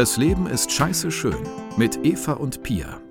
Das 0.00 0.16
Leben 0.16 0.46
ist 0.46 0.72
scheiße 0.72 1.10
schön 1.10 1.46
mit 1.76 2.06
Eva 2.06 2.32
und 2.32 2.62
Pia. 2.62 3.02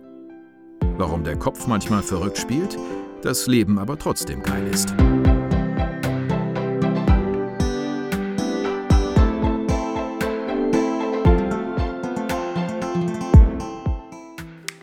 Warum 0.97 1.23
der 1.23 1.37
Kopf 1.37 1.67
manchmal 1.67 2.01
verrückt 2.01 2.39
spielt, 2.39 2.79
das 3.21 3.45
Leben 3.45 3.77
aber 3.77 3.99
trotzdem 3.99 4.41
geil 4.41 4.65
ist. 4.65 4.95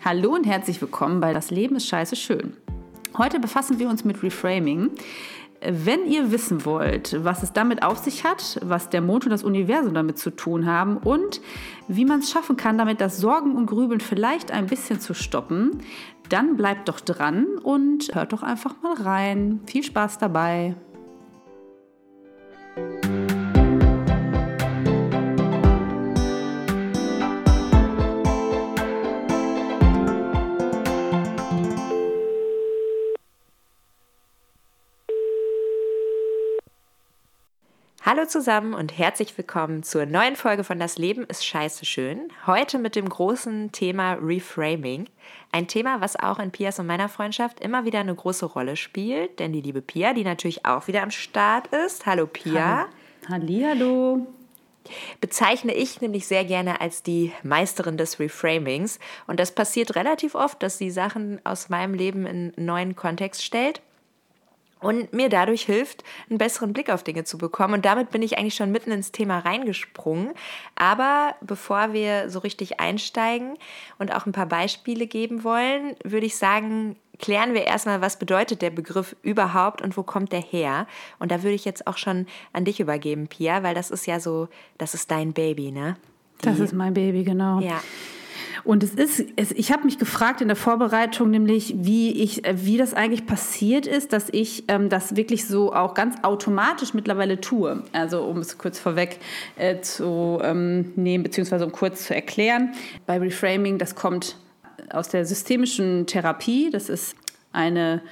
Hallo 0.05 0.33
und 0.33 0.47
herzlich 0.47 0.81
willkommen 0.81 1.19
bei 1.19 1.33
Das 1.33 1.51
Leben 1.51 1.75
ist 1.75 1.89
scheiße 1.89 2.15
schön. 2.15 2.57
Heute 3.19 3.41
befassen 3.41 3.81
wir 3.81 3.89
uns 3.89 4.05
mit 4.05 4.23
Reframing. 4.23 4.93
Wenn 5.69 6.07
ihr 6.07 6.31
wissen 6.31 6.65
wollt, 6.65 7.25
was 7.25 7.43
es 7.43 7.53
damit 7.53 7.83
auf 7.83 7.99
sich 7.99 8.23
hat, 8.23 8.61
was 8.63 8.89
der 8.89 9.01
Mond 9.01 9.25
und 9.25 9.31
das 9.31 9.43
Universum 9.43 9.95
damit 9.95 10.17
zu 10.17 10.31
tun 10.31 10.65
haben 10.67 10.97
und 10.99 11.41
wie 11.89 12.05
man 12.05 12.21
es 12.21 12.31
schaffen 12.31 12.57
kann, 12.57 12.79
damit 12.79 13.01
das 13.01 13.19
Sorgen 13.19 13.57
und 13.57 13.67
Grübeln 13.67 13.99
vielleicht 13.99 14.53
ein 14.53 14.67
bisschen 14.67 15.01
zu 15.01 15.13
stoppen, 15.13 15.83
dann 16.29 16.57
bleibt 16.57 16.89
doch 16.89 17.01
dran 17.01 17.47
und 17.63 18.15
hört 18.15 18.33
doch 18.33 18.45
einfach 18.45 18.81
mal 18.83 18.95
rein. 18.95 19.61
Viel 19.67 19.83
Spaß 19.83 20.19
dabei. 20.19 20.77
Hallo 38.09 38.25
zusammen 38.25 38.73
und 38.73 38.97
herzlich 38.97 39.37
willkommen 39.37 39.83
zur 39.83 40.07
neuen 40.07 40.37
Folge 40.37 40.63
von 40.63 40.79
Das 40.79 40.97
Leben 40.97 41.25
ist 41.25 41.45
scheiße 41.45 41.85
schön. 41.85 42.29
Heute 42.47 42.79
mit 42.79 42.95
dem 42.95 43.09
großen 43.09 43.73
Thema 43.73 44.13
Reframing. 44.13 45.09
Ein 45.51 45.67
Thema, 45.67 46.01
was 46.01 46.15
auch 46.15 46.39
in 46.39 46.53
Pias 46.53 46.79
und 46.79 46.87
meiner 46.87 47.09
Freundschaft 47.09 47.59
immer 47.59 47.85
wieder 47.85 47.99
eine 47.99 48.15
große 48.15 48.47
Rolle 48.47 48.77
spielt. 48.77 49.41
Denn 49.41 49.53
die 49.53 49.61
liebe 49.61 49.83
Pia, 49.83 50.13
die 50.13 50.23
natürlich 50.23 50.65
auch 50.65 50.87
wieder 50.87 51.03
am 51.03 51.11
Start 51.11 51.67
ist. 51.85 52.07
Hallo 52.07 52.29
Pia. 52.29 52.87
Hallihallo. 53.29 54.25
Bezeichne 55.21 55.75
ich 55.75 56.01
nämlich 56.01 56.29
sehr 56.29 56.45
gerne 56.45 56.81
als 56.81 57.03
die 57.03 57.33
Meisterin 57.43 57.97
des 57.97 58.21
Reframings. 58.21 59.01
Und 59.27 59.41
das 59.41 59.53
passiert 59.53 59.97
relativ 59.97 60.37
oft, 60.37 60.63
dass 60.63 60.79
sie 60.79 60.93
Sachen 60.93 61.41
aus 61.43 61.71
meinem 61.71 61.95
Leben 61.95 62.25
in 62.25 62.53
einen 62.57 62.67
neuen 62.67 62.95
Kontext 62.95 63.43
stellt 63.43 63.83
und 64.81 65.13
mir 65.13 65.29
dadurch 65.29 65.63
hilft, 65.63 66.05
einen 66.29 66.39
besseren 66.39 66.73
Blick 66.73 66.91
auf 66.91 67.03
Dinge 67.03 67.25
zu 67.25 67.39
bekommen. 67.39 67.75
Und 67.75 67.85
damit 67.85 68.11
bin 68.11 68.23
ich 68.23 68.39
eigentlich 68.39 68.55
schon 68.55 68.71
mitten 68.71 68.91
ins 68.91 69.11
Thema 69.11 69.39
reingesprungen. 69.39 70.31
Aber 70.75 71.35
bevor 71.41 71.93
wir 71.93 72.29
so 72.29 72.41
richtig 72.41 72.79
einsteigen 72.79 73.57
und 73.99 74.15
auch 74.15 74.27
ein 74.27 74.33
paar 74.33 74.47
Beispiele 74.47 75.07
geben 75.07 75.45
wollen, 75.45 75.97
würde 76.05 76.27
ich 76.27 76.37
sagen, 76.37 76.97
klären 77.19 77.55
wir 77.55 77.65
erstmal, 77.65 78.01
was 78.01 78.19
bedeutet 78.19 78.61
der 78.61 78.71
Begriff 78.71 79.17
überhaupt 79.23 79.81
und 79.81 79.97
wo 79.97 80.03
kommt 80.03 80.33
der 80.33 80.43
her? 80.43 80.87
Und 81.19 81.31
da 81.31 81.43
würde 81.43 81.55
ich 81.55 81.65
jetzt 81.65 81.87
auch 81.87 81.97
schon 81.97 82.27
an 82.53 82.65
dich 82.65 82.79
übergeben, 82.79 83.29
Pia, 83.29 83.63
weil 83.63 83.75
das 83.75 83.91
ist 83.91 84.07
ja 84.07 84.21
so, 84.21 84.49
das 84.77 84.95
ist 84.95 85.11
dein 85.11 85.33
Baby, 85.33 85.71
ne? 85.71 85.97
Die, 86.43 86.47
das 86.47 86.61
ist 86.61 86.75
mein 86.75 86.93
Baby, 86.93 87.25
genau. 87.25 87.61
Ja. 87.61 87.81
Und 88.65 88.83
es 88.83 88.95
ist, 88.95 89.25
es, 89.37 89.53
ich 89.53 89.73
habe 89.73 89.85
mich 89.85 89.99
gefragt 89.99 90.41
in 90.41 90.49
der 90.49 90.57
Vorbereitung, 90.57 91.31
nämlich 91.31 91.75
wie 91.79 92.13
ich, 92.13 92.45
äh, 92.45 92.65
wie 92.65 92.77
das 92.77 92.95
eigentlich 92.95 93.27
passiert 93.27 93.87
ist, 93.87 94.13
dass 94.13 94.29
ich 94.31 94.65
ähm, 94.69 94.89
das 94.89 95.17
wirklich 95.17 95.47
so 95.47 95.73
auch 95.73 95.95
ganz 95.95 96.17
automatisch 96.23 96.95
mittlerweile 96.95 97.41
tue. 97.41 97.83
Also 97.93 98.23
um 98.23 98.39
es 98.39 98.59
kurz 98.59 98.79
vorweg 98.79 99.19
äh, 99.57 99.81
zu 99.81 100.39
ähm, 100.43 100.93
nehmen, 100.97 101.25
beziehungsweise 101.25 101.65
um 101.65 101.73
kurz 101.73 102.07
zu 102.07 102.15
erklären. 102.15 102.73
Bei 103.07 103.19
Reframing, 103.19 103.79
das 103.79 103.95
kommt 103.95 104.37
aus 104.91 105.09
der 105.09 105.25
systemischen 105.25 106.07
Therapie. 106.07 106.71
Das 106.71 106.89
ist 106.89 107.17
eine, 107.53 108.03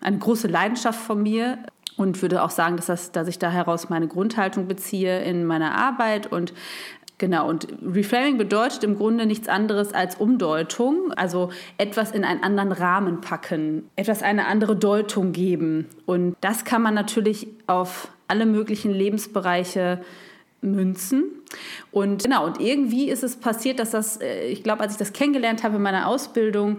eine 0.00 0.18
große 0.18 0.48
Leidenschaft 0.48 1.00
von 1.00 1.22
mir 1.22 1.58
und 2.00 2.22
würde 2.22 2.42
auch 2.42 2.50
sagen, 2.50 2.76
dass, 2.76 2.86
das, 2.86 3.12
dass 3.12 3.28
ich 3.28 3.38
da 3.38 3.50
heraus 3.50 3.90
meine 3.90 4.08
Grundhaltung 4.08 4.66
beziehe 4.66 5.22
in 5.22 5.44
meiner 5.44 5.74
Arbeit 5.74 6.32
und 6.32 6.54
Genau, 7.20 7.50
und 7.50 7.68
Reframing 7.84 8.38
bedeutet 8.38 8.82
im 8.82 8.96
Grunde 8.96 9.26
nichts 9.26 9.46
anderes 9.46 9.92
als 9.92 10.14
Umdeutung, 10.14 11.12
also 11.16 11.50
etwas 11.76 12.12
in 12.12 12.24
einen 12.24 12.42
anderen 12.42 12.72
Rahmen 12.72 13.20
packen, 13.20 13.90
etwas 13.94 14.22
eine 14.22 14.46
andere 14.46 14.74
Deutung 14.74 15.32
geben. 15.32 15.84
Und 16.06 16.34
das 16.40 16.64
kann 16.64 16.80
man 16.80 16.94
natürlich 16.94 17.46
auf 17.66 18.08
alle 18.26 18.46
möglichen 18.46 18.90
Lebensbereiche 18.90 20.00
münzen. 20.62 21.24
Und 21.92 22.22
genau, 22.22 22.46
und 22.46 22.58
irgendwie 22.58 23.10
ist 23.10 23.22
es 23.22 23.36
passiert, 23.36 23.80
dass 23.80 23.90
das, 23.90 24.18
äh, 24.22 24.46
ich 24.46 24.62
glaube, 24.62 24.80
als 24.80 24.92
ich 24.92 24.98
das 24.98 25.12
kennengelernt 25.12 25.62
habe 25.62 25.76
in 25.76 25.82
meiner 25.82 26.08
Ausbildung, 26.08 26.78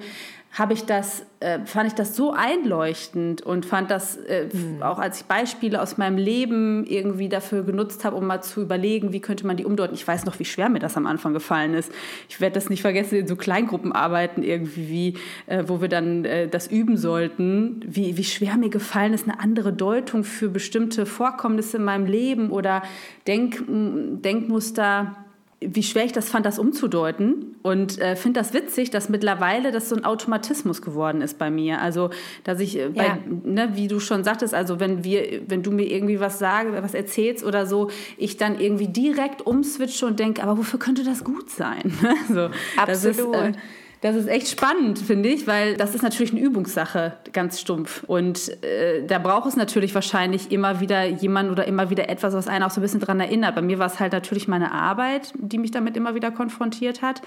habe 0.54 0.74
ich 0.74 0.86
das, 0.86 1.26
äh, 1.40 1.60
fand 1.66 1.88
ich 1.88 1.94
das 1.94 2.14
so 2.14 2.34
einleuchtend 2.34 3.42
und 3.42 3.66
fand 3.66 3.90
das 3.90 4.18
äh, 4.18 4.50
mhm. 4.52 4.84
auch 4.84 5.00
als 5.00 5.22
ich 5.22 5.26
Beispiele 5.26 5.82
aus 5.82 5.98
meinem 5.98 6.18
Leben 6.18 6.86
irgendwie 6.86 7.30
dafür 7.30 7.64
genutzt 7.64 8.04
habe, 8.04 8.18
um 8.18 8.28
mal 8.28 8.42
zu 8.42 8.62
überlegen, 8.62 9.14
wie 9.14 9.22
könnte 9.22 9.48
man 9.48 9.56
die 9.56 9.64
umdeuten. 9.64 9.94
Ich 9.94 10.06
weiß 10.06 10.26
noch, 10.26 10.40
wie 10.40 10.46
schwer 10.46 10.68
mir 10.68 10.80
das 10.80 10.98
am 10.98 11.08
Anfang 11.08 11.34
gefallen 11.34 11.74
ist. 11.74 11.90
Ich 12.28 12.42
werde 12.42 12.56
das 12.56 12.70
nicht 12.70 12.82
vergessen 12.82 13.16
in 13.16 13.28
so 13.28 13.38
Kleingruppenarbeiten 13.38 14.44
irgendwie, 14.44 14.90
wie, 14.90 15.18
äh, 15.48 15.64
wo 15.68 15.80
wir 15.80 15.88
dann 15.88 16.26
äh, 16.26 16.50
das 16.50 16.68
üben 16.68 16.98
sollten, 16.98 17.82
wie, 17.88 18.18
wie 18.18 18.24
schwer 18.26 18.58
mir 18.58 18.70
gefallen 18.70 19.14
ist, 19.14 19.30
eine 19.30 19.40
andere 19.40 19.72
Deutung 19.72 20.26
für 20.26 20.50
bestimmte 20.50 21.06
Vorkommnisse 21.06 21.78
in 21.78 21.86
meinem 21.86 22.06
Leben 22.06 22.52
oder 22.52 22.84
Denk, 23.26 23.64
Denkmuster 23.68 25.16
wie 25.64 25.84
schwer 25.84 26.06
ich 26.06 26.12
das 26.12 26.30
fand, 26.30 26.46
das 26.46 26.58
umzudeuten. 26.58 27.56
Und 27.62 28.00
äh, 28.00 28.16
finde 28.16 28.40
das 28.40 28.54
witzig, 28.54 28.90
dass 28.90 29.10
mittlerweile 29.10 29.72
das 29.72 29.90
so 29.90 29.96
ein 29.96 30.04
Automatismus 30.04 30.82
geworden 30.82 31.22
ist 31.22 31.38
bei 31.38 31.52
mir. 31.52 31.82
Also, 31.82 32.10
dass 32.44 32.60
ich, 32.60 32.80
äh, 32.80 32.90
bei, 32.90 33.20
ne, 33.44 33.72
wie 33.76 33.88
du 33.88 34.00
schon 34.00 34.24
sagtest, 34.24 34.56
also 34.56 34.80
wenn 34.80 35.04
wir, 35.04 35.44
wenn 35.48 35.62
du 35.62 35.72
mir 35.72 35.86
irgendwie 35.86 36.20
was 36.20 36.40
sagst, 36.40 36.74
was 36.74 36.96
erzählst 36.96 37.46
oder 37.46 37.68
so, 37.68 37.92
ich 38.18 38.38
dann 38.38 38.60
irgendwie 38.60 38.88
direkt 38.88 39.46
umswitche 39.46 40.08
und 40.08 40.20
denke, 40.20 40.42
aber 40.42 40.58
wofür 40.58 40.80
könnte 40.80 41.04
das 41.04 41.24
gut 41.24 41.52
sein? 41.52 41.94
so, 42.28 42.50
Absolut. 42.78 42.86
Das 42.88 43.06
ist, 43.06 43.20
äh, 43.20 43.54
das 44.02 44.16
ist 44.16 44.28
echt 44.28 44.48
spannend, 44.48 44.98
finde 44.98 45.30
ich, 45.30 45.46
weil 45.46 45.78
das 45.78 45.94
ist 45.94 46.02
natürlich 46.02 46.32
eine 46.32 46.42
Übungssache, 46.42 47.14
ganz 47.34 47.62
stumpf. 47.62 48.04
Und 48.08 48.50
äh, 48.64 49.06
da 49.06 49.20
braucht 49.20 49.48
es 49.48 49.56
natürlich 49.56 49.94
wahrscheinlich 49.94 50.52
immer 50.52 50.80
wieder 50.80 51.06
jemand 51.06 51.52
oder 51.52 51.68
immer 51.68 51.92
wieder 51.92 52.10
etwas, 52.10 52.34
was 52.34 52.48
einen 52.48 52.64
auch 52.64 52.72
so 52.72 52.80
ein 52.80 52.82
bisschen 52.82 53.00
daran 53.00 53.20
erinnert. 53.20 53.54
Bei 53.54 53.62
mir 53.62 53.78
war 53.78 53.86
es 53.86 54.00
halt 54.00 54.14
natürlich 54.14 54.48
meine 54.48 54.72
Arbeit, 54.72 55.34
die 55.38 55.60
mich 55.60 55.70
damit 55.70 55.96
immer 55.96 56.16
wieder 56.16 56.32
konfrontiert 56.32 57.04
hat. 57.04 57.22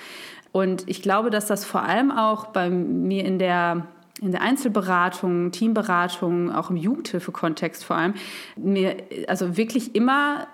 Und 0.50 0.88
ich 0.88 1.00
glaube, 1.00 1.30
dass 1.30 1.46
das 1.46 1.64
vor 1.64 1.82
allem 1.82 2.10
auch 2.10 2.46
bei 2.46 2.70
mir 2.70 3.24
in 3.24 3.38
der 3.38 3.86
in 4.20 4.30
der 4.30 4.42
Einzelberatung, 4.42 5.50
Teamberatung, 5.50 6.52
auch 6.52 6.70
im 6.70 6.76
Jugendhilfekontext 6.76 7.84
vor 7.84 7.96
allem, 7.96 8.14
mir 8.56 8.96
also 9.26 9.56
wirklich 9.56 9.94
immer 9.96 10.46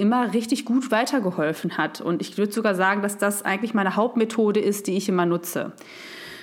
immer 0.00 0.32
richtig 0.32 0.64
gut 0.64 0.90
weitergeholfen 0.90 1.76
hat. 1.76 2.00
Und 2.00 2.20
ich 2.22 2.38
würde 2.38 2.52
sogar 2.52 2.74
sagen, 2.74 3.02
dass 3.02 3.18
das 3.18 3.44
eigentlich 3.44 3.74
meine 3.74 3.96
Hauptmethode 3.96 4.58
ist, 4.58 4.86
die 4.86 4.96
ich 4.96 5.08
immer 5.08 5.26
nutze. 5.26 5.72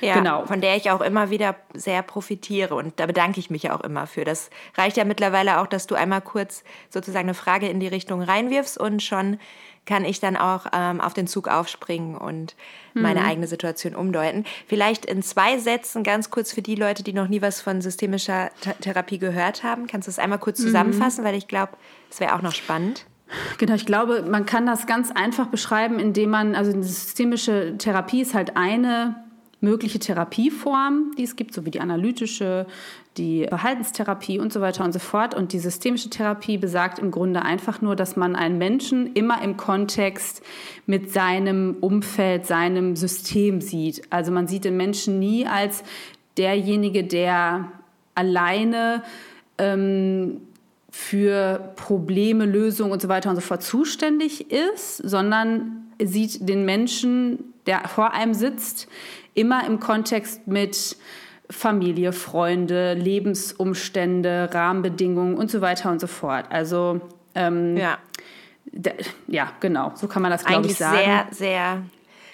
Ja, 0.02 0.14
genau. 0.14 0.46
von 0.46 0.62
der 0.62 0.76
ich 0.76 0.92
auch 0.92 1.02
immer 1.02 1.32
wieder 1.32 1.56
sehr 1.74 2.04
profitiere 2.04 2.76
und 2.76 3.00
da 3.00 3.08
bedanke 3.08 3.40
ich 3.40 3.50
mich 3.50 3.72
auch 3.72 3.82
immer 3.82 4.06
für. 4.06 4.26
Das 4.26 4.52
reicht 4.76 4.96
ja 4.96 5.06
mittlerweile 5.06 5.60
auch, 5.60 5.66
dass 5.66 5.88
du 5.88 5.96
einmal 5.96 6.22
kurz 6.22 6.64
sozusagen 6.90 7.26
eine 7.26 7.34
Frage 7.34 7.68
in 7.68 7.80
die 7.80 7.88
Richtung 7.88 8.22
reinwirfst 8.22 8.78
und 8.78 9.02
schon 9.02 9.40
kann 9.88 10.06
ich 10.06 10.20
dann 10.20 10.36
auch 10.36 10.66
ähm, 10.74 11.02
auf 11.02 11.14
den 11.14 11.26
Zug 11.28 11.48
aufspringen 11.48 12.18
und 12.18 12.56
meine 12.94 13.22
mhm. 13.22 13.26
eigene 13.26 13.48
Situation 13.48 13.96
umdeuten. 13.96 14.44
Vielleicht 14.68 15.06
in 15.06 15.24
zwei 15.24 15.58
Sätzen 15.58 16.04
ganz 16.04 16.30
kurz 16.30 16.52
für 16.52 16.62
die 16.62 16.76
Leute, 16.76 17.04
die 17.04 17.14
noch 17.14 17.30
nie 17.30 17.42
was 17.42 17.62
von 17.62 17.82
systemischer 17.82 18.52
Th 18.62 18.76
Therapie 18.82 19.18
gehört 19.18 19.64
haben. 19.64 19.88
Kannst 19.88 20.08
du 20.08 20.12
das 20.12 20.20
einmal 20.20 20.40
kurz 20.40 20.60
mhm. 20.60 20.66
zusammenfassen, 20.66 21.24
mhm. 21.24 21.28
weil 21.28 21.36
ich 21.36 21.48
glaube, 21.48 21.72
es 22.12 22.20
wäre 22.20 22.36
auch 22.36 22.42
noch 22.42 22.54
spannend. 22.54 23.06
Genau, 23.58 23.76
ich 23.76 23.86
glaube, 23.86 24.24
man 24.30 24.46
kann 24.46 24.66
das 24.66 24.88
ganz 24.88 25.12
einfach 25.12 25.48
beschreiben, 25.48 26.00
indem 26.00 26.30
man, 26.30 26.56
also 26.56 26.72
eine 26.72 26.84
systemische 26.84 27.78
Therapie 27.78 28.22
ist 28.22 28.34
halt 28.34 28.56
eine 28.56 29.16
mögliche 29.60 30.00
Therapieform, 30.00 31.14
die 31.18 31.24
es 31.24 31.36
gibt, 31.36 31.54
so 31.54 31.66
wie 31.66 31.72
die 31.72 31.80
analytische, 31.80 32.68
die 33.18 33.48
Verhaltenstherapie 33.48 34.40
und 34.40 34.54
so 34.54 34.62
weiter 34.62 34.84
und 34.86 34.94
so 34.94 35.00
fort. 35.00 35.34
Und 35.34 35.52
die 35.52 35.60
systemische 35.60 36.10
Therapie 36.10 36.58
besagt 36.58 37.00
im 37.00 37.10
Grunde 37.10 37.42
einfach 37.42 37.82
nur, 37.82 37.96
dass 37.96 38.16
man 38.16 38.36
einen 38.36 38.60
Menschen 38.60 39.14
immer 39.14 39.42
im 39.42 39.58
Kontext 39.58 40.44
mit 40.86 41.12
seinem 41.12 41.78
Umfeld, 41.82 42.46
seinem 42.46 42.96
System 42.96 43.62
sieht. 43.62 44.04
Also 44.12 44.32
man 44.32 44.48
sieht 44.48 44.64
den 44.64 44.78
Menschen 44.78 45.18
nie 45.18 45.48
als 45.48 45.84
derjenige, 46.38 47.04
der 47.04 47.72
alleine 48.14 49.04
ähm, 49.58 50.42
für 50.98 51.74
Probleme, 51.76 52.46
Lösungen 52.46 52.92
und 52.92 53.04
so 53.04 53.08
weiter 53.08 53.30
und 53.30 53.36
so 53.36 53.42
fort 53.42 53.62
zuständig 53.62 54.52
ist, 54.52 54.98
sondern 54.98 55.94
sieht 56.02 56.50
den 56.50 56.66
Menschen, 56.66 57.54
der 57.68 57.88
vor 57.88 58.14
einem 58.14 58.34
sitzt, 58.34 58.88
immer 59.36 59.66
im 59.68 59.80
Kontext 59.80 60.48
mit 60.48 60.98
Familie, 61.52 62.14
Freunde, 62.14 62.96
Lebensumstände, 62.96 64.50
Rahmenbedingungen 64.52 65.38
und 65.38 65.52
so 65.52 65.62
weiter 65.62 65.92
und 65.92 66.02
so 66.02 66.08
fort. 66.08 66.46
Also 66.50 67.00
ähm, 67.36 67.78
ja. 67.78 68.00
ja, 69.28 69.52
genau, 69.60 69.92
so 69.94 70.08
kann 70.08 70.24
man 70.24 70.32
das, 70.32 70.44
glaube 70.44 70.66
ich, 70.66 70.78
sagen. 70.78 70.98
Sehr, 70.98 71.28
sehr 71.30 71.84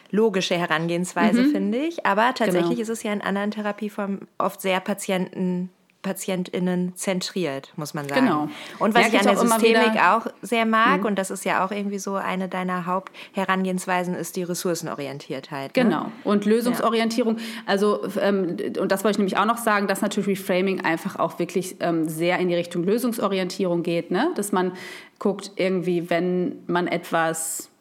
logische 0.09 0.55
Herangehensweise, 0.55 1.43
mhm. 1.43 1.51
finde 1.51 1.77
ich. 1.79 2.05
Aber 2.05 2.33
tatsächlich 2.33 2.69
genau. 2.69 2.81
ist 2.81 2.89
es 2.89 3.03
ja 3.03 3.11
in 3.11 3.21
anderen 3.21 3.51
Therapieformen 3.51 4.25
oft 4.37 4.61
sehr 4.61 4.79
Patienten 4.79 5.69
PatientInnen 6.03 6.95
zentriert, 6.95 7.73
muss 7.75 7.95
man 7.95 8.07
sagen. 8.07 8.25
Genau. 8.25 8.49
Und 8.77 8.93
was 8.93 9.09
Merke 9.09 9.15
ich 9.15 9.19
an 9.21 9.27
der 9.27 9.37
Systemik 9.37 10.03
auch 10.03 10.27
sehr 10.41 10.65
mag, 10.65 10.99
mhm. 10.99 11.07
und 11.07 11.15
das 11.17 11.31
ist 11.31 11.45
ja 11.45 11.65
auch 11.65 11.71
irgendwie 11.71 11.97
so 11.97 12.15
eine 12.15 12.47
deiner 12.47 12.85
Hauptherangehensweisen, 12.85 14.13
ist 14.13 14.35
die 14.35 14.43
Ressourcenorientiertheit. 14.43 15.75
Ne? 15.75 15.83
Genau. 15.83 16.11
Und 16.23 16.45
Lösungsorientierung. 16.45 17.37
Ja. 17.37 17.43
Also, 17.65 18.01
ähm, 18.21 18.57
und 18.79 18.91
das 18.91 19.03
wollte 19.03 19.15
ich 19.15 19.19
nämlich 19.19 19.37
auch 19.37 19.45
noch 19.45 19.57
sagen, 19.57 19.87
dass 19.87 20.01
natürlich 20.01 20.27
Reframing 20.27 20.81
einfach 20.81 21.17
auch 21.17 21.39
wirklich 21.39 21.77
ähm, 21.79 22.07
sehr 22.07 22.37
in 22.37 22.49
die 22.49 22.55
Richtung 22.55 22.83
Lösungsorientierung 22.83 23.81
geht, 23.81 24.11
ne? 24.11 24.31
dass 24.35 24.51
man 24.51 24.73
guckt, 25.17 25.51
irgendwie, 25.55 26.09
wenn 26.09 26.61
man 26.67 26.87
etwas. 26.87 27.71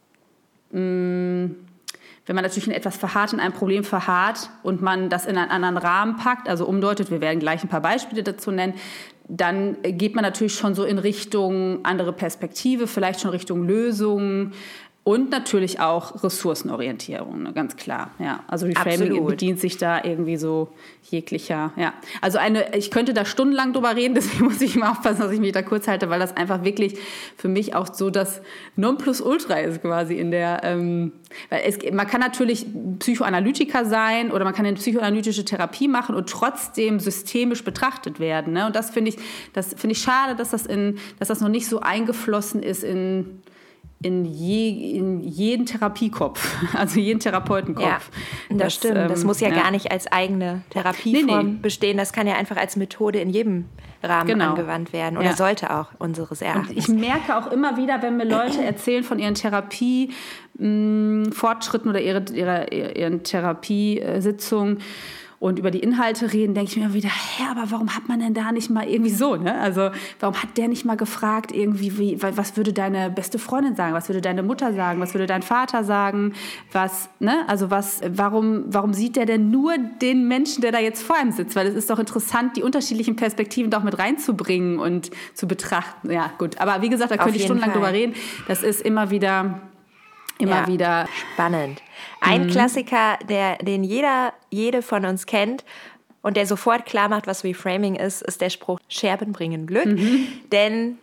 Mh, 0.70 0.80
mm, 0.80 1.56
wenn 2.26 2.36
man 2.36 2.44
natürlich 2.44 2.68
in 2.68 2.72
etwas 2.72 2.96
verharrt, 2.96 3.32
in 3.32 3.40
einem 3.40 3.52
Problem 3.52 3.82
verharrt 3.84 4.50
und 4.62 4.80
man 4.80 5.08
das 5.10 5.26
in 5.26 5.36
einen 5.36 5.50
anderen 5.50 5.76
Rahmen 5.76 6.16
packt, 6.16 6.48
also 6.48 6.66
umdeutet, 6.66 7.10
wir 7.10 7.20
werden 7.20 7.40
gleich 7.40 7.62
ein 7.62 7.68
paar 7.68 7.80
Beispiele 7.80 8.22
dazu 8.22 8.50
nennen, 8.50 8.74
dann 9.28 9.76
geht 9.82 10.14
man 10.14 10.22
natürlich 10.22 10.54
schon 10.54 10.74
so 10.74 10.84
in 10.84 10.98
Richtung 10.98 11.84
andere 11.84 12.12
Perspektive, 12.12 12.86
vielleicht 12.86 13.20
schon 13.20 13.30
Richtung 13.30 13.66
Lösungen, 13.66 14.52
und 15.04 15.30
natürlich 15.30 15.80
auch 15.80 16.22
Ressourcenorientierung, 16.22 17.42
ne, 17.42 17.52
ganz 17.52 17.74
klar. 17.74 18.12
Ja, 18.20 18.44
also 18.46 18.66
Reframing 18.66 19.08
Absolut. 19.08 19.26
bedient 19.26 19.58
sich 19.58 19.76
da 19.76 20.04
irgendwie 20.04 20.36
so 20.36 20.68
jeglicher. 21.10 21.72
Ja, 21.76 21.92
also 22.20 22.38
eine, 22.38 22.76
ich 22.76 22.92
könnte 22.92 23.12
da 23.12 23.24
stundenlang 23.24 23.72
drüber 23.72 23.96
reden, 23.96 24.14
deswegen 24.16 24.44
muss 24.44 24.60
ich 24.60 24.76
immer 24.76 24.92
aufpassen, 24.92 25.20
dass 25.20 25.32
ich 25.32 25.40
mich 25.40 25.50
da 25.50 25.62
kurz 25.62 25.88
halte, 25.88 26.08
weil 26.08 26.20
das 26.20 26.36
einfach 26.36 26.62
wirklich 26.62 26.98
für 27.36 27.48
mich 27.48 27.74
auch 27.74 27.92
so 27.92 28.10
das 28.10 28.42
Nonplusultra 28.76 29.56
ist 29.56 29.82
quasi 29.82 30.14
in 30.14 30.30
der. 30.30 30.60
Ähm, 30.62 31.12
weil 31.50 31.62
es, 31.66 31.78
man 31.92 32.06
kann 32.06 32.20
natürlich 32.20 32.66
Psychoanalytiker 33.00 33.84
sein 33.84 34.30
oder 34.30 34.44
man 34.44 34.54
kann 34.54 34.66
eine 34.66 34.76
psychoanalytische 34.76 35.44
Therapie 35.44 35.88
machen 35.88 36.14
und 36.14 36.28
trotzdem 36.28 37.00
systemisch 37.00 37.64
betrachtet 37.64 38.20
werden. 38.20 38.52
Ne? 38.52 38.66
Und 38.66 38.76
das 38.76 38.90
finde 38.90 39.08
ich, 39.08 39.16
das 39.52 39.70
finde 39.70 39.92
ich 39.92 39.98
schade, 39.98 40.36
dass 40.36 40.50
das 40.50 40.66
in, 40.66 40.98
dass 41.18 41.26
das 41.26 41.40
noch 41.40 41.48
nicht 41.48 41.66
so 41.66 41.80
eingeflossen 41.80 42.62
ist 42.62 42.84
in 42.84 43.42
in, 44.02 44.24
je, 44.24 44.96
in 44.96 45.20
jeden 45.20 45.66
Therapiekopf, 45.66 46.44
also 46.76 46.98
jeden 46.98 47.20
Therapeutenkopf. 47.20 47.86
Ja, 47.86 48.00
das, 48.50 48.58
das 48.58 48.74
stimmt. 48.74 48.98
Ähm, 48.98 49.08
das 49.08 49.22
muss 49.24 49.40
ja, 49.40 49.48
ja, 49.48 49.62
gar 49.62 49.70
nicht 49.70 49.90
als 49.92 50.10
eigene 50.10 50.62
Therapieform 50.70 51.46
nee, 51.46 51.52
nee. 51.52 51.58
bestehen. 51.62 51.96
Das 51.96 52.12
kann 52.12 52.26
ja 52.26 52.34
einfach 52.34 52.56
als 52.56 52.74
Methode 52.76 53.20
in 53.20 53.30
jedem 53.30 53.66
Rahmen 54.02 54.26
genau. 54.26 54.50
angewandt 54.50 54.92
werden 54.92 55.16
oder 55.16 55.30
ja. 55.30 55.36
sollte 55.36 55.72
auch 55.74 55.86
unseres 55.98 56.42
Erachtens. 56.42 56.70
Und 56.70 56.78
ich 56.78 56.88
merke 56.88 57.36
auch 57.36 57.52
immer 57.52 57.76
wieder, 57.76 58.02
wenn 58.02 58.16
mir 58.16 58.24
Leute 58.24 58.60
erzählen 58.64 59.04
von 59.04 59.20
ihren 59.20 59.34
Therapiefortschritten 59.34 61.88
oder 61.88 62.00
ihre, 62.00 62.24
ihre, 62.32 62.66
ihren 62.68 63.22
Therapiesitzungen, 63.22 64.80
und 65.42 65.58
über 65.58 65.72
die 65.72 65.80
Inhalte 65.80 66.32
reden, 66.32 66.54
denke 66.54 66.70
ich 66.70 66.76
mir 66.76 66.94
wieder, 66.94 67.08
hä, 67.08 67.42
aber 67.50 67.72
warum 67.72 67.96
hat 67.96 68.06
man 68.06 68.20
denn 68.20 68.32
da 68.32 68.52
nicht 68.52 68.70
mal 68.70 68.88
irgendwie 68.88 69.10
so, 69.10 69.34
ne? 69.34 69.58
Also 69.58 69.90
warum 70.20 70.40
hat 70.40 70.56
der 70.56 70.68
nicht 70.68 70.84
mal 70.84 70.96
gefragt, 70.96 71.50
irgendwie, 71.50 71.98
wie, 71.98 72.22
was 72.22 72.56
würde 72.56 72.72
deine 72.72 73.10
beste 73.10 73.40
Freundin 73.40 73.74
sagen, 73.74 73.92
was 73.92 74.08
würde 74.08 74.20
deine 74.20 74.44
Mutter 74.44 74.72
sagen, 74.72 75.00
was 75.00 75.14
würde 75.14 75.26
dein 75.26 75.42
Vater 75.42 75.82
sagen, 75.82 76.34
was, 76.70 77.08
ne? 77.18 77.42
Also 77.48 77.72
was, 77.72 78.02
warum, 78.08 78.66
warum 78.68 78.94
sieht 78.94 79.16
der 79.16 79.26
denn 79.26 79.50
nur 79.50 79.74
den 80.00 80.28
Menschen, 80.28 80.62
der 80.62 80.70
da 80.70 80.78
jetzt 80.78 81.02
vor 81.02 81.16
ihm 81.20 81.32
sitzt? 81.32 81.56
Weil 81.56 81.66
es 81.66 81.74
ist 81.74 81.90
doch 81.90 81.98
interessant, 81.98 82.56
die 82.56 82.62
unterschiedlichen 82.62 83.16
Perspektiven 83.16 83.68
doch 83.68 83.82
mit 83.82 83.98
reinzubringen 83.98 84.78
und 84.78 85.10
zu 85.34 85.48
betrachten. 85.48 86.12
Ja, 86.12 86.30
gut. 86.38 86.60
Aber 86.60 86.82
wie 86.82 86.88
gesagt, 86.88 87.10
da 87.10 87.16
könnte 87.16 87.36
ich 87.36 87.42
stundenlang 87.42 87.72
Fall. 87.72 87.80
drüber 87.80 87.92
reden. 87.92 88.14
Das 88.46 88.62
ist 88.62 88.80
immer 88.80 89.10
wieder 89.10 89.60
immer 90.38 90.62
ja, 90.62 90.66
wieder 90.66 91.08
spannend. 91.32 91.82
Ein 92.20 92.46
mhm. 92.46 92.50
Klassiker, 92.50 93.18
der, 93.28 93.56
den 93.58 93.84
jeder, 93.84 94.32
jede 94.50 94.82
von 94.82 95.04
uns 95.04 95.26
kennt 95.26 95.64
und 96.22 96.36
der 96.36 96.46
sofort 96.46 96.86
klar 96.86 97.08
macht, 97.08 97.26
was 97.26 97.44
Reframing 97.44 97.96
ist, 97.96 98.22
ist 98.22 98.40
der 98.40 98.50
Spruch, 98.50 98.78
Scherben 98.88 99.32
bringen 99.32 99.66
Glück. 99.66 99.86
Mhm. 99.86 100.26
Denn 100.52 100.98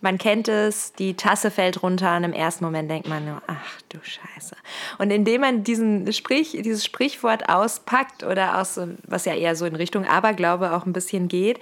man 0.00 0.16
kennt 0.16 0.48
es, 0.48 0.94
die 0.94 1.14
Tasse 1.14 1.50
fällt 1.50 1.82
runter 1.82 2.16
und 2.16 2.24
im 2.24 2.32
ersten 2.32 2.64
Moment 2.64 2.90
denkt 2.90 3.08
man 3.08 3.26
nur, 3.26 3.42
ach 3.46 3.80
du 3.90 3.98
Scheiße. 4.02 4.56
Und 4.98 5.10
indem 5.10 5.42
man 5.42 5.62
diesen 5.62 6.10
Sprich, 6.12 6.52
dieses 6.52 6.84
Sprichwort 6.84 7.48
auspackt 7.50 8.24
oder 8.24 8.58
aus, 8.58 8.80
was 9.06 9.26
ja 9.26 9.34
eher 9.34 9.56
so 9.56 9.66
in 9.66 9.76
Richtung 9.76 10.06
Aberglaube 10.06 10.72
auch 10.72 10.86
ein 10.86 10.94
bisschen 10.94 11.28
geht, 11.28 11.60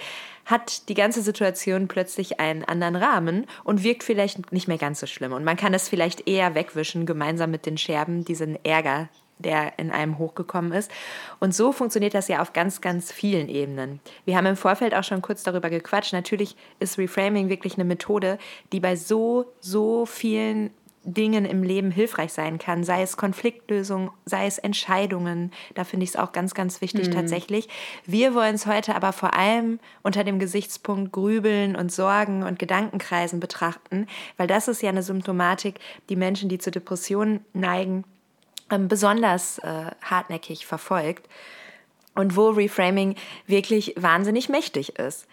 hat 0.48 0.88
die 0.88 0.94
ganze 0.94 1.20
Situation 1.20 1.88
plötzlich 1.88 2.40
einen 2.40 2.64
anderen 2.64 2.96
Rahmen 2.96 3.46
und 3.64 3.84
wirkt 3.84 4.02
vielleicht 4.02 4.50
nicht 4.50 4.66
mehr 4.66 4.78
ganz 4.78 4.98
so 4.98 5.06
schlimm. 5.06 5.32
Und 5.32 5.44
man 5.44 5.58
kann 5.58 5.74
es 5.74 5.90
vielleicht 5.90 6.26
eher 6.26 6.54
wegwischen, 6.54 7.04
gemeinsam 7.04 7.50
mit 7.50 7.66
den 7.66 7.76
Scherben, 7.76 8.24
diesen 8.24 8.58
Ärger, 8.64 9.10
der 9.36 9.78
in 9.78 9.90
einem 9.90 10.18
hochgekommen 10.18 10.72
ist. 10.72 10.90
Und 11.38 11.54
so 11.54 11.70
funktioniert 11.70 12.14
das 12.14 12.28
ja 12.28 12.40
auf 12.40 12.54
ganz, 12.54 12.80
ganz 12.80 13.12
vielen 13.12 13.50
Ebenen. 13.50 14.00
Wir 14.24 14.38
haben 14.38 14.46
im 14.46 14.56
Vorfeld 14.56 14.94
auch 14.94 15.04
schon 15.04 15.20
kurz 15.20 15.42
darüber 15.42 15.68
gequatscht. 15.68 16.14
Natürlich 16.14 16.56
ist 16.80 16.96
Reframing 16.96 17.50
wirklich 17.50 17.74
eine 17.74 17.84
Methode, 17.84 18.38
die 18.72 18.80
bei 18.80 18.96
so, 18.96 19.52
so 19.60 20.06
vielen 20.06 20.70
Dingen 21.04 21.44
im 21.44 21.62
Leben 21.62 21.90
hilfreich 21.90 22.32
sein 22.32 22.58
kann, 22.58 22.84
sei 22.84 23.02
es 23.02 23.16
Konfliktlösung, 23.16 24.10
sei 24.24 24.46
es 24.46 24.58
Entscheidungen. 24.58 25.52
Da 25.74 25.84
finde 25.84 26.04
ich 26.04 26.10
es 26.10 26.16
auch 26.16 26.32
ganz, 26.32 26.54
ganz 26.54 26.80
wichtig 26.80 27.08
mhm. 27.08 27.12
tatsächlich. 27.12 27.68
Wir 28.04 28.34
wollen 28.34 28.54
es 28.54 28.66
heute 28.66 28.94
aber 28.94 29.12
vor 29.12 29.34
allem 29.34 29.78
unter 30.02 30.24
dem 30.24 30.38
Gesichtspunkt 30.38 31.12
Grübeln 31.12 31.76
und 31.76 31.92
Sorgen 31.92 32.42
und 32.42 32.58
Gedankenkreisen 32.58 33.40
betrachten, 33.40 34.06
weil 34.36 34.46
das 34.46 34.68
ist 34.68 34.82
ja 34.82 34.90
eine 34.90 35.02
Symptomatik, 35.02 35.80
die 36.08 36.16
Menschen, 36.16 36.48
die 36.48 36.58
zu 36.58 36.70
Depressionen 36.70 37.44
neigen, 37.52 38.04
ähm, 38.70 38.88
besonders 38.88 39.58
äh, 39.58 39.90
hartnäckig 40.02 40.66
verfolgt 40.66 41.28
und 42.14 42.36
wo 42.36 42.50
Reframing 42.50 43.14
wirklich 43.46 43.94
wahnsinnig 43.96 44.48
mächtig 44.48 44.98
ist. 44.98 45.26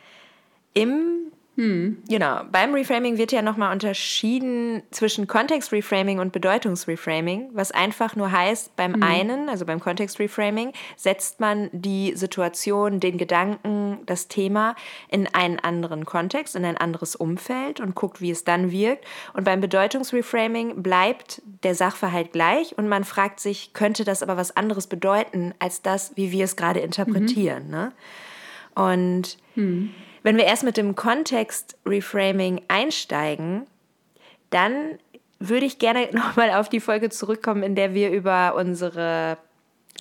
Im 0.74 1.32
hm. 1.56 2.04
Genau. 2.10 2.42
Beim 2.52 2.74
Reframing 2.74 3.18
wird 3.18 3.32
ja 3.32 3.42
nochmal 3.42 3.72
unterschieden 3.72 4.84
zwischen 4.92 5.26
Kontext-Reframing 5.26 6.20
und 6.20 6.34
Bedeutungs-Reframing, 6.34 7.52
was 7.54 7.72
einfach 7.72 8.18
nur 8.18 8.32
heißt, 8.32 8.76
beim 8.76 8.96
hm. 8.96 9.04
einen, 9.04 9.50
also 9.50 9.66
beim 9.66 9.80
Kontext-Reframing, 9.80 10.74
setzt 10.98 11.40
man 11.40 11.70
die 11.72 12.14
Situation, 12.16 13.00
den 13.00 13.18
Gedanken, 13.18 14.00
das 14.06 14.28
Thema 14.28 14.76
in 15.08 15.34
einen 15.34 15.60
anderen 15.60 16.06
Kontext, 16.06 16.58
in 16.58 16.66
ein 16.66 16.78
anderes 16.78 17.16
Umfeld 17.16 17.80
und 17.80 17.96
guckt, 17.96 18.20
wie 18.20 18.32
es 18.32 18.44
dann 18.44 18.72
wirkt. 18.72 19.06
Und 19.34 19.46
beim 19.46 19.62
Bedeutungs-Reframing 19.62 20.84
bleibt 20.84 21.42
der 21.64 21.74
Sachverhalt 21.74 22.34
gleich 22.34 22.78
und 22.78 22.90
man 22.90 23.06
fragt 23.06 23.40
sich, 23.40 23.72
könnte 23.74 24.04
das 24.04 24.24
aber 24.24 24.36
was 24.36 24.58
anderes 24.58 24.88
bedeuten 24.88 25.54
als 25.60 25.82
das, 25.82 26.12
wie 26.16 26.34
wir 26.34 26.44
es 26.44 26.58
gerade 26.58 26.82
interpretieren. 26.82 27.66
Mhm. 27.66 27.72
Ne? 27.72 27.92
Und 28.76 29.38
hm. 29.54 29.92
Wenn 30.26 30.38
wir 30.38 30.46
erst 30.46 30.64
mit 30.64 30.76
dem 30.76 30.96
Kontext 30.96 31.78
Reframing 31.86 32.64
einsteigen, 32.68 33.68
dann 34.50 34.98
würde 35.38 35.68
ich 35.68 35.78
gerne 35.78 36.10
nochmal 36.14 36.50
auf 36.50 36.68
die 36.68 36.80
Folge 36.80 37.12
zurückkommen, 37.12 37.62
in 37.62 37.76
der 37.76 37.94
wir 37.94 38.10
über 38.10 38.56
unsere 38.56 39.38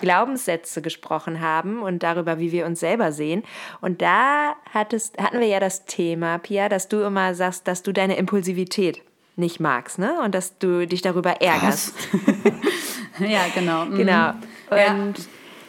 Glaubenssätze 0.00 0.80
gesprochen 0.80 1.42
haben 1.42 1.82
und 1.82 2.02
darüber, 2.02 2.38
wie 2.38 2.52
wir 2.52 2.64
uns 2.64 2.80
selber 2.80 3.12
sehen. 3.12 3.42
Und 3.82 4.00
da 4.00 4.56
hattest, 4.72 5.18
hatten 5.18 5.40
wir 5.40 5.46
ja 5.46 5.60
das 5.60 5.84
Thema, 5.84 6.38
Pia, 6.38 6.70
dass 6.70 6.88
du 6.88 7.02
immer 7.02 7.34
sagst, 7.34 7.68
dass 7.68 7.82
du 7.82 7.92
deine 7.92 8.16
Impulsivität 8.16 9.02
nicht 9.36 9.60
magst, 9.60 9.98
ne? 9.98 10.22
Und 10.24 10.34
dass 10.34 10.56
du 10.56 10.86
dich 10.86 11.02
darüber 11.02 11.42
ärgerst. 11.42 11.94
ja, 13.18 13.42
genau. 13.54 13.84
Genau. 13.88 14.32
Mhm. 14.32 14.38
Und 14.70 15.18
ja 15.18 15.24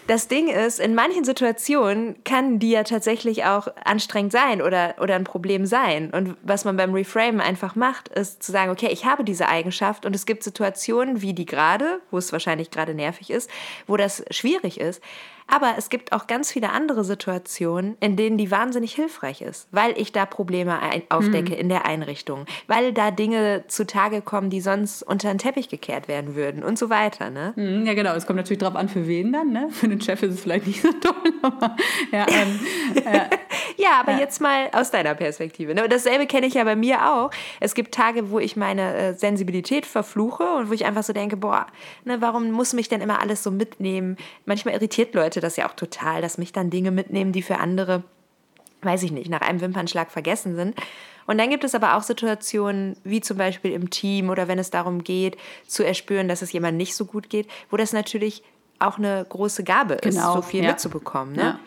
das 0.07 0.27
Ding 0.27 0.50
ist, 0.50 0.79
in 0.79 0.93
manchen 0.93 1.24
Situationen 1.24 2.24
kann 2.24 2.59
die 2.59 2.71
ja 2.71 2.83
tatsächlich 2.83 3.45
auch 3.45 3.67
anstrengend 3.83 4.31
sein 4.31 4.62
oder, 4.62 4.95
oder 5.00 5.15
ein 5.15 5.24
Problem 5.24 5.65
sein. 5.65 6.12
Und 6.12 6.38
was 6.43 6.63
man 6.63 6.77
beim 6.77 6.93
Reframe 6.93 7.41
einfach 7.41 7.75
macht, 7.75 8.09
ist 8.09 8.43
zu 8.43 8.51
sagen, 8.51 8.71
okay, 8.71 8.89
ich 8.91 9.05
habe 9.05 9.24
diese 9.24 9.47
Eigenschaft 9.47 10.05
und 10.05 10.15
es 10.15 10.25
gibt 10.25 10.43
Situationen 10.43 11.21
wie 11.21 11.33
die 11.33 11.45
gerade, 11.45 12.01
wo 12.12 12.17
es 12.17 12.31
wahrscheinlich 12.31 12.69
gerade 12.69 12.93
nervig 12.93 13.31
ist, 13.31 13.50
wo 13.88 13.97
das 13.97 14.24
schwierig 14.29 14.79
ist. 14.79 15.01
Aber 15.48 15.75
es 15.78 15.90
gibt 15.90 16.12
auch 16.12 16.28
ganz 16.28 16.52
viele 16.52 16.72
andere 16.72 17.04
Situationen, 17.04 17.98
in 18.00 18.16
denen 18.16 18.38
die 18.38 18.50
wahnsinnig 18.50 18.94
hilfreich 18.96 19.42
ist, 19.42 19.68
weil 19.72 19.98
ich 19.98 20.12
da 20.12 20.25
Probleme 20.25 20.80
aufdecke 21.10 21.54
mhm. 21.54 21.60
in 21.60 21.70
der 21.70 21.86
Einrichtung, 21.86 22.46
weil 22.68 22.94
da 22.94 23.12
Dinge 23.12 23.64
zutage 23.68 24.22
kommen, 24.22 24.50
die 24.50 24.60
sonst 24.60 25.04
unter 25.04 25.30
den 25.30 25.38
Teppich 25.38 25.70
gekehrt 25.70 26.08
werden 26.08 26.36
würden 26.36 26.64
und 26.64 26.80
so 26.80 26.90
weiter. 26.90 27.30
Ne? 27.30 27.54
Mhm, 27.56 27.86
ja, 27.86 27.94
genau. 27.94 28.16
Es 28.16 28.25
kommt 28.25 28.38
natürlich 28.38 28.60
darauf 28.60 28.75
an, 28.75 28.90
für 28.90 29.08
wen 29.08 29.32
dann. 29.32 29.52
Ne? 29.52 29.70
Für 29.72 29.88
den 29.88 30.02
Chef 30.02 30.24
ist 30.24 30.34
es 30.34 30.42
vielleicht 30.42 30.68
nicht 30.68 30.82
so 30.82 30.92
toll. 30.94 31.14
Aber, 31.42 31.75
ja, 32.12 32.25
ähm, 32.28 32.60
äh, 32.96 33.30
ja, 33.78 34.00
aber 34.00 34.14
ja. 34.14 34.20
jetzt 34.20 34.42
mal 34.42 34.70
aus 34.72 34.90
deiner 34.90 35.14
Perspektive. 35.14 35.75
Ne? 35.75 35.88
Dasselbe 35.88 36.25
kenne 36.25 36.48
ich 36.48 36.56
ja 36.56 36.64
bei 36.64 36.75
mir 36.75 37.12
auch. 37.14 37.30
Es 37.60 37.75
gibt 37.75 37.94
Tage, 37.94 38.32
wo 38.32 38.40
ich 38.40 38.56
meine 38.56 38.96
äh, 38.96 39.14
Sensibilität 39.14 39.86
verfluche 39.86 40.44
und 40.44 40.70
wo 40.70 40.74
ich 40.74 40.86
einfach 40.86 41.04
so 41.04 41.14
denke, 41.14 41.38
boah, 41.38 41.68
ne, 42.04 42.20
warum 42.20 42.52
muss 42.52 42.74
mich 42.74 42.90
denn 42.90 43.02
immer 43.02 43.22
alles 43.22 43.44
so 43.44 43.52
mitnehmen? 43.52 44.18
Manchmal 44.46 44.74
irritiert 44.74 45.14
Leute 45.14 45.35
Leute 45.36 45.42
das 45.42 45.58
ja 45.58 45.68
auch 45.68 45.74
total, 45.74 46.22
dass 46.22 46.38
mich 46.38 46.54
dann 46.54 46.70
Dinge 46.70 46.92
mitnehmen, 46.92 47.32
die 47.32 47.42
für 47.42 47.58
andere, 47.58 48.04
weiß 48.82 49.04
ich 49.04 49.12
nicht, 49.12 49.30
nach 49.30 49.42
einem 49.42 49.60
Wimpernschlag 49.60 50.12
vergessen 50.12 50.56
sind. 50.56 50.75
Und 51.27 51.38
dann 51.38 51.50
gibt 51.50 51.63
es 51.63 51.75
aber 51.75 51.96
auch 51.96 52.04
Situationen, 52.04 52.96
wie 53.04 53.20
zum 53.20 53.38
Beispiel 53.38 53.72
im 53.72 53.89
Team 53.89 54.30
oder 54.30 54.48
wenn 54.48 54.60
es 54.60 54.70
darum 54.70 55.04
geht, 55.04 55.38
zu 55.68 55.84
erspüren, 55.84 56.27
dass 56.27 56.42
es 56.42 56.54
jemandem 56.54 56.77
nicht 56.77 56.96
so 56.96 57.06
gut 57.06 57.30
geht, 57.30 57.48
wo 57.70 57.77
das 57.77 57.94
natürlich 57.94 58.44
auch 58.80 58.98
eine 58.98 59.25
große 59.27 59.63
Gabe 59.63 59.96
ist, 59.96 60.15
Genau, 60.15 60.36
so 60.36 60.42
viel 60.42 60.63
ja. 60.63 60.72
mitzubekommen. 60.72 61.36
Ne? 61.36 61.60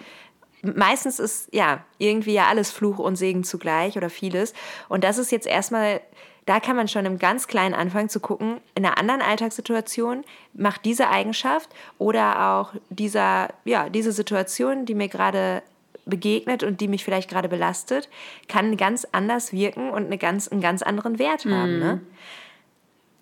Ja. 0.63 0.73
Meistens 0.75 1.19
ist 1.19 1.49
ja 1.53 1.85
irgendwie 1.99 2.35
ja 2.35 2.47
alles 2.47 2.71
Fluch 2.71 2.99
und 2.99 3.17
Segen 3.17 3.45
zugleich 3.45 3.97
oder 3.97 4.11
vieles. 4.11 4.55
Und 4.89 5.05
das 5.05 5.19
ist 5.19 5.33
jetzt 5.33 5.47
erstmal, 5.47 6.01
da 6.49 6.61
kann 6.61 6.76
man 6.76 6.88
schon 6.88 7.05
im 7.05 7.19
ganz 7.19 7.47
kleinen 7.47 7.75
anfangen 7.75 8.09
zu 8.09 8.21
gucken, 8.21 8.61
in 8.75 8.87
einer 8.87 8.97
anderen 8.97 9.21
Alltagssituation 9.21 10.25
macht 10.55 10.87
diese 10.87 11.11
Eigenschaft 11.11 11.69
oder 11.99 12.49
auch 12.49 12.73
dieser, 12.88 13.49
ja, 13.67 13.90
diese 13.90 14.12
Situation, 14.12 14.87
die 14.87 14.95
mir 14.95 15.09
gerade 15.09 15.62
begegnet 16.07 16.62
und 16.62 16.81
die 16.81 16.88
mich 16.88 17.05
vielleicht 17.05 17.28
gerade 17.28 17.50
belastet, 17.50 18.09
kann 18.49 18.78
ganz 18.78 19.07
anders 19.12 19.52
wirken 19.52 19.90
und 19.90 20.07
eine 20.07 20.17
ganz, 20.17 20.49
einen 20.49 20.62
ganz 20.62 20.83
anderen 20.83 21.19
Wert 21.19 21.45
haben. 21.45 21.78
Ne? 21.78 22.00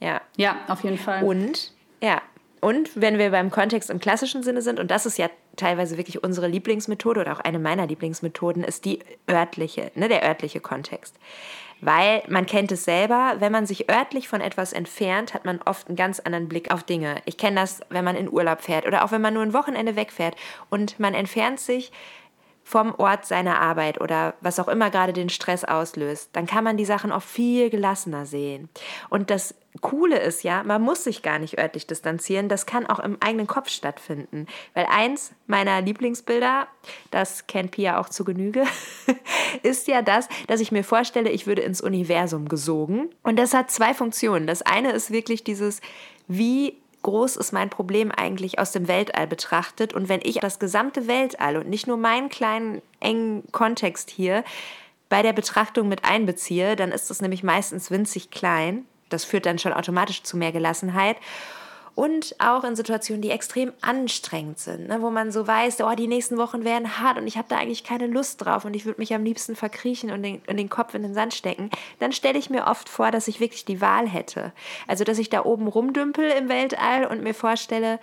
Ja. 0.00 0.21
Ja, 0.37 0.59
auf 0.68 0.85
jeden 0.85 0.99
Fall. 0.99 1.25
Und, 1.25 1.73
ja, 2.00 2.23
und 2.61 2.90
wenn 2.95 3.18
wir 3.18 3.30
beim 3.30 3.50
Kontext 3.50 3.90
im 3.90 3.99
klassischen 3.99 4.45
Sinne 4.45 4.62
sind, 4.62 4.78
und 4.78 4.92
das 4.92 5.04
ist 5.04 5.18
ja 5.18 5.28
teilweise 5.56 5.97
wirklich 5.97 6.23
unsere 6.23 6.47
Lieblingsmethode 6.47 7.23
oder 7.23 7.33
auch 7.33 7.40
eine 7.40 7.59
meiner 7.59 7.88
Lieblingsmethoden, 7.88 8.62
ist 8.62 8.85
die 8.85 9.00
örtliche, 9.28 9.90
ne, 9.97 10.09
der 10.09 10.23
örtliche 10.25 10.61
Kontext. 10.61 11.16
Weil 11.80 12.23
man 12.28 12.47
kennt 12.47 12.73
es 12.73 12.85
selber, 12.85 13.37
wenn 13.38 13.52
man 13.52 13.66
sich 13.66 13.90
örtlich 13.90 14.28
von 14.28 14.40
etwas 14.40 14.73
entfernt, 14.73 15.35
hat 15.35 15.45
man 15.45 15.61
oft 15.64 15.88
einen 15.88 15.97
ganz 15.97 16.21
anderen 16.21 16.49
Blick 16.49 16.73
auf 16.73 16.83
Dinge. 16.83 17.16
Ich 17.26 17.37
kenne 17.37 17.61
das, 17.61 17.80
wenn 17.90 18.04
man 18.04 18.16
in 18.16 18.33
Urlaub 18.33 18.62
fährt 18.62 18.87
oder 18.87 19.04
auch 19.04 19.12
wenn 19.12 19.21
man 19.21 19.35
nur 19.35 19.42
ein 19.42 19.52
Wochenende 19.52 19.95
wegfährt 19.95 20.37
und 20.71 20.99
man 20.99 21.14
entfernt 21.14 21.61
sich 21.61 21.92
vom 22.66 22.96
Ort 22.96 23.25
seiner 23.25 23.61
Arbeit 23.61 24.00
oder 24.00 24.35
was 24.40 24.58
auch 24.58 24.66
immer 24.66 24.90
gerade 24.90 25.12
den 25.12 25.28
Stress 25.28 25.62
auslöst, 25.62 26.30
dann 26.32 26.49
kann 26.49 26.64
man 26.64 26.76
die 26.76 26.85
Sachen 26.85 27.12
auch 27.12 27.23
viel 27.23 27.70
gelassener 27.70 28.26
sehen. 28.26 28.68
Und 29.08 29.30
das 29.30 29.54
Coole 29.82 30.18
ist 30.18 30.42
ja, 30.42 30.64
man 30.64 30.82
muss 30.82 31.04
sich 31.04 31.23
gar 31.23 31.38
nicht 31.38 31.61
örtlich 31.61 31.87
distanzieren, 31.87 32.49
das 32.49 32.66
kann 32.66 32.85
auch 32.85 32.99
im 32.99 33.18
eigenen 33.20 33.46
Kopf 33.46 33.68
stattfinden. 33.68 34.49
Weil 34.75 34.87
eins 34.90 35.30
meiner 35.46 35.80
Lieblingsbilder, 35.80 36.66
das 37.12 37.46
kennt 37.46 37.70
Pia 37.70 38.00
auch 38.00 38.08
zu 38.08 38.25
Genüge, 38.25 38.64
ist 39.62 39.87
ja 39.87 40.02
das, 40.02 40.28
dass 40.49 40.58
ich 40.58 40.73
mir 40.73 40.82
vorstelle, 40.82 41.30
ich 41.30 41.46
würde 41.46 41.62
ins 41.62 41.80
Universum 41.80 42.49
gesogen. 42.49 43.11
Und 43.23 43.38
das 43.38 43.54
hat 43.54 43.70
zwei 43.70 43.94
Funktionen. 43.94 44.49
Das 44.49 44.62
eine 44.62 44.90
ist 44.90 45.12
wirklich 45.12 45.44
dieses, 45.44 45.80
wie 46.26 46.78
groß 47.07 47.37
ist 47.37 47.53
mein 47.53 47.71
Problem 47.71 48.11
eigentlich 48.11 48.59
aus 48.59 48.73
dem 48.73 48.89
Weltall 48.89 49.29
betrachtet. 49.29 49.95
Und 49.95 50.09
wenn 50.09 50.21
ich 50.25 50.41
das 50.41 50.59
gesamte 50.59 51.07
Weltall 51.07 51.57
und 51.57 51.69
nicht 51.69 51.87
nur 51.87 51.97
meinen 51.97 52.29
kleinen 52.29 52.83
engen 52.99 53.45
Kontext 53.53 54.11
hier 54.11 54.43
bei 55.09 55.23
der 55.23 55.33
Betrachtung 55.33 55.89
mit 55.89 56.05
einbeziehe, 56.05 56.75
dann 56.75 56.91
ist 56.91 57.11
es 57.13 57.23
nämlich 57.23 57.45
meistens 57.45 57.93
winzig 57.93 58.31
klein. 58.31 58.87
Das 59.09 59.25
führt 59.25 59.47
dann 59.47 59.61
schon 59.61 59.73
automatisch 59.73 60.25
zu 60.25 60.37
mehr 60.37 60.51
Gelassenheit. 60.51 61.17
Und 61.97 62.37
auch 62.38 62.62
in 62.62 62.76
Situationen, 62.76 63.23
die 63.23 63.31
extrem 63.31 63.73
anstrengend 63.81 64.59
sind, 64.59 64.87
ne, 64.87 65.00
wo 65.00 65.09
man 65.09 65.33
so 65.33 65.47
weiß, 65.47 65.81
oh, 65.81 65.95
die 65.95 66.09
nächsten 66.09 66.37
Wochen 66.37 66.62
werden 66.62 67.00
hart 67.00 67.17
und 67.17 67.26
ich 67.26 67.38
habe 67.38 67.49
da 67.49 67.57
eigentlich 67.57 67.85
keine 67.85 68.07
Lust 68.07 68.45
drauf 68.45 68.67
und 68.67 68.76
ich 68.76 68.85
würde 68.85 69.00
mich 69.00 69.15
am 69.15 69.25
liebsten 69.25 69.57
verkriechen 69.57 70.11
und 70.11 70.23
den, 70.23 70.43
und 70.47 70.59
den 70.59 70.69
Kopf 70.69 70.95
in 70.95 71.03
den 71.03 71.15
Sand 71.15 71.33
stecken, 71.33 71.71
dann 71.99 72.12
stelle 72.12 72.38
ich 72.38 72.50
mir 72.50 72.67
oft 72.67 72.91
vor, 72.91 73.11
dass 73.11 73.29
ich 73.29 73.41
wirklich 73.41 73.65
die 73.65 73.81
Wahl 73.81 74.07
hätte. 74.07 74.53
Also, 74.87 75.05
dass 75.05 75.19
ich 75.19 75.31
da 75.31 75.47
oben 75.47 75.69
rumdümpel 75.69 76.29
im 76.33 76.50
Weltall 76.50 77.07
und 77.07 77.23
mir 77.23 77.33
vorstelle, 77.33 77.99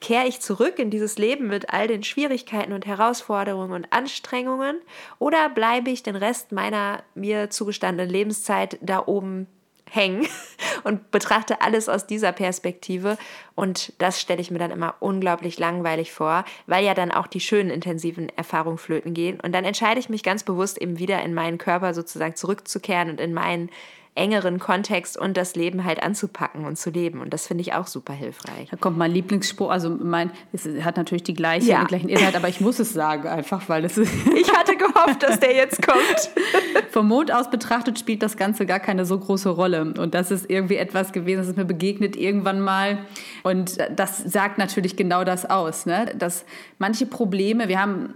kehre 0.00 0.26
ich 0.26 0.40
zurück 0.40 0.78
in 0.78 0.88
dieses 0.88 1.18
Leben 1.18 1.48
mit 1.48 1.70
all 1.74 1.88
den 1.88 2.04
Schwierigkeiten 2.04 2.72
und 2.72 2.86
Herausforderungen 2.86 3.72
und 3.72 3.92
Anstrengungen 3.92 4.78
oder 5.18 5.50
bleibe 5.50 5.90
ich 5.90 6.02
den 6.02 6.16
Rest 6.16 6.52
meiner 6.52 7.02
mir 7.14 7.50
zugestandenen 7.50 8.10
Lebenszeit 8.10 8.78
da 8.80 9.06
oben 9.06 9.46
hängen 9.90 10.26
und 10.84 11.10
betrachte 11.10 11.60
alles 11.60 11.88
aus 11.88 12.06
dieser 12.06 12.32
Perspektive. 12.32 13.18
Und 13.54 13.92
das 13.98 14.20
stelle 14.20 14.40
ich 14.40 14.50
mir 14.50 14.58
dann 14.58 14.70
immer 14.70 14.94
unglaublich 15.00 15.58
langweilig 15.58 16.12
vor, 16.12 16.44
weil 16.66 16.84
ja 16.84 16.94
dann 16.94 17.12
auch 17.12 17.26
die 17.26 17.40
schönen 17.40 17.70
intensiven 17.70 18.28
Erfahrungen 18.30 18.78
flöten 18.78 19.14
gehen. 19.14 19.40
Und 19.40 19.52
dann 19.52 19.64
entscheide 19.64 20.00
ich 20.00 20.08
mich 20.08 20.22
ganz 20.22 20.44
bewusst 20.44 20.78
eben 20.78 20.98
wieder 20.98 21.22
in 21.22 21.34
meinen 21.34 21.58
Körper 21.58 21.94
sozusagen 21.94 22.36
zurückzukehren 22.36 23.10
und 23.10 23.20
in 23.20 23.32
meinen 23.32 23.70
engeren 24.16 24.58
Kontext 24.58 25.18
und 25.18 25.36
das 25.36 25.54
Leben 25.54 25.84
halt 25.84 26.02
anzupacken 26.02 26.64
und 26.64 26.76
zu 26.76 26.90
leben. 26.90 27.20
Und 27.20 27.32
das 27.32 27.46
finde 27.46 27.62
ich 27.62 27.74
auch 27.74 27.86
super 27.86 28.12
hilfreich. 28.12 28.68
Da 28.70 28.76
kommt 28.76 28.96
mein 28.96 29.12
Lieblingsspruch, 29.12 29.70
also 29.70 29.90
mein, 29.90 30.30
es 30.52 30.66
hat 30.82 30.96
natürlich 30.96 31.22
die 31.22 31.34
gleiche, 31.34 31.70
Ja. 31.70 31.80
den 31.80 31.86
gleichen 31.88 32.08
Inhalt, 32.08 32.34
aber 32.34 32.48
ich 32.48 32.60
muss 32.60 32.78
es 32.78 32.92
sagen 32.92 33.28
einfach, 33.28 33.68
weil 33.68 33.84
es 33.84 33.96
Ich 34.36 34.52
hatte 34.56 34.76
gehofft, 34.76 35.22
dass 35.22 35.38
der 35.38 35.54
jetzt 35.54 35.86
kommt. 35.86 36.30
vom 36.90 37.08
Mond 37.08 37.30
aus 37.32 37.50
betrachtet 37.50 37.98
spielt 37.98 38.22
das 38.22 38.36
Ganze 38.36 38.64
gar 38.66 38.80
keine 38.80 39.04
so 39.04 39.18
große 39.18 39.50
Rolle. 39.50 39.94
Und 39.98 40.14
das 40.14 40.30
ist 40.30 40.48
irgendwie 40.48 40.76
etwas 40.76 41.12
gewesen, 41.12 41.38
das 41.38 41.48
ist 41.48 41.56
mir 41.56 41.64
begegnet 41.66 42.16
irgendwann 42.16 42.60
mal. 42.60 42.98
Und 43.42 43.76
das 43.94 44.18
sagt 44.18 44.58
natürlich 44.58 44.96
genau 44.96 45.24
das 45.24 45.48
aus, 45.48 45.86
ne? 45.86 46.12
dass 46.16 46.44
manche 46.78 47.06
Probleme, 47.06 47.68
wir 47.68 47.80
haben 47.80 48.14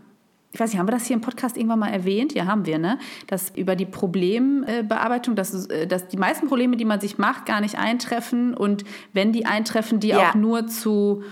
ich 0.53 0.59
weiß 0.59 0.71
nicht, 0.71 0.79
haben 0.81 0.89
wir 0.89 0.93
das 0.93 1.07
hier 1.07 1.15
im 1.15 1.21
Podcast 1.23 1.57
irgendwann 1.57 1.79
mal 1.79 1.91
erwähnt? 1.91 2.35
Ja, 2.35 2.47
haben 2.47 2.67
wir, 2.67 2.79
ne? 2.79 2.99
Dass 3.29 3.51
über 3.57 3.77
die 3.77 3.87
Problembearbeitung, 3.87 5.37
dass, 5.37 5.67
äh, 5.67 5.87
dass 5.87 6.09
die 6.09 6.17
meisten 6.17 6.49
Probleme, 6.49 6.77
die 6.77 6.85
man 6.85 7.01
sich 7.01 7.19
macht, 7.19 7.47
gar 7.47 7.61
nicht 7.61 7.79
eintreffen 7.79 8.55
und 8.55 8.85
wenn 9.13 9.33
die 9.33 9.47
eintreffen, 9.47 10.01
die 10.01 10.09
Ja. 10.09 10.31
auch 10.31 10.35
nur 10.35 10.67
zu 10.67 11.23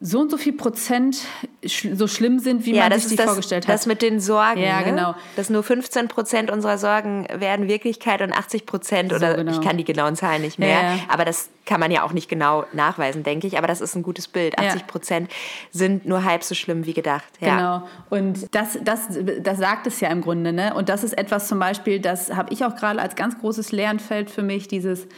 so 0.00 0.20
und 0.20 0.30
so 0.30 0.36
viel 0.36 0.52
Prozent 0.52 1.18
sch 1.66 1.88
so 1.94 2.06
schlimm 2.06 2.38
sind, 2.38 2.64
wie 2.64 2.74
Ja, 2.74 2.82
man 2.82 2.90
das 2.90 3.02
sich 3.02 3.10
die 3.10 3.16
das, 3.16 3.26
vorgestellt 3.26 3.66
hat. 3.66 3.74
das 3.74 3.86
mit 3.86 4.00
den 4.00 4.20
Sorgen. 4.20 4.60
Ja, 4.60 4.78
ne? 4.80 4.84
genau. 4.84 5.14
Dass 5.34 5.50
nur 5.50 5.62
15 5.64 6.06
Prozent 6.08 6.50
unserer 6.50 6.78
Sorgen 6.78 7.26
werden 7.34 7.66
Wirklichkeit 7.66 8.22
und 8.22 8.32
80 8.32 8.64
Prozent, 8.64 9.12
oder 9.12 9.34
genau. 9.34 9.50
ich 9.52 9.60
kann 9.60 9.76
die 9.76 9.84
genauen 9.84 10.14
Zahlen 10.14 10.42
nicht 10.42 10.58
mehr, 10.58 10.68
Ja, 10.68 10.82
ja. 10.94 10.98
aber 11.08 11.24
das 11.24 11.48
kann 11.66 11.80
man 11.80 11.90
ja 11.90 12.02
auch 12.04 12.12
nicht 12.12 12.28
genau 12.28 12.64
nachweisen, 12.72 13.24
denke 13.24 13.46
ich. 13.46 13.58
Aber 13.58 13.66
das 13.66 13.80
ist 13.80 13.94
ein 13.96 14.02
gutes 14.04 14.28
Bild. 14.28 14.54
Ja. 14.60 14.68
80 14.68 14.86
Prozent 14.86 15.30
sind 15.72 16.06
nur 16.06 16.24
halb 16.24 16.44
so 16.44 16.54
schlimm 16.54 16.86
wie 16.86 16.94
gedacht. 16.94 17.24
Genau. 17.40 17.82
Und 18.08 18.54
das, 18.54 18.78
das, 18.82 19.08
das 19.42 19.58
sagt 19.58 19.86
es 19.88 20.00
ja 20.00 20.08
im 20.10 20.20
Grunde. 20.20 20.52
Ne? 20.52 20.74
Und 20.74 20.88
das 20.88 21.02
ist 21.02 21.18
etwas 21.18 21.48
zum 21.48 21.58
Beispiel, 21.58 21.98
das 22.00 22.32
habe 22.34 22.52
ich 22.52 22.64
auch 22.64 22.76
gerade 22.76 23.00
als 23.00 23.16
ganz 23.16 23.38
großes 23.38 23.72
Lernfeld 23.72 24.30
für 24.30 24.42
mich, 24.42 24.68
dieses, 24.68 25.08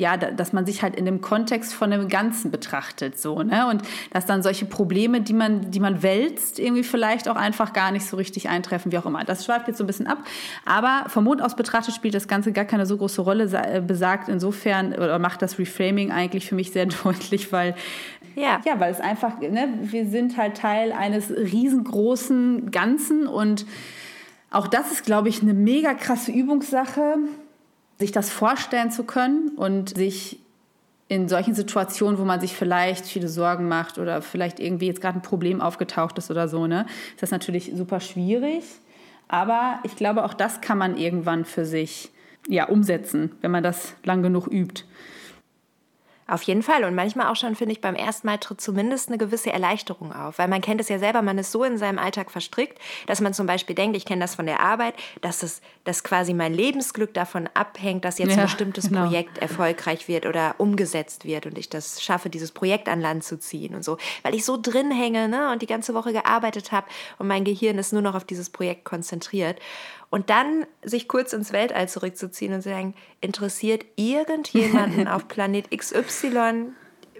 ja, 0.00 0.16
da- 0.16 0.30
dass 0.32 0.52
man 0.52 0.66
sich 0.66 0.82
halt 0.82 0.96
in 0.96 1.04
dem 1.04 1.20
Kontext 1.20 1.72
von 1.74 1.90
dem 1.90 2.08
Ganzen 2.08 2.50
betrachtet. 2.50 3.18
So, 3.20 3.42
ne? 3.42 3.66
Und 3.68 3.82
dass 4.12 4.26
dann 4.26 4.42
solche 4.42 4.64
Probleme, 4.64 5.20
die 5.20 5.32
man, 5.34 5.70
die 5.70 5.78
man 5.80 6.02
wälzt, 6.02 6.58
irgendwie 6.58 6.82
vielleicht 6.82 7.28
auch 7.28 7.36
einfach 7.36 7.72
gar 7.72 7.92
nicht 7.92 8.06
so 8.06 8.16
richtig 8.16 8.48
eintreffen, 8.48 8.90
wie 8.90 8.98
auch 8.98 9.06
immer. 9.06 9.22
Das 9.24 9.44
schweift 9.44 9.68
jetzt 9.68 9.78
so 9.78 9.84
ein 9.84 9.86
bisschen 9.86 10.06
ab. 10.06 10.18
Aber 10.64 11.04
vom 11.08 11.24
Mond 11.24 11.42
aus 11.42 11.54
betrachtet 11.54 11.94
spielt 11.94 12.14
das 12.14 12.26
Ganze 12.26 12.52
gar 12.52 12.64
keine 12.64 12.86
so 12.86 12.96
große 12.96 13.20
Rolle, 13.22 13.44
äh, 13.52 13.80
besagt 13.80 14.28
insofern 14.28 14.92
oder 14.94 15.18
macht 15.18 15.42
das 15.42 15.58
Reframing 15.58 16.10
eigentlich 16.10 16.46
für 16.48 16.54
mich 16.54 16.72
sehr 16.72 16.86
deutlich, 17.04 17.52
weil 17.52 17.74
Ja. 18.36 18.60
ja, 18.64 18.80
weil 18.80 18.90
es 18.92 19.00
einfach, 19.00 19.38
ne, 19.40 19.68
wir 19.82 20.06
sind 20.06 20.36
halt 20.38 20.56
Teil 20.56 20.92
eines 20.92 21.30
riesengroßen 21.30 22.70
Ganzen 22.70 23.26
und 23.26 23.66
auch 24.50 24.66
das 24.66 24.90
ist, 24.90 25.04
glaube 25.04 25.28
ich, 25.28 25.42
eine 25.42 25.54
mega 25.54 25.94
krasse 25.94 26.32
Übungssache, 26.32 27.16
sich 28.00 28.12
das 28.12 28.30
vorstellen 28.30 28.90
zu 28.90 29.04
können 29.04 29.50
und 29.56 29.96
sich 29.96 30.40
in 31.08 31.28
solchen 31.28 31.54
Situationen, 31.54 32.18
wo 32.18 32.24
man 32.24 32.40
sich 32.40 32.54
vielleicht 32.54 33.04
viele 33.04 33.28
Sorgen 33.28 33.68
macht 33.68 33.98
oder 33.98 34.22
vielleicht 34.22 34.60
irgendwie 34.60 34.86
jetzt 34.86 35.00
gerade 35.00 35.18
ein 35.18 35.22
Problem 35.22 35.60
aufgetaucht 35.60 36.16
ist 36.18 36.30
oder 36.30 36.48
so, 36.48 36.66
ne, 36.66 36.86
ist 37.12 37.22
das 37.22 37.30
natürlich 37.30 37.72
super 37.74 38.00
schwierig. 38.00 38.64
Aber 39.28 39.80
ich 39.82 39.96
glaube, 39.96 40.24
auch 40.24 40.34
das 40.34 40.60
kann 40.60 40.78
man 40.78 40.96
irgendwann 40.96 41.44
für 41.44 41.64
sich 41.64 42.10
ja, 42.48 42.68
umsetzen, 42.68 43.32
wenn 43.40 43.50
man 43.50 43.62
das 43.62 43.94
lang 44.04 44.22
genug 44.22 44.46
übt. 44.46 44.84
Auf 46.30 46.44
jeden 46.44 46.62
Fall. 46.62 46.84
Und 46.84 46.94
manchmal 46.94 47.26
auch 47.26 47.34
schon, 47.34 47.56
finde 47.56 47.72
ich, 47.72 47.80
beim 47.80 47.96
ersten 47.96 48.28
Mal 48.28 48.38
tritt 48.38 48.60
zumindest 48.60 49.08
eine 49.08 49.18
gewisse 49.18 49.52
Erleichterung 49.52 50.12
auf. 50.12 50.38
Weil 50.38 50.46
man 50.46 50.60
kennt 50.60 50.80
es 50.80 50.88
ja 50.88 51.00
selber, 51.00 51.22
man 51.22 51.38
ist 51.38 51.50
so 51.50 51.64
in 51.64 51.76
seinem 51.76 51.98
Alltag 51.98 52.30
verstrickt, 52.30 52.78
dass 53.08 53.20
man 53.20 53.34
zum 53.34 53.48
Beispiel 53.48 53.74
denkt, 53.74 53.96
ich 53.96 54.04
kenne 54.04 54.20
das 54.20 54.36
von 54.36 54.46
der 54.46 54.60
Arbeit, 54.60 54.94
dass, 55.22 55.42
es, 55.42 55.60
dass 55.82 56.04
quasi 56.04 56.32
mein 56.32 56.54
Lebensglück 56.54 57.12
davon 57.14 57.48
abhängt, 57.54 58.04
dass 58.04 58.18
jetzt 58.18 58.30
Ja, 58.30 58.36
ein 58.36 58.42
bestimmtes 58.44 58.90
genau. 58.90 59.06
Projekt 59.06 59.38
erfolgreich 59.38 60.06
wird 60.06 60.24
oder 60.24 60.54
umgesetzt 60.58 61.24
wird 61.24 61.46
und 61.46 61.58
ich 61.58 61.68
das 61.68 62.00
schaffe, 62.00 62.30
dieses 62.30 62.52
Projekt 62.52 62.88
an 62.88 63.00
Land 63.00 63.24
zu 63.24 63.36
ziehen 63.36 63.74
und 63.74 63.84
so. 63.84 63.98
Weil 64.22 64.36
ich 64.36 64.44
so 64.44 64.56
drin 64.56 64.92
hänge 64.92 65.28
ne, 65.28 65.50
und 65.50 65.62
die 65.62 65.66
ganze 65.66 65.94
Woche 65.94 66.12
gearbeitet 66.12 66.70
habe 66.70 66.86
und 67.18 67.26
mein 67.26 67.42
Gehirn 67.42 67.76
ist 67.76 67.92
nur 67.92 68.02
noch 68.02 68.14
auf 68.14 68.24
dieses 68.24 68.50
Projekt 68.50 68.84
konzentriert. 68.84 69.58
Und 70.10 70.28
dann 70.28 70.66
sich 70.82 71.06
kurz 71.06 71.32
ins 71.32 71.52
Weltall 71.52 71.88
zurückzuziehen 71.88 72.52
und 72.52 72.62
zu 72.62 72.68
sagen, 72.68 72.94
interessiert 73.20 73.84
irgendjemanden 73.96 75.06
auf 75.08 75.28
Planet 75.28 75.70
XY, 75.70 76.72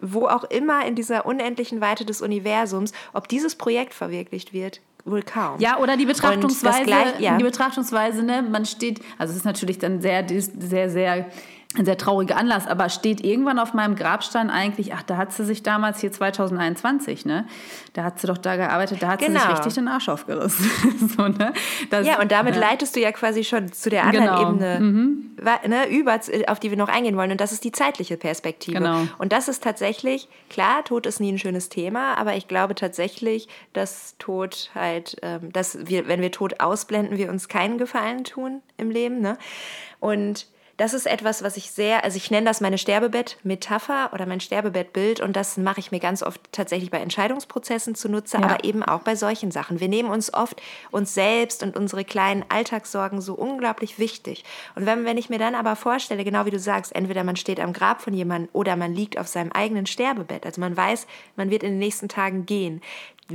wo 0.03 0.27
auch 0.27 0.45
immer 0.45 0.85
in 0.87 0.97
dieser 0.97 1.25
unendlichen 1.25 1.81
Weite 1.81 2.05
des 2.05 2.21
Universums, 2.21 2.93
ob 3.13 3.29
dieses 3.29 3.55
Projekt 3.55 3.95
verwirklicht 3.95 4.53
wird? 4.53 4.81
Wohl 5.05 5.23
kaum. 5.23 5.59
Ja, 5.61 5.79
oder 5.79 5.97
die 5.97 6.05
Betrachtungsweise, 6.05 6.85
gleich- 6.85 7.21
ja. 7.21 7.37
die 7.39 7.45
Betrachtungsweise, 7.45 8.23
ne, 8.23 8.43
man 8.43 8.67
steht, 8.67 9.01
also 9.19 9.31
es 9.31 9.39
ist 9.39 9.45
natürlich 9.45 9.79
dann 9.79 10.01
sehr, 10.01 10.27
sehr, 10.29 10.91
sehr 10.91 11.27
ein 11.77 11.85
sehr 11.85 11.97
trauriger 11.97 12.37
Anlass, 12.37 12.67
aber 12.67 12.89
steht 12.89 13.25
irgendwann 13.25 13.61
auf 13.61 13.75
meinem 13.75 13.95
Grabstein 13.95 14.51
eigentlich, 14.51 14.93
ach, 14.93 15.05
da 15.05 15.17
hat 15.17 15.33
sie 15.33 15.45
sich 15.45 15.63
damals 15.63 16.01
hier 16.01 16.11
2021, 16.11 17.27
ne? 17.27 17.47
Da 17.93 18.03
hat 18.03 18.19
sie 18.19 18.27
doch 18.27 18.39
da 18.39 18.57
gearbeitet, 18.57 19.01
da 19.01 19.09
hat 19.09 19.21
genau. 19.21 19.31
sie 19.31 19.35
sich 19.35 19.43
genau. 19.45 19.57
richtig 19.57 19.75
den 19.75 19.87
Arsch 19.87 20.09
aufgerissen. 20.09 20.69
so, 21.17 21.29
ne? 21.29 21.53
Das, 21.91 22.05
ja, 22.05 22.21
und 22.21 22.33
damit 22.33 22.57
ja. 22.57 22.61
leitest 22.61 22.97
du 22.97 23.01
ja 23.01 23.13
quasi 23.13 23.45
schon 23.45 23.73
zu 23.73 23.89
der 23.89 24.03
anderen 24.05 24.27
genau. 24.27 24.51
Ebene 24.51 24.81
mhm. 24.81 25.37
ne, 25.69 25.89
über, 25.89 26.19
auf 26.49 26.59
die 26.59 26.71
wir 26.71 26.77
noch 26.77 26.89
eingehen 26.89 27.17
wollen. 27.17 27.31
Und 27.31 27.41
das 27.41 27.53
ist 27.53 27.63
die 27.63 27.73
zeitliche 27.73 28.17
Perspektive. 28.17 28.79
Genau. 28.79 29.03
Und 29.19 29.33
das 29.33 29.47
ist 29.47 29.63
tatsächlich, 29.63 30.29
klar, 30.49 30.83
Tod 30.83 31.07
ist 31.07 31.21
nie 31.21 31.31
ein 31.31 31.39
schönes 31.39 31.69
Thema, 31.69 32.19
aber 32.19 32.35
ich 32.35 32.49
glaube 32.49 32.75
tatsächlich, 32.75 33.47
dass 33.75 34.17
Tod 34.19 34.73
halt, 34.75 35.19
ähm, 35.23 35.53
dass 35.53 35.87
wir, 35.87 36.09
wenn 36.09 36.21
wir 36.21 36.33
Tod 36.33 36.59
ausblenden, 36.59 37.17
wir 37.17 37.31
uns 37.31 37.47
keinen 37.47 37.79
Gefallen 37.79 38.25
tun 38.25 38.61
im 38.77 38.91
Leben. 38.91 39.21
Ne? 39.21 39.39
Und 40.01 40.49
das 40.81 40.95
ist 40.95 41.07
etwas, 41.07 41.43
was 41.43 41.59
ich 41.59 41.73
sehr, 41.73 42.05
also 42.05 42.17
ich 42.17 42.31
nenne 42.31 42.47
das 42.47 42.63
meine 42.63 42.79
Sterbebett-Metapher 42.79 44.15
oder 44.15 44.25
mein 44.25 44.41
Sterbebettbild 44.41 45.21
und 45.21 45.37
das 45.37 45.59
mache 45.59 45.79
ich 45.79 45.93
mir 45.93 46.01
ganz 46.01 46.23
oft 46.23 46.41
tatsächlich 46.53 46.91
bei 46.91 47.01
Entscheidungsprozessen 47.01 47.95
zunutze, 47.95 48.39
ja. 48.39 48.45
aber 48.45 48.65
eben 48.65 48.83
auch 48.83 49.03
bei 49.03 49.15
solchen 49.15 49.51
Sachen. 49.51 49.79
Wir 49.79 49.89
nehmen 49.89 50.09
uns 50.09 50.33
oft 50.33 50.63
uns 50.91 51.13
selbst 51.13 51.63
und 51.63 51.77
unsere 51.77 52.03
kleinen 52.03 52.47
Alltagssorgen 52.49 53.21
so 53.21 53.35
unglaublich 53.35 53.99
wichtig. 53.99 54.43
Und 54.75 54.87
wenn, 54.87 55.05
wenn 55.05 55.19
ich 55.19 55.29
mir 55.29 55.39
dann 55.39 55.55
aber 55.55 55.77
vorstelle, 55.77 56.25
genau 56.25 56.47
wie 56.47 56.51
du 56.51 56.59
sagst, 56.59 56.97
entweder 56.97 57.25
man 57.25 57.37
steht 57.37 57.61
am 57.61 57.75
Grab 57.75 58.01
von 58.01 58.15
jemandem 58.15 58.49
oder 58.55 58.75
man 58.77 58.95
liegt 58.95 59.19
auf 59.19 59.29
seinem 59.29 59.53
eigenen 59.53 59.85
Sterbebett, 59.85 60.47
also 60.47 60.63
man 60.63 60.75
weiß, 60.75 61.07
man 61.37 61.51
wird 61.51 61.63
in 61.63 61.73
den 61.73 61.79
nächsten 61.79 62.09
Tagen 62.09 62.47
gehen, 62.47 62.81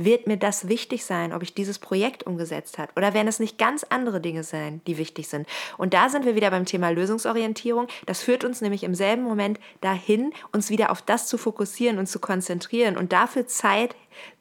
wird 0.04 0.26
mir 0.26 0.36
das 0.36 0.68
wichtig 0.68 1.04
sein, 1.04 1.32
ob 1.32 1.42
ich 1.42 1.54
dieses 1.54 1.78
Projekt 1.78 2.24
umgesetzt 2.24 2.78
habe? 2.78 2.92
Oder 2.96 3.14
werden 3.14 3.28
es 3.28 3.40
nicht 3.40 3.58
ganz 3.58 3.84
andere 3.84 4.20
Dinge 4.20 4.44
sein, 4.44 4.80
die 4.86 4.98
wichtig 4.98 5.28
sind? 5.28 5.46
Und 5.78 5.94
da 5.94 6.08
sind 6.08 6.24
wir 6.24 6.34
wieder 6.34 6.50
beim 6.50 6.66
Thema 6.66 6.90
Lösungsorientierung. 6.90 7.88
Das 8.06 8.22
führt 8.22 8.44
uns 8.44 8.60
nämlich 8.60 8.84
im 8.84 8.94
selben 8.94 9.22
Moment 9.22 9.58
dahin, 9.80 10.32
uns 10.52 10.70
wieder 10.70 10.90
auf 10.90 11.02
das 11.02 11.26
zu 11.28 11.38
fokussieren 11.38 11.98
und 11.98 12.06
zu 12.06 12.18
konzentrieren 12.18 12.96
und 12.96 13.12
dafür 13.12 13.46
Zeit 13.46 13.94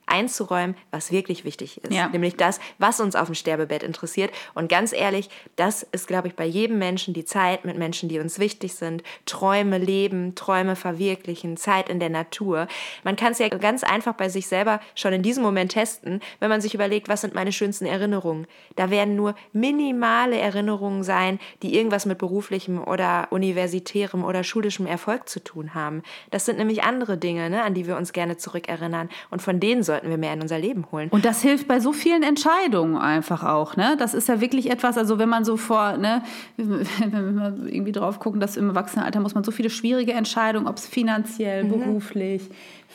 einzuräumen, 0.07 0.75
was 0.91 1.11
wirklich 1.11 1.45
wichtig 1.45 1.83
ist. 1.83 1.93
Ja. 1.93 2.07
Nämlich 2.07 2.35
das, 2.35 2.59
was 2.77 2.99
uns 2.99 3.15
auf 3.15 3.27
dem 3.27 3.35
Sterbebett 3.35 3.83
interessiert. 3.83 4.31
Und 4.53 4.69
ganz 4.69 4.93
ehrlich, 4.93 5.29
das 5.55 5.83
ist, 5.83 6.07
glaube 6.07 6.27
ich, 6.27 6.35
bei 6.35 6.45
jedem 6.45 6.77
Menschen 6.77 7.13
die 7.13 7.25
Zeit 7.25 7.65
mit 7.65 7.77
Menschen, 7.77 8.09
die 8.09 8.19
uns 8.19 8.39
wichtig 8.39 8.75
sind. 8.75 9.03
Träume 9.25 9.77
leben, 9.77 10.35
Träume 10.35 10.75
verwirklichen, 10.75 11.57
Zeit 11.57 11.89
in 11.89 11.99
der 11.99 12.09
Natur. 12.09 12.67
Man 13.03 13.15
kann 13.15 13.31
es 13.31 13.39
ja 13.39 13.49
ganz 13.49 13.83
einfach 13.83 14.13
bei 14.13 14.29
sich 14.29 14.47
selber 14.47 14.79
schon 14.93 15.13
in 15.13 15.23
diesem 15.23 15.43
Moment 15.43 15.71
testen, 15.71 16.21
wenn 16.39 16.49
man 16.49 16.61
sich 16.61 16.73
überlegt, 16.73 17.09
was 17.09 17.21
sind 17.21 17.33
meine 17.33 17.51
schönsten 17.51 17.85
Erinnerungen. 17.85 18.47
Da 18.75 18.89
werden 18.89 19.15
nur 19.15 19.35
minimale 19.53 20.37
Erinnerungen 20.37 21.03
sein, 21.03 21.39
die 21.61 21.75
irgendwas 21.75 22.05
mit 22.05 22.17
beruflichem 22.17 22.83
oder 22.83 23.27
universitärem 23.31 24.23
oder 24.23 24.43
schulischem 24.43 24.85
Erfolg 24.85 25.27
zu 25.29 25.43
tun 25.43 25.73
haben. 25.73 26.03
Das 26.31 26.45
sind 26.45 26.57
nämlich 26.57 26.83
andere 26.83 27.17
Dinge, 27.17 27.49
ne, 27.49 27.63
an 27.63 27.73
die 27.73 27.87
wir 27.87 27.97
uns 27.97 28.13
gerne 28.13 28.37
zurückerinnern. 28.37 29.09
Und 29.29 29.41
von 29.41 29.59
denen 29.59 29.83
soll 29.83 29.94
sollten 29.95 30.09
wir 30.09 30.17
mehr 30.17 30.33
in 30.33 30.41
unser 30.41 30.59
Leben 30.59 30.85
holen. 30.91 31.09
Und 31.09 31.23
das 31.23 31.41
hilft 31.41 31.67
bei 31.67 31.79
so 31.79 31.93
vielen 31.93 32.21
Entscheidungen 32.21 32.97
einfach 32.97 33.43
auch. 33.43 33.77
Ne? 33.77 33.95
Das 33.97 34.13
ist 34.13 34.27
ja 34.27 34.41
wirklich 34.41 34.69
etwas, 34.69 34.97
also 34.97 35.19
wenn 35.19 35.29
man 35.29 35.45
so 35.45 35.55
vor, 35.55 35.97
ne, 35.97 36.21
wenn 36.57 37.35
wir 37.35 37.55
irgendwie 37.67 37.93
drauf 37.93 38.19
gucken, 38.19 38.41
dass 38.41 38.57
im 38.57 38.69
Erwachsenenalter 38.69 39.21
muss 39.21 39.35
man 39.35 39.43
so 39.43 39.51
viele 39.51 39.69
schwierige 39.69 40.13
Entscheidungen, 40.13 40.67
ob 40.67 40.77
es 40.77 40.85
finanziell, 40.85 41.63
mhm. 41.63 42.01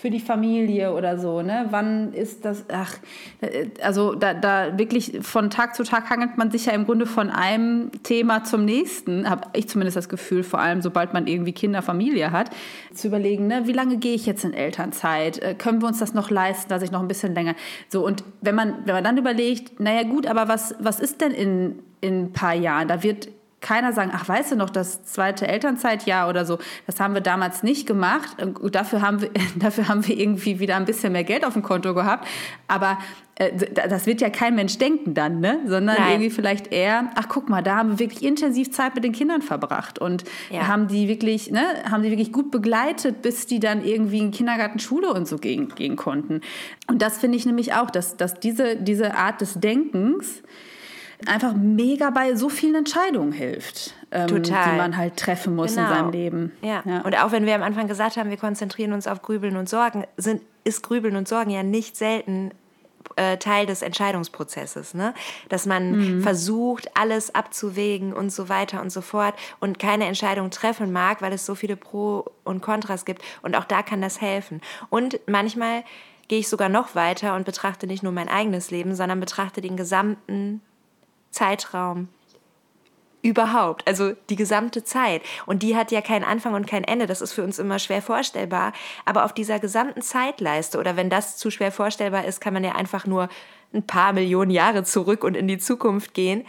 Für 0.00 0.09
die 0.09 0.21
Familie 0.21 0.95
oder 0.95 1.19
so, 1.19 1.42
ne? 1.42 1.66
Wann 1.71 2.14
ist 2.14 2.47
das, 2.47 2.64
ach, 2.73 2.97
also 3.83 4.14
da, 4.14 4.33
da 4.33 4.78
wirklich 4.78 5.19
von 5.21 5.50
Tag 5.50 5.75
zu 5.75 5.85
Tag 5.85 6.09
hangelt 6.09 6.38
man 6.38 6.50
sich 6.50 6.66
ja 6.66 6.73
im 6.73 6.87
Grunde 6.87 7.04
von 7.04 7.28
einem 7.28 7.90
Thema 8.02 8.42
zum 8.45 8.64
nächsten, 8.64 9.28
habe 9.28 9.49
ich 9.52 9.69
zumindest 9.69 9.99
das 9.99 10.09
Gefühl, 10.09 10.42
vor 10.42 10.59
allem 10.59 10.80
sobald 10.80 11.12
man 11.12 11.26
irgendwie 11.26 11.52
Kinder, 11.52 11.83
Familie 11.83 12.33
hat, 12.33 12.50
zu 12.95 13.09
überlegen, 13.09 13.47
ne, 13.47 13.66
wie 13.66 13.73
lange 13.73 13.99
gehe 13.99 14.14
ich 14.14 14.25
jetzt 14.25 14.42
in 14.45 14.54
Elternzeit? 14.54 15.38
Äh, 15.42 15.54
können 15.54 15.83
wir 15.83 15.88
uns 15.88 15.99
das 15.99 16.14
noch 16.14 16.30
leisten, 16.30 16.71
dass 16.71 16.83
ich 16.83 16.90
noch 16.90 17.02
ein 17.02 17.09
bisschen 17.09 17.35
länger, 17.35 17.54
so 17.88 18.07
und 18.07 18.25
wenn 18.40 18.54
man, 18.54 18.78
wenn 18.87 18.95
man 18.95 19.04
dann 19.04 19.19
überlegt, 19.19 19.80
naja 19.80 20.04
gut, 20.04 20.26
aber 20.26 20.49
was, 20.49 20.75
was 20.78 20.99
ist 20.99 21.21
denn 21.21 21.33
in, 21.33 21.78
in 22.00 22.25
ein 22.25 22.33
paar 22.33 22.54
Jahren? 22.54 22.88
Da 22.88 23.02
wird 23.02 23.28
keiner 23.61 23.93
sagen, 23.93 24.11
ach, 24.14 24.29
weißt 24.29 24.52
du 24.52 24.57
noch, 24.57 24.71
das 24.71 25.05
zweite 25.05 25.47
Elternzeitjahr 25.47 26.29
oder 26.29 26.45
so, 26.45 26.59
das 26.87 26.99
haben 26.99 27.14
wir 27.14 27.21
damals 27.21 27.63
nicht 27.63 27.87
gemacht. 27.87 28.37
Dafür 28.73 29.02
haben 29.02 29.21
wir, 29.21 29.30
dafür 29.56 29.89
haben 29.89 30.06
wir 30.06 30.19
irgendwie 30.19 30.61
wieder 30.61 30.76
ein 30.76 30.84
bisschen 30.84 31.13
mehr 31.13 31.25
Geld 31.25 31.45
auf 31.45 31.52
dem 31.52 31.63
Konto 31.63 31.95
gehabt. 31.95 32.26
Aber 32.69 32.99
äh, 33.41 33.52
das 33.89 34.06
wird 34.06 34.21
ja 34.21 34.30
kein 34.30 34.54
Mensch 34.54 34.78
denken 34.78 35.15
dann, 35.15 35.41
ne? 35.41 35.61
sondern 35.67 35.97
Nein. 35.97 36.13
irgendwie 36.13 36.30
vielleicht 36.30 36.73
eher, 36.73 37.11
ach 37.17 37.28
guck 37.28 37.49
mal, 37.49 37.63
da 37.63 37.76
haben 37.76 37.93
wir 37.93 37.99
wirklich 37.99 38.23
intensiv 38.23 38.71
Zeit 38.71 38.95
mit 38.95 39.04
den 39.04 39.13
Kindern 39.13 39.43
verbracht 39.43 39.99
und 39.99 40.25
ja. 40.50 40.67
haben 40.67 40.89
die 40.89 41.08
wirklich, 41.08 41.50
ne, 41.50 41.63
haben 41.91 42.02
die 42.02 42.11
wirklich 42.11 42.32
gut 42.32 42.50
begleitet, 42.50 43.23
bis 43.23 43.47
die 43.47 43.61
dann 43.61 43.84
irgendwie 43.84 44.19
in 44.19 44.30
Kindergarten, 44.30 44.78
Schule 44.78 45.13
und 45.13 45.28
so 45.28 45.39
gehen, 45.39 45.69
gehen 45.75 45.97
konnten. 45.97 46.41
Und 46.87 47.02
das 47.02 47.19
finde 47.19 47.37
ich 47.37 47.47
nämlich 47.47 47.75
auch, 47.75 47.91
dass, 47.91 48.17
dass 48.17 48.41
diese, 48.41 48.76
diese 48.76 49.17
Art 49.17 49.41
des 49.41 49.54
Denkens, 49.61 50.43
einfach 51.26 51.54
mega 51.54 52.11
bei 52.11 52.35
so 52.35 52.49
vielen 52.49 52.75
Entscheidungen 52.75 53.33
hilft, 53.33 53.95
ähm, 54.11 54.43
die 54.43 54.50
man 54.50 54.97
halt 54.97 55.17
treffen 55.17 55.54
muss 55.54 55.75
genau. 55.75 55.89
in 55.89 55.95
seinem 55.95 56.11
Leben. 56.11 56.52
Ja. 56.63 56.83
ja. 56.85 57.00
Und 57.02 57.17
auch 57.17 57.33
wenn 57.33 57.47
wir 57.47 57.54
am 57.54 57.63
Anfang 57.63 57.89
gesagt 57.89 58.17
haben, 58.17 58.30
wir 58.30 58.37
konzentrieren 58.37 58.93
uns 58.93 59.06
auf 59.06 59.23
Grübeln 59.23 59.56
und 59.56 59.69
Sorgen, 59.69 60.04
sind, 60.17 60.43
ist 60.65 60.83
Grübeln 60.83 61.17
und 61.17 61.28
Sorgen 61.28 61.50
ja 61.50 61.63
nicht 61.63 61.97
selten 61.97 62.52
äh, 63.17 63.39
Teil 63.39 63.67
des 63.67 63.83
Entscheidungsprozesses, 63.83 64.95
ne? 64.95 65.15
dass 65.49 65.67
man 65.67 66.19
mhm. 66.19 66.23
versucht, 66.23 66.91
alles 66.97 67.35
abzuwägen 67.35 68.13
und 68.13 68.30
so 68.30 68.49
weiter 68.49 68.80
und 68.80 68.91
so 68.91 69.00
fort 69.00 69.35
und 69.59 69.78
keine 69.78 70.06
Entscheidung 70.06 70.50
treffen 70.50 70.93
mag, 70.93 71.23
weil 71.23 71.33
es 71.33 71.47
so 71.47 71.54
viele 71.54 71.76
Pro 71.76 72.30
und 72.45 72.63
Kontras 72.63 73.04
gibt. 73.04 73.23
Und 73.43 73.56
auch 73.56 73.65
da 73.65 73.83
kann 73.83 74.00
das 74.00 74.21
helfen. 74.21 74.61
Und 74.91 75.21
manchmal 75.26 75.85
gehe 76.28 76.39
ich 76.39 76.49
sogar 76.49 76.69
noch 76.69 76.95
weiter 76.95 77.35
und 77.35 77.45
betrachte 77.45 77.87
nicht 77.87 78.02
nur 78.02 78.13
mein 78.13 78.28
eigenes 78.28 78.71
Leben, 78.71 78.95
sondern 78.95 79.19
betrachte 79.19 79.61
den 79.61 79.76
gesamten 79.76 80.61
Zeitraum 81.30 82.08
überhaupt, 83.23 83.86
also 83.86 84.12
die 84.30 84.36
gesamte 84.36 84.84
Zeit. 84.84 85.23
Und 85.47 85.62
die 85.62 85.76
hat 85.76 85.93
ja 85.93 86.00
keinen 86.00 86.25
Anfang 86.25 86.54
und 86.54 86.66
kein 86.66 86.84
Ende. 86.84 87.06
Das 87.06 87.21
ist 87.21 87.32
für 87.32 87.45
uns 87.45 87.58
immer 87.58 87.78
schwer 87.78 88.02
vorstellbar. 88.02 88.73
Aber 89.04 89.25
auf 89.25 89.32
dieser 89.32 89.58
gesamten 89.58 90.02
Zeitleiste, 90.02 90.78
oder 90.78 90.97
wenn 90.97 91.10
das 91.10 91.36
zu 91.36 91.50
schwer 91.50 91.73
vorstellbar 91.73 92.25
ist, 92.25 92.40
kann 92.40 92.54
man 92.54 92.64
ja 92.64 92.75
einfach 92.75 93.06
nur 93.06 93.28
ein 93.73 93.86
paar 93.86 94.12
Millionen 94.12 94.50
Jahre 94.50 94.84
zurück 94.84 95.23
und 95.23 95.36
in 95.36 95.49
die 95.49 95.58
Zukunft 95.58 96.14
gehen. 96.14 96.47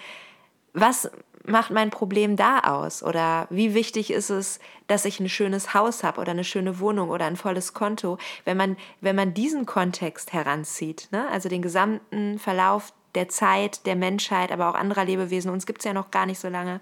Was 0.74 1.12
macht 1.46 1.72
mein 1.72 1.89
Problem 1.89 2.36
da 2.36 2.60
aus? 2.60 3.04
Oder 3.04 3.48
wie 3.50 3.74
wichtig 3.74 4.12
ist 4.12 4.30
es, 4.30 4.60
dass 4.88 5.06
ich 5.06 5.20
ein 5.20 5.30
schönes 5.30 5.74
Haus 5.74 6.04
habe 6.04 6.22
oder 6.22 6.32
eine 6.32 6.44
schöne 6.44 6.80
Wohnung 6.80 7.10
oder 7.10 7.26
ein 7.26 7.36
volles 7.36 7.74
Konto? 7.74 8.17
Wenn 8.46 8.58
man, 8.58 8.78
wenn 9.02 9.15
man 9.15 9.34
diesen 9.34 9.65
Kontext 9.65 10.34
heranzieht, 10.34 11.10
ne? 11.12 11.28
also 11.30 11.50
den 11.50 11.62
gesamten 11.62 12.39
Verlauf 12.39 12.94
der 13.15 13.30
Zeit, 13.30 13.86
der 13.86 13.95
Menschheit, 13.95 14.52
aber 14.52 14.69
auch 14.69 14.76
anderer 14.76 15.06
Lebewesen, 15.06 15.52
uns 15.52 15.65
gibt 15.65 15.80
es 15.80 15.86
ja 15.86 15.93
noch 15.93 16.12
gar 16.12 16.26
nicht 16.26 16.39
so 16.39 16.50
lange, 16.50 16.82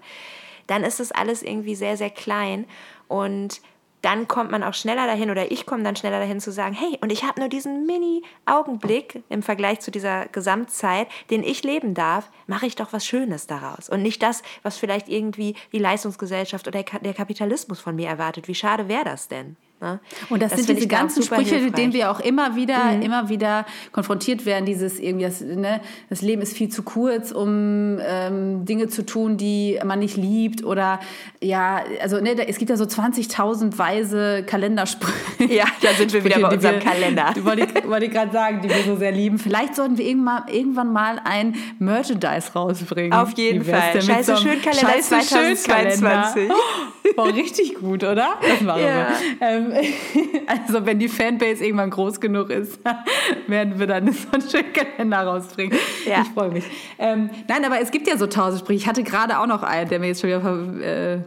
dann 0.66 0.84
ist 0.84 1.00
das 1.00 1.12
alles 1.12 1.42
irgendwie 1.42 1.74
sehr, 1.74 1.96
sehr 1.96 2.10
klein 2.10 2.64
und 3.08 3.60
dann 4.02 4.28
kommt 4.28 4.50
man 4.50 4.62
auch 4.62 4.74
schneller 4.74 5.06
dahin 5.06 5.30
oder 5.30 5.50
ich 5.50 5.66
komme 5.66 5.82
dann 5.82 5.96
schneller 5.96 6.20
dahin 6.20 6.40
zu 6.40 6.52
sagen, 6.52 6.74
hey, 6.74 6.96
und 7.02 7.12
ich 7.12 7.24
habe 7.24 7.40
nur 7.40 7.48
diesen 7.48 7.86
Mini-Augenblick 7.86 9.22
im 9.28 9.42
Vergleich 9.42 9.80
zu 9.80 9.90
dieser 9.90 10.26
Gesamtzeit, 10.26 11.08
den 11.30 11.42
ich 11.42 11.62
leben 11.64 11.94
darf, 11.94 12.30
mache 12.46 12.66
ich 12.66 12.76
doch 12.76 12.92
was 12.92 13.04
Schönes 13.04 13.46
daraus. 13.46 13.88
Und 13.88 14.02
nicht 14.02 14.22
das, 14.22 14.42
was 14.62 14.78
vielleicht 14.78 15.08
irgendwie 15.08 15.54
die 15.72 15.78
Leistungsgesellschaft 15.78 16.66
oder 16.66 16.82
der 16.82 17.14
Kapitalismus 17.14 17.80
von 17.80 17.94
mir 17.94 18.08
erwartet. 18.08 18.48
Wie 18.48 18.54
schade 18.54 18.88
wäre 18.88 19.04
das 19.04 19.28
denn? 19.28 19.56
Ne? 19.80 19.98
Und 20.28 20.42
das, 20.42 20.50
das 20.50 20.66
sind 20.66 20.76
diese 20.76 20.88
ganzen 20.88 21.22
Sprüche, 21.22 21.58
mit 21.58 21.78
denen 21.78 21.94
wir 21.94 22.10
auch 22.10 22.20
immer 22.20 22.54
wieder, 22.54 22.92
mhm. 22.92 23.02
immer 23.02 23.28
wieder 23.30 23.64
konfrontiert 23.92 24.44
werden. 24.44 24.66
Dieses 24.66 24.98
irgendwie, 24.98 25.24
das, 25.24 25.40
ne, 25.40 25.80
das 26.10 26.20
Leben 26.20 26.42
ist 26.42 26.54
viel 26.54 26.68
zu 26.68 26.82
kurz, 26.82 27.32
um 27.32 27.98
ähm, 28.00 28.66
Dinge 28.66 28.88
zu 28.88 29.06
tun, 29.06 29.38
die 29.38 29.78
man 29.84 30.00
nicht 30.00 30.18
liebt. 30.18 30.64
Oder 30.64 31.00
ja, 31.40 31.82
also 32.02 32.20
ne, 32.20 32.46
es 32.46 32.58
gibt 32.58 32.68
ja 32.68 32.76
so 32.76 32.84
20.000 32.84 33.78
weise 33.78 34.44
Kalendersprüche. 34.44 35.14
Ja, 35.48 35.64
da 35.80 35.94
sind 35.94 36.12
wir 36.12 36.24
wieder 36.24 36.40
bei 36.40 36.54
unserem 36.54 36.74
wir, 36.74 36.80
Kalender. 36.80 37.32
Wollte 37.40 37.62
ich, 37.62 37.88
wollte 37.88 38.06
ich 38.06 38.12
gerade 38.12 38.32
sagen, 38.32 38.60
die 38.62 38.68
wir 38.68 38.82
so 38.84 38.96
sehr 38.96 39.12
lieben. 39.12 39.38
Vielleicht 39.38 39.76
sollten 39.76 39.96
wir 39.96 40.04
irgendwann, 40.04 40.42
irgendwann 40.48 40.92
mal 40.92 41.20
ein 41.24 41.56
Merchandise 41.78 42.52
rausbringen. 42.54 43.14
Auf 43.14 43.32
jeden 43.38 43.64
Fall. 43.64 44.02
Scheiße, 44.02 44.36
so 44.36 44.42
schön 44.42 44.60
Kalender 44.60 44.92
Scheiße 44.92 45.08
2022. 45.08 46.48
Schön 46.48 47.16
War 47.16 47.26
richtig 47.34 47.74
gut, 47.76 48.04
oder? 48.04 48.34
Das 48.42 48.60
machen 48.60 48.82
ja. 48.82 49.08
wir. 49.08 49.48
Ähm, 49.48 49.69
also 50.46 50.86
wenn 50.86 50.98
die 50.98 51.08
Fanbase 51.08 51.64
irgendwann 51.64 51.90
groß 51.90 52.20
genug 52.20 52.50
ist, 52.50 52.80
werden 53.46 53.78
wir 53.78 53.86
dann 53.86 54.12
so 54.12 54.28
einen 54.32 54.48
schönen 54.48 54.72
Kalender 54.72 55.22
rausbringen. 55.22 55.78
Ja. 56.06 56.22
Ich 56.22 56.28
freue 56.28 56.50
mich. 56.50 56.64
Ähm, 56.98 57.30
nein, 57.48 57.64
aber 57.64 57.80
es 57.80 57.90
gibt 57.90 58.06
ja 58.06 58.16
so 58.16 58.26
tausend 58.26 58.60
Sprüche. 58.60 58.78
Ich 58.78 58.86
hatte 58.86 59.02
gerade 59.02 59.38
auch 59.38 59.46
noch 59.46 59.62
einen, 59.62 59.88
der 59.88 59.98
mir 59.98 60.08
jetzt 60.08 60.20
schon 60.20 60.30
wieder, 60.30 60.82
äh, 60.82 61.18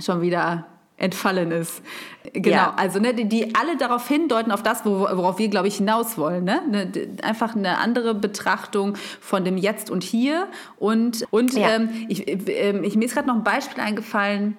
schon 0.00 0.20
wieder 0.22 0.66
entfallen 1.00 1.50
ist. 1.50 1.82
Genau, 2.34 2.56
ja. 2.56 2.74
also 2.76 3.00
ne, 3.00 3.14
die, 3.14 3.24
die, 3.24 3.54
alle 3.54 3.76
darauf 3.78 4.06
hindeuten, 4.06 4.52
auf 4.52 4.62
das, 4.62 4.84
worauf 4.84 5.38
wir, 5.38 5.48
glaube 5.48 5.66
ich, 5.66 5.76
hinaus 5.76 6.18
wollen. 6.18 6.44
Ne? 6.44 6.60
ne 6.68 6.92
einfach 7.22 7.56
eine 7.56 7.78
andere 7.78 8.14
Betrachtung 8.14 8.96
von 9.20 9.44
dem 9.44 9.56
Jetzt 9.56 9.90
und 9.90 10.04
Hier. 10.04 10.46
Und, 10.78 11.26
und 11.30 11.54
ja. 11.54 11.70
ähm, 11.70 11.88
ich, 12.08 12.28
äh, 12.28 12.78
ich, 12.82 12.96
mir 12.96 13.06
ist 13.06 13.14
gerade 13.14 13.28
noch 13.28 13.34
ein 13.34 13.44
Beispiel 13.44 13.82
eingefallen, 13.82 14.56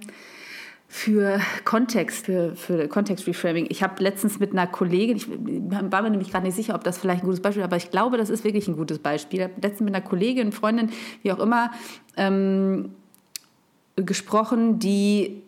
für 0.93 1.39
Kontext, 1.63 2.25
für, 2.25 2.87
Kontext-Reframing. 2.89 3.67
Ich 3.69 3.81
habe 3.81 4.03
letztens 4.03 4.39
mit 4.39 4.51
einer 4.51 4.67
Kollegin, 4.67 5.15
ich 5.15 5.25
war 5.29 6.01
mir 6.01 6.09
nämlich 6.09 6.31
gerade 6.31 6.45
nicht 6.45 6.55
sicher, 6.55 6.75
ob 6.75 6.83
das 6.83 6.97
vielleicht 6.97 7.23
ein 7.23 7.27
gutes 7.27 7.39
Beispiel 7.39 7.61
ist, 7.61 7.65
aber 7.65 7.77
ich 7.77 7.91
glaube, 7.91 8.17
das 8.17 8.29
ist 8.29 8.43
wirklich 8.43 8.67
ein 8.67 8.75
gutes 8.75 8.99
Beispiel. 8.99 9.39
Ich 9.39 9.43
habe 9.45 9.53
letztens 9.61 9.85
mit 9.85 9.95
einer 9.95 10.03
Kollegin, 10.03 10.51
Freundin, 10.51 10.89
wie 11.23 11.31
auch 11.31 11.39
immer, 11.39 11.71
ähm, 12.17 12.89
gesprochen, 13.95 14.79
die 14.79 15.41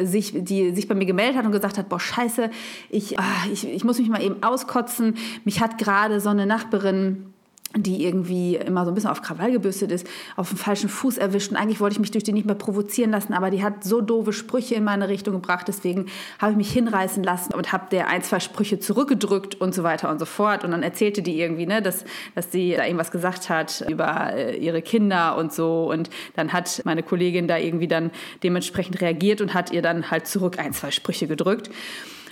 sich, 0.00 0.34
die 0.36 0.70
sich 0.70 0.86
bei 0.86 0.94
mir 0.94 1.04
gemeldet 1.04 1.36
hat 1.36 1.44
und 1.44 1.52
gesagt 1.52 1.76
hat, 1.76 1.88
boah, 1.88 1.98
scheiße, 1.98 2.48
ich, 2.90 3.18
ah, 3.18 3.46
ich, 3.52 3.66
ich 3.66 3.82
muss 3.82 3.98
mich 3.98 4.08
mal 4.08 4.22
eben 4.22 4.40
auskotzen. 4.40 5.16
Mich 5.44 5.60
hat 5.60 5.78
gerade 5.78 6.20
so 6.20 6.28
eine 6.28 6.46
Nachbarin 6.46 7.29
die 7.76 8.04
irgendwie 8.04 8.56
immer 8.56 8.84
so 8.84 8.90
ein 8.90 8.94
bisschen 8.94 9.10
auf 9.10 9.22
Krawall 9.22 9.52
gebürstet 9.52 9.92
ist, 9.92 10.06
auf 10.36 10.48
dem 10.48 10.58
falschen 10.58 10.88
Fuß 10.88 11.18
erwischt. 11.18 11.52
Und 11.52 11.56
eigentlich 11.56 11.80
wollte 11.80 11.94
ich 11.94 12.00
mich 12.00 12.10
durch 12.10 12.24
die 12.24 12.32
nicht 12.32 12.46
mehr 12.46 12.56
provozieren 12.56 13.12
lassen, 13.12 13.32
aber 13.32 13.50
die 13.50 13.62
hat 13.62 13.84
so 13.84 14.00
doofe 14.00 14.32
Sprüche 14.32 14.74
in 14.74 14.82
meine 14.82 15.08
Richtung 15.08 15.34
gebracht. 15.34 15.68
Deswegen 15.68 16.06
habe 16.40 16.52
ich 16.52 16.58
mich 16.58 16.72
hinreißen 16.72 17.22
lassen 17.22 17.54
und 17.54 17.72
habe 17.72 17.86
der 17.92 18.08
ein, 18.08 18.22
zwei 18.22 18.40
Sprüche 18.40 18.80
zurückgedrückt 18.80 19.60
und 19.60 19.72
so 19.72 19.84
weiter 19.84 20.10
und 20.10 20.18
so 20.18 20.24
fort. 20.24 20.64
Und 20.64 20.72
dann 20.72 20.82
erzählte 20.82 21.22
die 21.22 21.40
irgendwie, 21.40 21.66
ne, 21.66 21.80
dass, 21.80 22.04
dass 22.34 22.50
sie 22.50 22.74
da 22.76 22.84
irgendwas 22.84 23.12
gesagt 23.12 23.48
hat 23.48 23.84
über 23.88 24.32
äh, 24.34 24.56
ihre 24.56 24.82
Kinder 24.82 25.36
und 25.36 25.52
so. 25.52 25.88
Und 25.90 26.10
dann 26.34 26.52
hat 26.52 26.82
meine 26.84 27.04
Kollegin 27.04 27.46
da 27.46 27.56
irgendwie 27.56 27.88
dann 27.88 28.10
dementsprechend 28.42 29.00
reagiert 29.00 29.40
und 29.40 29.54
hat 29.54 29.70
ihr 29.70 29.82
dann 29.82 30.10
halt 30.10 30.26
zurück 30.26 30.58
ein, 30.58 30.72
zwei 30.72 30.90
Sprüche 30.90 31.28
gedrückt. 31.28 31.70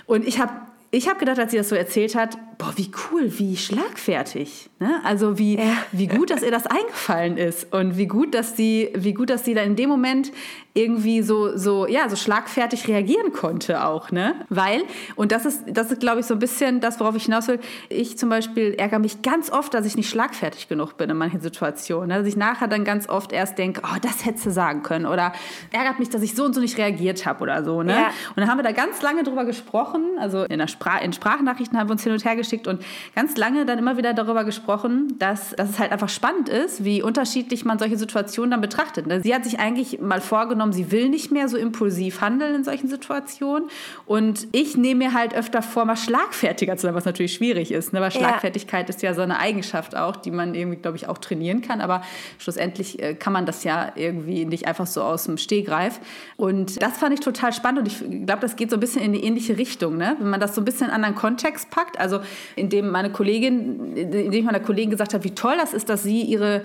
Und 0.05 0.27
ich 0.27 0.39
habe 0.39 0.51
ich 0.91 1.07
habe 1.07 1.19
gedacht, 1.19 1.37
als 1.37 1.51
sie 1.51 1.57
das 1.57 1.69
so 1.69 1.75
erzählt 1.75 2.15
hat, 2.15 2.35
boah, 2.59 2.73
wie 2.75 2.91
cool, 3.09 3.31
wie 3.39 3.55
schlagfertig. 3.55 4.69
Ne? 4.79 4.99
Also 5.05 5.39
wie, 5.39 5.57
ja. 5.57 5.77
wie 5.93 6.07
gut, 6.07 6.29
dass 6.29 6.43
ihr 6.43 6.51
das 6.51 6.67
eingefallen 6.67 7.37
ist 7.37 7.73
und 7.73 7.97
wie 7.97 8.05
gut, 8.05 8.35
dass 8.35 8.57
sie, 8.57 8.89
wie 8.93 9.13
gut, 9.13 9.29
dass 9.29 9.45
sie 9.45 9.53
da 9.53 9.61
in 9.61 9.77
dem 9.77 9.89
Moment 9.89 10.31
irgendwie 10.73 11.21
so, 11.21 11.57
so, 11.57 11.87
ja, 11.87 12.09
so 12.09 12.15
schlagfertig 12.15 12.87
reagieren 12.87 13.33
konnte 13.33 13.83
auch, 13.85 14.11
ne? 14.11 14.35
Weil, 14.49 14.83
und 15.15 15.31
das 15.31 15.45
ist, 15.45 15.63
das 15.67 15.91
ist, 15.91 15.99
glaube 15.99 16.19
ich, 16.19 16.25
so 16.25 16.35
ein 16.35 16.39
bisschen 16.39 16.79
das, 16.79 16.99
worauf 16.99 17.15
ich 17.15 17.23
hinaus 17.23 17.47
will. 17.47 17.59
Ich 17.89 18.17
zum 18.17 18.29
Beispiel 18.29 18.75
ärgere 18.77 18.99
mich 18.99 19.21
ganz 19.21 19.49
oft, 19.51 19.73
dass 19.73 19.85
ich 19.85 19.95
nicht 19.95 20.09
schlagfertig 20.09 20.67
genug 20.67 20.97
bin 20.97 21.09
in 21.09 21.17
manchen 21.17 21.41
Situationen. 21.41 22.09
Ne? 22.09 22.17
Dass 22.19 22.27
ich 22.27 22.37
nachher 22.37 22.67
dann 22.67 22.83
ganz 22.83 23.09
oft 23.09 23.31
erst 23.31 23.57
denke, 23.57 23.81
oh, 23.83 23.97
das 24.01 24.25
hättest 24.25 24.45
du 24.45 24.51
sagen 24.51 24.83
können. 24.83 25.05
Oder 25.05 25.33
ärgert 25.71 25.99
mich, 25.99 26.09
dass 26.09 26.21
ich 26.21 26.35
so 26.35 26.45
und 26.45 26.53
so 26.53 26.61
nicht 26.61 26.77
reagiert 26.77 27.25
habe 27.25 27.41
oder 27.41 27.63
so, 27.63 27.83
ne? 27.83 27.93
Ja. 27.93 28.07
Und 28.29 28.37
dann 28.37 28.49
haben 28.49 28.57
wir 28.57 28.63
da 28.63 28.71
ganz 28.71 29.01
lange 29.01 29.23
drüber 29.23 29.45
gesprochen, 29.45 30.03
also 30.19 30.43
in, 30.43 30.59
der 30.59 30.67
Spra 30.67 30.99
in 30.99 31.13
Sprachnachrichten 31.13 31.77
haben 31.77 31.87
wir 31.89 31.93
uns 31.93 32.03
hin 32.03 32.11
und 32.11 32.23
her 32.23 32.35
geschickt 32.49 32.67
und 32.67 32.83
ganz 33.15 33.37
lange 33.37 33.65
dann 33.65 33.77
immer 33.77 33.97
wieder 33.97 34.13
darüber 34.13 34.43
gesprochen, 34.43 35.15
dass, 35.19 35.51
dass 35.55 35.69
es 35.69 35.79
halt 35.79 35.91
einfach 35.91 36.09
spannend 36.09 36.49
ist, 36.49 36.83
wie 36.83 37.01
unterschiedlich 37.01 37.65
man 37.65 37.77
solche 37.77 37.97
Situationen 37.97 38.51
dann 38.51 38.61
betrachtet. 38.61 39.05
Ne? 39.07 39.21
Sie 39.21 39.33
hat 39.33 39.43
sich 39.43 39.59
eigentlich 39.59 39.99
mal 39.99 40.21
vorgenommen, 40.21 40.73
sie 40.73 40.91
will 40.91 41.09
nicht 41.09 41.31
mehr 41.31 41.47
so 41.47 41.57
impulsiv 41.57 42.21
handeln 42.21 42.55
in 42.55 42.63
solchen 42.63 42.87
Situationen. 42.87 43.69
Und 44.05 44.47
ich 44.51 44.77
nehme 44.77 45.05
mir 45.05 45.13
halt 45.13 45.35
öfter 45.35 45.61
vor, 45.61 45.85
mal 45.85 45.95
schlagfertiger 45.95 46.75
zu 46.77 46.87
sein, 46.87 46.95
was 46.95 47.05
natürlich 47.05 47.33
schwierig 47.33 47.71
ist. 47.71 47.93
Ne? 47.93 48.01
Weil 48.01 48.11
Schlagfertigkeit 48.11 48.89
ja. 48.89 48.95
ist 48.95 49.01
ja 49.01 49.13
so 49.13 49.21
eine 49.21 49.39
Eigenschaft 49.39 49.95
auch, 49.95 50.15
die 50.15 50.31
man 50.31 50.55
irgendwie, 50.55 50.77
glaube 50.77 50.97
ich, 50.97 51.07
auch 51.07 51.17
trainieren 51.17 51.61
kann. 51.61 51.81
Aber 51.81 52.01
schlussendlich 52.39 53.01
äh, 53.01 53.13
kann 53.13 53.33
man 53.33 53.45
das 53.45 53.63
ja 53.63 53.91
irgendwie 53.95 54.45
nicht 54.45 54.67
einfach 54.67 54.87
so 54.87 55.03
aus 55.03 55.25
dem 55.25 55.37
Stehgreif. 55.37 55.99
Und 56.37 56.81
das 56.81 56.97
fand 56.97 57.13
ich 57.13 57.19
total 57.19 57.53
spannend 57.53 57.79
und 57.79 57.87
ich 57.87 58.25
glaube, 58.25 58.41
das 58.41 58.55
geht 58.55 58.69
so 58.69 58.77
ein 58.77 58.79
bisschen 58.79 59.01
in 59.01 59.13
eine 59.13 59.21
ähnliche 59.21 59.57
Richtung. 59.57 59.97
Ne? 59.97 60.15
Wenn 60.19 60.29
man 60.29 60.39
das 60.39 60.55
so 60.55 60.61
ein 60.61 60.65
bisschen 60.65 60.87
in 60.87 60.93
einen 60.93 61.03
anderen 61.03 61.15
Kontext 61.15 61.69
packt, 61.69 61.99
also 61.99 62.19
indem 62.55 62.89
meine 62.89 63.11
Kollegin, 63.11 63.95
indem 63.95 64.31
ich 64.31 64.43
meiner 64.43 64.59
Kollegin 64.59 64.89
gesagt 64.89 65.13
habe, 65.13 65.23
wie 65.23 65.35
toll 65.35 65.55
das 65.57 65.73
ist, 65.73 65.89
dass 65.89 66.03
sie 66.03 66.21
ihre 66.21 66.63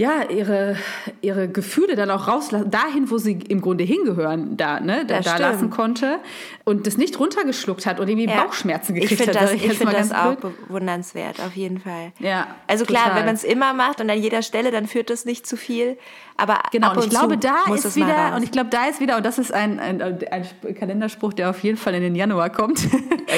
ja, 0.00 0.22
ihre, 0.30 0.76
ihre 1.22 1.48
Gefühle 1.48 1.96
dann 1.96 2.12
auch 2.12 2.28
rauslassen, 2.28 2.70
dahin, 2.70 3.10
wo 3.10 3.18
sie 3.18 3.32
im 3.48 3.60
Grunde 3.60 3.82
hingehören, 3.82 4.56
da, 4.56 4.78
ne, 4.78 5.04
da, 5.04 5.18
da 5.18 5.36
lassen 5.38 5.70
konnte 5.70 6.20
und 6.62 6.86
das 6.86 6.96
nicht 6.96 7.18
runtergeschluckt 7.18 7.84
hat 7.84 7.98
und 7.98 8.08
irgendwie 8.08 8.28
ja. 8.28 8.44
Bauchschmerzen 8.44 8.94
gekriegt 8.94 9.20
ich 9.20 9.26
hat. 9.26 9.34
Das, 9.34 9.52
ich 9.52 9.72
finde 9.72 9.94
das 9.94 10.12
auch 10.12 10.36
bewundernswert, 10.36 11.40
auf 11.40 11.56
jeden 11.56 11.80
Fall. 11.80 12.12
Ja, 12.20 12.46
also 12.68 12.84
klar, 12.84 13.06
total. 13.06 13.18
wenn 13.18 13.26
man 13.26 13.34
es 13.34 13.42
immer 13.42 13.74
macht 13.74 14.00
und 14.00 14.08
an 14.08 14.22
jeder 14.22 14.42
Stelle, 14.42 14.70
dann 14.70 14.86
führt 14.86 15.10
das 15.10 15.24
nicht 15.24 15.48
zu 15.48 15.56
viel. 15.56 15.98
Aber 16.36 16.60
genau, 16.70 16.92
und 16.92 17.02
ich 17.02 17.10
glaube, 17.10 17.36
da 17.36 17.64
ist 17.74 17.96
wieder, 17.96 18.36
und 18.36 18.44
ich 18.44 18.52
glaube, 18.52 18.70
da 18.70 18.86
ist 18.86 19.00
wieder, 19.00 19.16
und 19.16 19.26
das 19.26 19.38
ist 19.38 19.52
ein, 19.52 19.80
ein, 19.80 20.00
ein, 20.00 20.46
Kalenderspruch, 20.78 21.32
der 21.32 21.50
auf 21.50 21.64
jeden 21.64 21.76
Fall 21.76 21.94
in 21.94 22.02
den 22.02 22.14
Januar 22.14 22.50
kommt. 22.50 22.86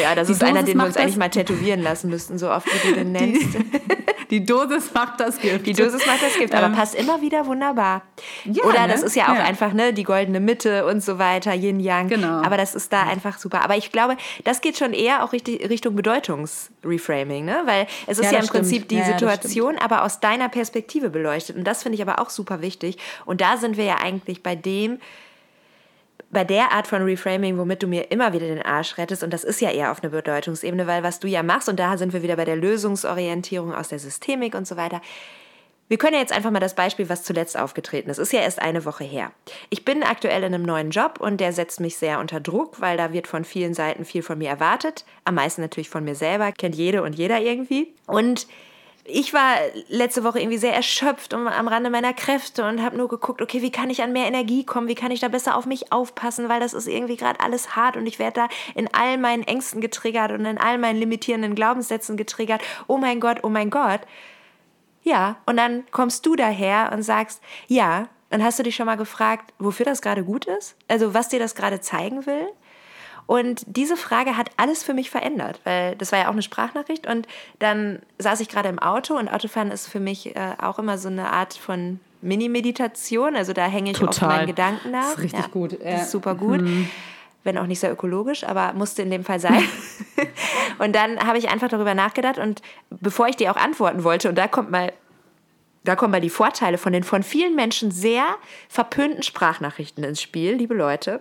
Ja, 0.03 0.15
das 0.15 0.29
ist 0.29 0.45
einer, 0.45 0.63
den 0.63 0.77
wir 0.77 0.85
uns 0.85 0.97
eigentlich 0.97 1.17
mal 1.17 1.31
tätowieren 1.31 1.83
lassen 1.83 2.11
müssten, 2.11 2.39
so 2.39 2.51
oft 2.51 2.67
wie 2.67 2.89
du 2.91 2.95
den 2.95 3.13
nennst. 3.13 3.55
Die, 3.55 3.59
die 4.31 4.45
Dosis 4.45 4.93
macht 4.93 5.21
das 5.21 5.39
Gift. 5.39 5.67
Die 5.67 5.73
Dosis 5.73 6.07
macht 6.07 6.23
das 6.23 6.35
Gift, 6.35 6.55
aber 6.55 6.67
ähm, 6.67 6.75
passt 6.75 6.95
immer 6.95 7.21
wieder 7.21 7.47
wunderbar. 7.47 8.03
Ja, 8.45 8.65
Oder 8.65 8.87
ne? 8.87 8.93
das 8.93 9.03
ist 9.03 9.17
ja 9.17 9.33
auch 9.33 9.37
ja. 9.37 9.45
einfach 9.45 9.73
ne, 9.73 9.93
die 9.93 10.03
goldene 10.03 10.41
Mitte 10.41 10.87
und 10.87 11.03
so 11.03 11.19
weiter, 11.19 11.55
Yin 11.55 11.81
Yang. 11.81 12.09
Genau. 12.09 12.43
Aber 12.43 12.57
das 12.57 12.75
ist 12.75 12.93
da 12.93 13.03
einfach 13.05 13.39
super. 13.39 13.63
Aber 13.63 13.77
ich 13.77 13.93
glaube, 13.93 14.17
das 14.45 14.61
geht 14.61 14.79
schon 14.79 14.93
eher 14.93 15.25
auch 15.25 15.33
richtig, 15.33 15.69
Richtung 15.69 15.97
Bedeutungsreframing, 15.97 17.45
ne? 17.45 17.63
Weil 17.65 17.87
es 18.07 18.19
ist 18.19 18.27
ja, 18.27 18.33
ja 18.33 18.39
im 18.39 18.45
stimmt. 18.45 18.61
Prinzip 18.61 18.89
die 18.89 19.03
Situation, 19.03 19.77
aber 19.79 20.05
aus 20.05 20.21
deiner 20.21 20.49
Perspektive 20.49 21.11
beleuchtet. 21.11 21.57
Und 21.57 21.65
das 21.65 21.83
finde 21.83 21.97
ich 21.97 22.03
aber 22.03 22.21
auch 22.21 22.31
super 22.31 22.61
wichtig. 22.61 22.99
Und 23.25 23.41
da 23.41 23.57
sind 23.57 23.77
wir 23.77 23.85
ja 23.85 23.97
eigentlich 23.97 24.43
bei 24.43 24.55
dem, 24.55 24.99
bei 26.31 26.45
der 26.45 26.73
Art 26.73 26.87
von 26.87 27.03
Reframing, 27.03 27.59
womit 27.59 27.83
du 27.83 27.87
mir 27.87 28.11
immer 28.11 28.33
wieder 28.33 28.47
den 28.47 28.63
Arsch 28.63 28.97
rettest, 28.99 29.23
und 29.23 29.33
das 29.33 29.45
ist 29.45 29.61
ja 29.61 29.71
eher 29.71 29.91
auf 29.91 30.03
einer 30.03 30.11
Bedeutungsebene, 30.11 30.87
weil 30.87 31.03
was 31.03 31.21
du 31.21 31.29
ja 31.29 31.43
machst, 31.43 31.69
und 31.69 31.79
da 31.79 31.97
sind 31.97 32.13
wir 32.13 32.23
wieder 32.23 32.37
bei 32.37 32.45
der 32.45 32.57
Lösungsorientierung 32.57 33.75
aus 33.75 33.89
der 33.89 33.99
Systemik 33.99 34.55
und 34.55 34.67
so 34.67 34.77
weiter. 34.77 35.01
Wir 35.89 35.99
können 35.99 36.15
ja 36.15 36.21
jetzt 36.21 36.33
einfach 36.33 36.53
mal 36.53 36.61
das 36.61 36.77
Beispiel, 36.77 37.09
was 37.09 37.25
zuletzt 37.25 37.59
aufgetreten 37.59 38.11
ist. 38.11 38.19
Ist 38.19 38.33
ja 38.33 38.39
erst 38.39 38.63
eine 38.63 38.85
Woche 38.85 39.03
her. 39.03 39.33
Ich 39.71 39.85
bin 39.85 40.05
aktuell 40.05 40.45
in 40.45 40.55
einem 40.55 40.63
neuen 40.63 40.91
Job 40.91 41.19
und 41.19 41.41
der 41.41 41.53
setzt 41.53 41.81
mich 41.81 41.97
sehr 41.97 42.21
unter 42.21 42.39
Druck, 42.39 42.81
weil 42.81 42.97
da 42.97 43.13
wird 43.13 43.27
von 43.27 43.45
vielen 43.45 43.75
Seiten 43.75 44.05
viel 44.05 44.23
von 44.23 44.39
mir 44.39 44.51
erwartet. 44.51 45.05
Am 45.25 45.35
meisten 45.35 45.63
natürlich 45.63 45.91
von 45.91 46.05
mir 46.05 46.15
selber, 46.15 46.53
kennt 46.53 46.77
jede 46.77 47.03
und 47.03 47.15
jeder 47.15 47.41
irgendwie. 47.41 47.93
Und 48.07 48.47
ich 49.05 49.33
war 49.33 49.57
letzte 49.89 50.25
Woche 50.25 50.41
irgendwie 50.41 50.59
sehr 50.59 50.75
erschöpft 50.75 51.33
und 51.35 51.49
am 51.49 51.69
Rande 51.69 51.91
meiner 51.91 52.13
Kräfte 52.13 52.67
und 52.67 52.83
habe 52.83 52.97
nur 52.97 53.09
geguckt, 53.09 53.41
okay, 53.41 53.63
wie 53.63 53.73
kann 53.73 53.91
ich 53.91 54.03
an 54.03 54.13
mehr 54.13 54.27
Energie 54.27 54.65
kommen, 54.65 54.89
wie 54.89 54.95
kann 54.95 55.11
ich 55.11 55.21
da 55.21 55.29
besser 55.29 55.57
auf 55.57 55.67
mich 55.67 55.93
aufpassen, 55.93 56.49
weil 56.49 56.61
das 56.61 56.75
ist 56.75 56.87
irgendwie 56.87 57.17
gerade 57.17 57.41
alles 57.41 57.77
hart 57.77 57.97
und 57.97 58.07
ich 58.07 58.19
werde 58.19 58.43
da 58.43 58.49
in 58.75 58.93
all 58.93 59.19
meinen 59.19 59.43
Ängsten 59.43 59.81
getriggert 59.81 60.33
und 60.33 60.45
in 60.45 60.59
all 60.59 60.79
meinen 60.79 60.99
limitierenden 60.99 61.55
Glaubenssätzen 61.55 62.17
getriggert. 62.17 62.63
Oh 62.87 62.99
mein 62.99 63.21
Gott, 63.21 63.39
oh 63.43 63.49
mein 63.49 63.71
Gott. 63.71 64.01
Ja, 65.03 65.37
und 65.47 65.57
dann 65.57 65.85
kommst 65.91 66.27
du 66.27 66.37
daher 66.37 66.91
und 66.93 67.03
sagst, 67.03 67.43
ja, 67.69 68.09
und 68.31 68.45
hast 68.45 68.59
du 68.59 68.63
dich 68.63 68.77
schon 68.77 68.87
mal 68.87 68.97
gefragt, 68.97 69.53
wofür 69.59 69.85
das 69.85 70.03
gerade 70.03 70.25
gut 70.25 70.45
ist? 70.45 70.77
Also 70.89 71.15
was 71.15 71.29
dir 71.29 71.39
das 71.41 71.55
gerade 71.55 71.81
zeigen 71.81 72.27
will? 72.27 72.49
Und 73.31 73.63
diese 73.69 73.97
Frage 73.97 74.37
hat 74.37 74.51
alles 74.57 74.83
für 74.83 74.93
mich 74.93 75.09
verändert, 75.09 75.61
weil 75.63 75.95
das 75.95 76.11
war 76.11 76.19
ja 76.19 76.25
auch 76.27 76.33
eine 76.33 76.43
Sprachnachricht 76.43 77.07
und 77.07 77.29
dann 77.61 78.01
saß 78.19 78.41
ich 78.41 78.49
gerade 78.49 78.69
im 78.69 78.81
Auto 78.81 79.17
und 79.17 79.29
Autofahren 79.29 79.71
ist 79.71 79.87
für 79.87 80.01
mich 80.01 80.35
äh, 80.35 80.55
auch 80.61 80.81
immer 80.81 80.99
so 80.99 81.07
eine 81.07 81.31
Art 81.31 81.55
von 81.55 82.01
Mini-Meditation. 82.23 83.37
Also 83.37 83.53
da 83.53 83.67
hänge 83.67 83.93
ich 83.93 83.99
Total. 83.99 84.29
auf 84.31 84.35
meinen 84.35 84.47
Gedanken 84.49 84.91
nach. 84.91 85.03
Das 85.03 85.13
ist 85.13 85.23
richtig 85.23 85.43
ja, 85.43 85.47
gut. 85.47 85.73
Ja. 85.75 85.93
Das 85.93 86.03
ist 86.07 86.11
super 86.11 86.35
gut. 86.35 86.63
Mhm. 86.63 86.91
Wenn 87.45 87.57
auch 87.57 87.69
nicht 87.69 87.79
sehr 87.79 87.93
ökologisch, 87.93 88.43
aber 88.43 88.73
musste 88.73 89.03
in 89.03 89.13
dem 89.13 89.23
Fall 89.23 89.39
sein. 89.39 89.63
und 90.81 90.97
dann 90.97 91.25
habe 91.25 91.39
ich 91.39 91.51
einfach 91.51 91.69
darüber 91.69 91.95
nachgedacht 91.95 92.39
und 92.39 92.63
bevor 92.91 93.29
ich 93.29 93.37
dir 93.37 93.53
auch 93.53 93.57
antworten 93.57 94.03
wollte, 94.03 94.29
und 94.29 94.35
da 94.35 94.49
kommt 94.49 94.73
mal 94.73 94.93
da 95.85 95.95
kommen 95.95 96.11
mal 96.11 96.21
die 96.21 96.31
Vorteile 96.31 96.79
von 96.79 96.93
den 96.93 97.05
von 97.05 97.23
vielen 97.23 97.55
Menschen 97.55 97.93
sehr 97.93 98.25
verpönten 98.69 99.23
Sprachnachrichten 99.23 100.03
ins 100.03 100.21
Spiel, 100.21 100.55
liebe 100.55 100.75
Leute 100.75 101.21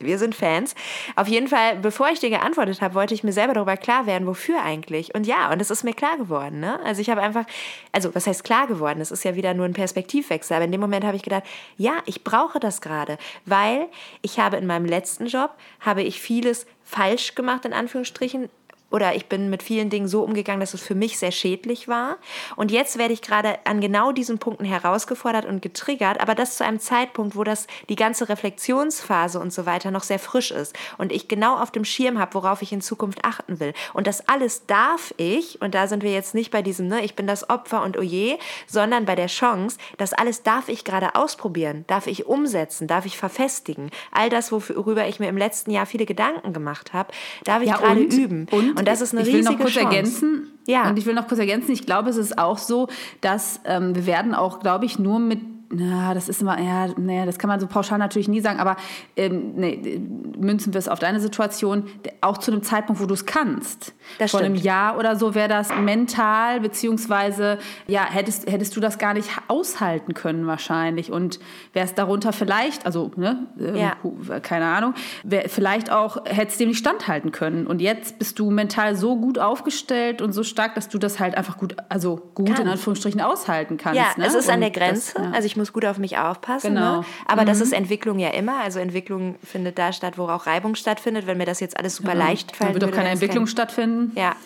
wir 0.00 0.18
sind 0.18 0.34
Fans. 0.34 0.74
Auf 1.16 1.28
jeden 1.28 1.48
Fall, 1.48 1.76
bevor 1.76 2.08
ich 2.10 2.20
dir 2.20 2.30
geantwortet 2.30 2.80
habe, 2.80 2.94
wollte 2.94 3.14
ich 3.14 3.24
mir 3.24 3.32
selber 3.32 3.54
darüber 3.54 3.76
klar 3.76 4.06
werden, 4.06 4.26
wofür 4.26 4.62
eigentlich. 4.62 5.14
Und 5.14 5.26
ja, 5.26 5.52
und 5.52 5.60
es 5.60 5.70
ist 5.70 5.84
mir 5.84 5.94
klar 5.94 6.16
geworden. 6.16 6.60
Ne? 6.60 6.80
Also 6.84 7.00
ich 7.00 7.10
habe 7.10 7.20
einfach, 7.20 7.44
also 7.92 8.14
was 8.14 8.26
heißt 8.26 8.44
klar 8.44 8.66
geworden? 8.66 9.00
Es 9.00 9.10
ist 9.10 9.24
ja 9.24 9.34
wieder 9.36 9.54
nur 9.54 9.66
ein 9.66 9.72
Perspektivwechsel. 9.72 10.56
Aber 10.56 10.64
in 10.64 10.72
dem 10.72 10.80
Moment 10.80 11.04
habe 11.04 11.16
ich 11.16 11.22
gedacht, 11.22 11.44
ja, 11.76 11.94
ich 12.06 12.24
brauche 12.24 12.60
das 12.60 12.80
gerade, 12.80 13.18
weil 13.46 13.86
ich 14.22 14.38
habe 14.38 14.56
in 14.56 14.66
meinem 14.66 14.86
letzten 14.86 15.26
Job, 15.26 15.50
habe 15.80 16.02
ich 16.02 16.20
vieles 16.20 16.66
falsch 16.84 17.34
gemacht, 17.34 17.64
in 17.64 17.72
Anführungsstrichen, 17.72 18.50
oder 18.94 19.16
ich 19.16 19.26
bin 19.26 19.50
mit 19.50 19.64
vielen 19.64 19.90
Dingen 19.90 20.06
so 20.06 20.22
umgegangen, 20.22 20.60
dass 20.60 20.72
es 20.72 20.80
für 20.80 20.94
mich 20.94 21.18
sehr 21.18 21.32
schädlich 21.32 21.88
war. 21.88 22.16
Und 22.54 22.70
jetzt 22.70 22.96
werde 22.96 23.12
ich 23.12 23.22
gerade 23.22 23.58
an 23.64 23.80
genau 23.80 24.12
diesen 24.12 24.38
Punkten 24.38 24.64
herausgefordert 24.64 25.46
und 25.46 25.60
getriggert, 25.60 26.20
aber 26.20 26.36
das 26.36 26.56
zu 26.56 26.64
einem 26.64 26.78
Zeitpunkt, 26.78 27.34
wo 27.34 27.42
das 27.42 27.66
die 27.88 27.96
ganze 27.96 28.28
Reflexionsphase 28.28 29.40
und 29.40 29.52
so 29.52 29.66
weiter 29.66 29.90
noch 29.90 30.04
sehr 30.04 30.20
frisch 30.20 30.52
ist 30.52 30.76
und 30.96 31.10
ich 31.10 31.26
genau 31.26 31.56
auf 31.56 31.72
dem 31.72 31.84
Schirm 31.84 32.20
habe, 32.20 32.34
worauf 32.34 32.62
ich 32.62 32.72
in 32.72 32.80
Zukunft 32.80 33.24
achten 33.24 33.58
will. 33.58 33.72
Und 33.94 34.06
das 34.06 34.28
alles 34.28 34.64
darf 34.66 35.12
ich, 35.16 35.60
und 35.60 35.74
da 35.74 35.88
sind 35.88 36.04
wir 36.04 36.12
jetzt 36.12 36.36
nicht 36.36 36.52
bei 36.52 36.62
diesem, 36.62 36.86
ne, 36.86 37.04
ich 37.04 37.16
bin 37.16 37.26
das 37.26 37.50
Opfer 37.50 37.82
und 37.82 37.98
oje, 37.98 38.38
sondern 38.68 39.06
bei 39.06 39.16
der 39.16 39.26
Chance, 39.26 39.76
das 39.98 40.12
alles 40.12 40.44
darf 40.44 40.68
ich 40.68 40.84
gerade 40.84 41.16
ausprobieren, 41.16 41.84
darf 41.88 42.06
ich 42.06 42.26
umsetzen, 42.26 42.86
darf 42.86 43.06
ich 43.06 43.18
verfestigen. 43.18 43.90
All 44.12 44.30
das, 44.30 44.52
worüber 44.52 45.08
ich 45.08 45.18
mir 45.18 45.28
im 45.28 45.36
letzten 45.36 45.72
Jahr 45.72 45.86
viele 45.86 46.06
Gedanken 46.06 46.52
gemacht 46.52 46.92
habe, 46.92 47.12
darf 47.42 47.60
ich 47.60 47.70
ja, 47.70 47.78
gerade 47.78 48.00
üben. 48.00 48.46
Und 48.52 48.83
und 48.83 48.83
das 48.84 49.00
ist 49.00 49.12
eine 49.12 49.22
ich 49.22 49.28
riesige 49.28 49.46
will 49.46 49.52
noch 49.52 49.60
kurz 49.60 49.72
Chance. 49.72 49.96
ergänzen. 49.96 50.50
Ja. 50.66 50.88
Und 50.88 50.98
ich 50.98 51.06
will 51.06 51.14
noch 51.14 51.28
kurz 51.28 51.40
ergänzen, 51.40 51.72
ich 51.72 51.86
glaube, 51.86 52.10
es 52.10 52.16
ist 52.16 52.38
auch 52.38 52.58
so, 52.58 52.88
dass 53.20 53.60
ähm, 53.64 53.94
wir 53.94 54.06
werden 54.06 54.34
auch, 54.34 54.60
glaube 54.60 54.84
ich, 54.84 54.98
nur 54.98 55.18
mit 55.18 55.40
na, 55.76 56.14
das 56.14 56.28
ist 56.28 56.42
immer, 56.42 56.60
ja, 56.60 56.88
naja, 56.96 57.26
das 57.26 57.38
kann 57.38 57.48
man 57.48 57.60
so 57.60 57.66
pauschal 57.66 57.98
natürlich 57.98 58.28
nie 58.28 58.40
sagen, 58.40 58.60
aber 58.60 58.76
ähm, 59.16 59.54
nee, 59.56 60.00
münzen 60.38 60.72
wir 60.72 60.78
es 60.78 60.88
auf 60.88 60.98
deine 60.98 61.20
Situation, 61.20 61.84
auch 62.20 62.38
zu 62.38 62.52
einem 62.52 62.62
Zeitpunkt, 62.62 63.00
wo 63.02 63.06
du 63.06 63.14
es 63.14 63.26
kannst. 63.26 63.94
Das 64.18 64.30
Vor 64.30 64.40
einem 64.40 64.54
Jahr 64.54 64.98
oder 64.98 65.16
so 65.16 65.34
wäre 65.34 65.48
das 65.48 65.74
mental, 65.74 66.60
beziehungsweise, 66.60 67.58
ja, 67.86 68.04
hättest, 68.04 68.50
hättest 68.50 68.76
du 68.76 68.80
das 68.80 68.98
gar 68.98 69.14
nicht 69.14 69.28
aushalten 69.48 70.14
können 70.14 70.46
wahrscheinlich 70.46 71.10
und 71.10 71.40
wärst 71.72 71.98
darunter 71.98 72.32
vielleicht, 72.32 72.86
also, 72.86 73.10
ne, 73.16 73.46
äh, 73.58 73.80
ja. 73.80 73.96
keine 74.40 74.66
Ahnung, 74.66 74.94
wär, 75.22 75.48
vielleicht 75.48 75.90
auch, 75.90 76.24
hättest 76.24 76.60
dem 76.60 76.68
nicht 76.68 76.78
standhalten 76.78 77.32
können 77.32 77.66
und 77.66 77.80
jetzt 77.80 78.18
bist 78.18 78.38
du 78.38 78.50
mental 78.50 78.96
so 78.96 79.16
gut 79.16 79.38
aufgestellt 79.38 80.22
und 80.22 80.32
so 80.32 80.42
stark, 80.42 80.74
dass 80.74 80.88
du 80.88 80.98
das 80.98 81.20
halt 81.20 81.36
einfach 81.36 81.56
gut, 81.56 81.76
also 81.88 82.30
gut 82.34 82.54
Kann. 82.54 82.62
in 82.62 82.68
Anführungsstrichen 82.68 83.20
aushalten 83.20 83.76
kannst. 83.76 83.98
Ja, 83.98 84.12
ne? 84.16 84.26
es 84.26 84.34
ist 84.34 84.48
und 84.48 84.54
an 84.54 84.60
der 84.60 84.70
Grenze, 84.70 85.14
das, 85.14 85.24
ja. 85.24 85.30
also 85.32 85.46
ich 85.46 85.56
muss 85.56 85.63
gut 85.72 85.84
auf 85.84 85.98
mich 85.98 86.18
aufpassen. 86.18 86.74
Genau. 86.74 87.00
Ne? 87.00 87.04
Aber 87.26 87.42
mhm. 87.42 87.46
das 87.46 87.60
ist 87.60 87.72
Entwicklung 87.72 88.18
ja 88.18 88.30
immer. 88.30 88.60
Also 88.60 88.78
Entwicklung 88.78 89.36
findet 89.44 89.78
da 89.78 89.92
statt, 89.92 90.18
wo 90.18 90.28
auch 90.28 90.46
Reibung 90.46 90.74
stattfindet. 90.74 91.26
Wenn 91.26 91.38
mir 91.38 91.46
das 91.46 91.60
jetzt 91.60 91.78
alles 91.78 91.96
super 91.96 92.12
genau. 92.12 92.24
leicht 92.26 92.56
fällt. 92.56 92.70
Da 92.70 92.74
wird 92.74 92.82
doch 92.82 92.96
keine 92.96 93.10
Entwicklung 93.10 93.44
kein... 93.44 93.50
stattfinden. 93.52 94.12
Ja, 94.16 94.36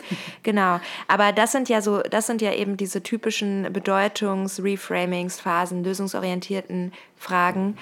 genau. 0.42 0.80
Aber 1.08 1.32
das 1.32 1.52
sind 1.52 1.68
ja 1.68 1.80
so, 1.82 2.00
das 2.00 2.26
sind 2.26 2.42
ja 2.42 2.52
eben 2.52 2.76
diese 2.76 3.02
typischen 3.02 3.72
Bedeutungs-, 3.72 4.62
Reframings, 4.62 5.40
Phasen, 5.40 5.84
lösungsorientierten 5.84 6.92
Fragen 7.16 7.76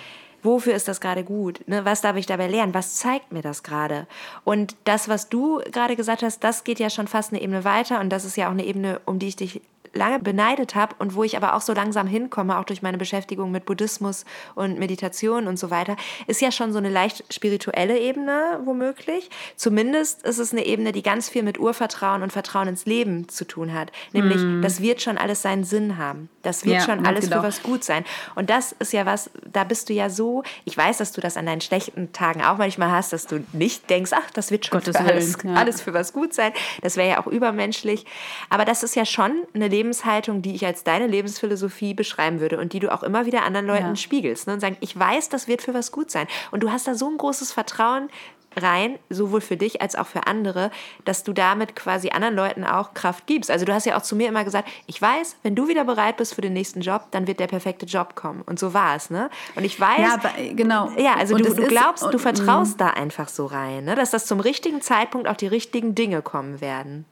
wofür 0.47 0.75
ist 0.75 0.89
das 0.89 1.03
gerade 1.03 1.25
gut? 1.25 1.61
Ne? 1.67 1.85
Was 1.85 2.01
darf 2.01 2.17
ich 2.17 2.25
dabei 2.25 2.47
lernen? 2.47 2.73
Was 2.73 2.95
zeigt 2.95 3.33
mir 3.33 3.43
das 3.43 3.63
gerade? 3.63 4.07
Und 4.45 4.77
das, 4.85 5.09
was 5.09 5.29
du 5.29 5.61
gerade 5.71 5.97
gesagt 5.97 6.23
hast, 6.23 6.43
das 6.43 6.65
geht 6.65 6.79
ja 6.79 6.89
schon 6.89 7.09
fast 7.09 7.33
eine 7.33 7.43
Ebene 7.43 7.65
weiter 7.65 8.01
und 8.01 8.09
das 8.09 8.25
ist 8.25 8.37
ja 8.37 8.47
auch 8.47 8.53
eine 8.53 8.65
Ebene, 8.65 9.01
um 9.05 9.19
die 9.19 9.29
ich 9.29 9.37
dich 9.37 9.61
lange 9.97 10.19
beneidet 10.19 10.75
habe 10.75 10.95
und 10.99 11.15
wo 11.15 11.25
ich 11.25 11.37
aber 11.37 11.55
auch 11.55 11.61
so 11.61 11.73
langsam 11.73 12.07
hinkomme, 12.07 12.59
auch 12.59 12.65
durch 12.65 12.83
meine 12.83 12.99
Beschäftigung 12.99 13.51
mit 13.51 13.65
Buddhismus 13.65 14.25
und 14.55 14.79
Meditation 14.79 15.47
und 15.47 15.59
so 15.59 15.71
weiter, 15.71 15.97
ist 16.27 16.41
ja 16.41 16.53
schon 16.53 16.73
so 16.73 16.79
eine 16.79 16.91
leicht 16.91 17.25
spirituelle 17.33 17.99
Ebene 17.99 18.61
womöglich. 18.65 19.31
Zumindest 19.57 20.23
ist 20.23 20.39
es 20.39 20.53
eine 20.53 20.67
Ebene, 20.67 20.93
die 20.93 21.03
ganz 21.03 21.29
viel 21.29 21.43
mit 21.43 21.59
Urvertrauen 21.59 22.23
und 22.23 22.33
Vertrauen 22.33 22.69
ins 22.69 22.87
Leben 22.87 23.29
zu 23.29 23.45
tun 23.47 23.73
hat. 23.73 23.93
Nämlich, 24.13 24.43
mm. 24.43 24.63
das 24.63 24.81
wird 24.81 25.03
schon 25.03 25.19
alles 25.19 25.43
seinen 25.43 25.65
Sinn 25.65 25.99
haben. 25.99 26.29
Das 26.43 26.65
wird 26.65 26.77
ja, 26.77 26.81
schon 26.83 27.05
alles 27.07 27.25
genau. 27.25 27.41
für 27.41 27.49
was 27.49 27.63
gut 27.63 27.83
sein. 27.83 28.05
Und 28.35 28.51
das 28.51 28.73
ist 28.79 28.93
ja 28.93 29.07
was, 29.07 29.31
da 29.45 29.65
bist 29.65 29.89
du 29.89 29.93
ja 29.93 30.11
so, 30.11 30.43
ich 30.65 30.77
weiß, 30.77 30.99
dass 30.99 31.13
du 31.13 31.21
das 31.21 31.37
an 31.37 31.47
deinen 31.47 31.61
schlechten 31.61 32.13
Tagen 32.13 32.43
auch 32.43 32.59
manchmal 32.59 32.91
hast, 32.91 33.13
dass 33.13 33.27
du 33.27 33.45
nicht 33.53 33.91
denkst, 33.91 34.13
ach, 34.15 34.31
das 34.33 34.51
wird 34.51 34.67
schon 34.67 34.81
für 34.81 34.95
alles, 34.99 35.37
ja. 35.43 35.55
alles 35.55 35.81
für 35.81 35.93
was 35.93 36.13
gut 36.13 36.35
sein. 36.35 36.53
Das 36.83 36.97
wäre 36.97 37.09
ja 37.09 37.21
auch 37.21 37.27
übermenschlich. 37.27 38.07
Aber 38.49 38.65
das 38.65 38.83
ist 38.83 38.95
ja 38.95 39.05
schon 39.05 39.33
eine 39.55 39.69
Lebensweise, 39.69 39.86
Lebenshaltung, 39.87 40.43
die 40.43 40.55
ich 40.55 40.67
als 40.67 40.83
deine 40.83 41.07
Lebensphilosophie 41.07 41.95
beschreiben 41.95 42.41
würde 42.41 42.59
und 42.59 42.73
die 42.73 42.81
du 42.81 42.93
auch 42.93 43.03
immer 43.03 43.25
wieder 43.25 43.45
anderen 43.45 43.67
Leuten 43.67 43.89
ja. 43.89 43.97
spiegelst 43.97 44.47
ne? 44.47 44.55
und 44.55 44.61
sagen, 44.61 44.77
ich 44.81 44.99
weiß, 44.99 45.29
das 45.29 45.47
wird 45.47 45.63
für 45.63 45.75
was 45.75 45.93
gut 45.93 46.11
sein. 46.11 46.27
Und 46.51 46.63
du 46.63 46.73
hast 46.73 46.89
da 46.89 46.95
so 46.95 47.09
ein 47.09 47.17
großes 47.17 47.53
Vertrauen 47.53 48.09
rein, 48.57 48.99
sowohl 49.11 49.43
für 49.43 49.57
dich 49.57 49.83
als 49.83 49.95
auch 49.97 50.07
für 50.07 50.27
andere, 50.27 50.71
dass 51.05 51.23
du 51.23 51.35
damit 51.35 51.77
quasi 51.77 52.09
anderen 52.09 52.35
Leuten 52.35 52.65
auch 52.65 52.95
Kraft 52.95 53.27
gibst. 53.27 53.51
Also 53.51 53.65
du 53.67 53.75
hast 53.75 53.85
ja 53.85 53.97
auch 53.99 54.03
zu 54.03 54.17
mir 54.17 54.29
immer 54.29 54.45
gesagt, 54.45 54.69
ich 54.87 55.01
weiß, 55.01 55.37
wenn 55.43 55.55
du 55.55 55.69
wieder 55.69 55.85
bereit 55.85 56.17
bist 56.17 56.35
für 56.35 56.41
den 56.41 56.55
nächsten 56.55 56.81
Job, 56.81 57.09
dann 57.11 57.27
wird 57.27 57.39
der 57.39 57.49
perfekte 57.49 57.85
Job 57.85 58.17
kommen. 58.17 58.43
Und 58.43 58.59
so 58.59 58.73
war 58.73 58.97
es, 58.97 59.11
ne? 59.11 59.29
Und 59.57 59.65
ich 59.65 59.79
weiß, 59.79 60.01
ja, 60.01 60.15
aber, 60.15 60.31
genau. 60.55 60.91
Ja, 60.97 61.17
also 61.17 61.37
du, 61.37 61.55
du, 61.55 61.67
glaubst, 61.67 62.03
und, 62.03 62.15
du 62.15 62.19
vertraust 62.19 62.73
und, 62.73 62.81
da 62.81 62.89
einfach 62.91 63.29
so 63.29 63.47
rein, 63.47 63.85
ne? 63.85 63.95
dass 63.95 64.11
das 64.11 64.25
zum 64.25 64.41
richtigen 64.41 64.81
Zeitpunkt 64.81 65.29
auch 65.29 65.37
die 65.37 65.49
richtigen 65.49 65.95
Dinge 65.95 66.23
kommen 66.23 66.63
werden. 66.63 67.05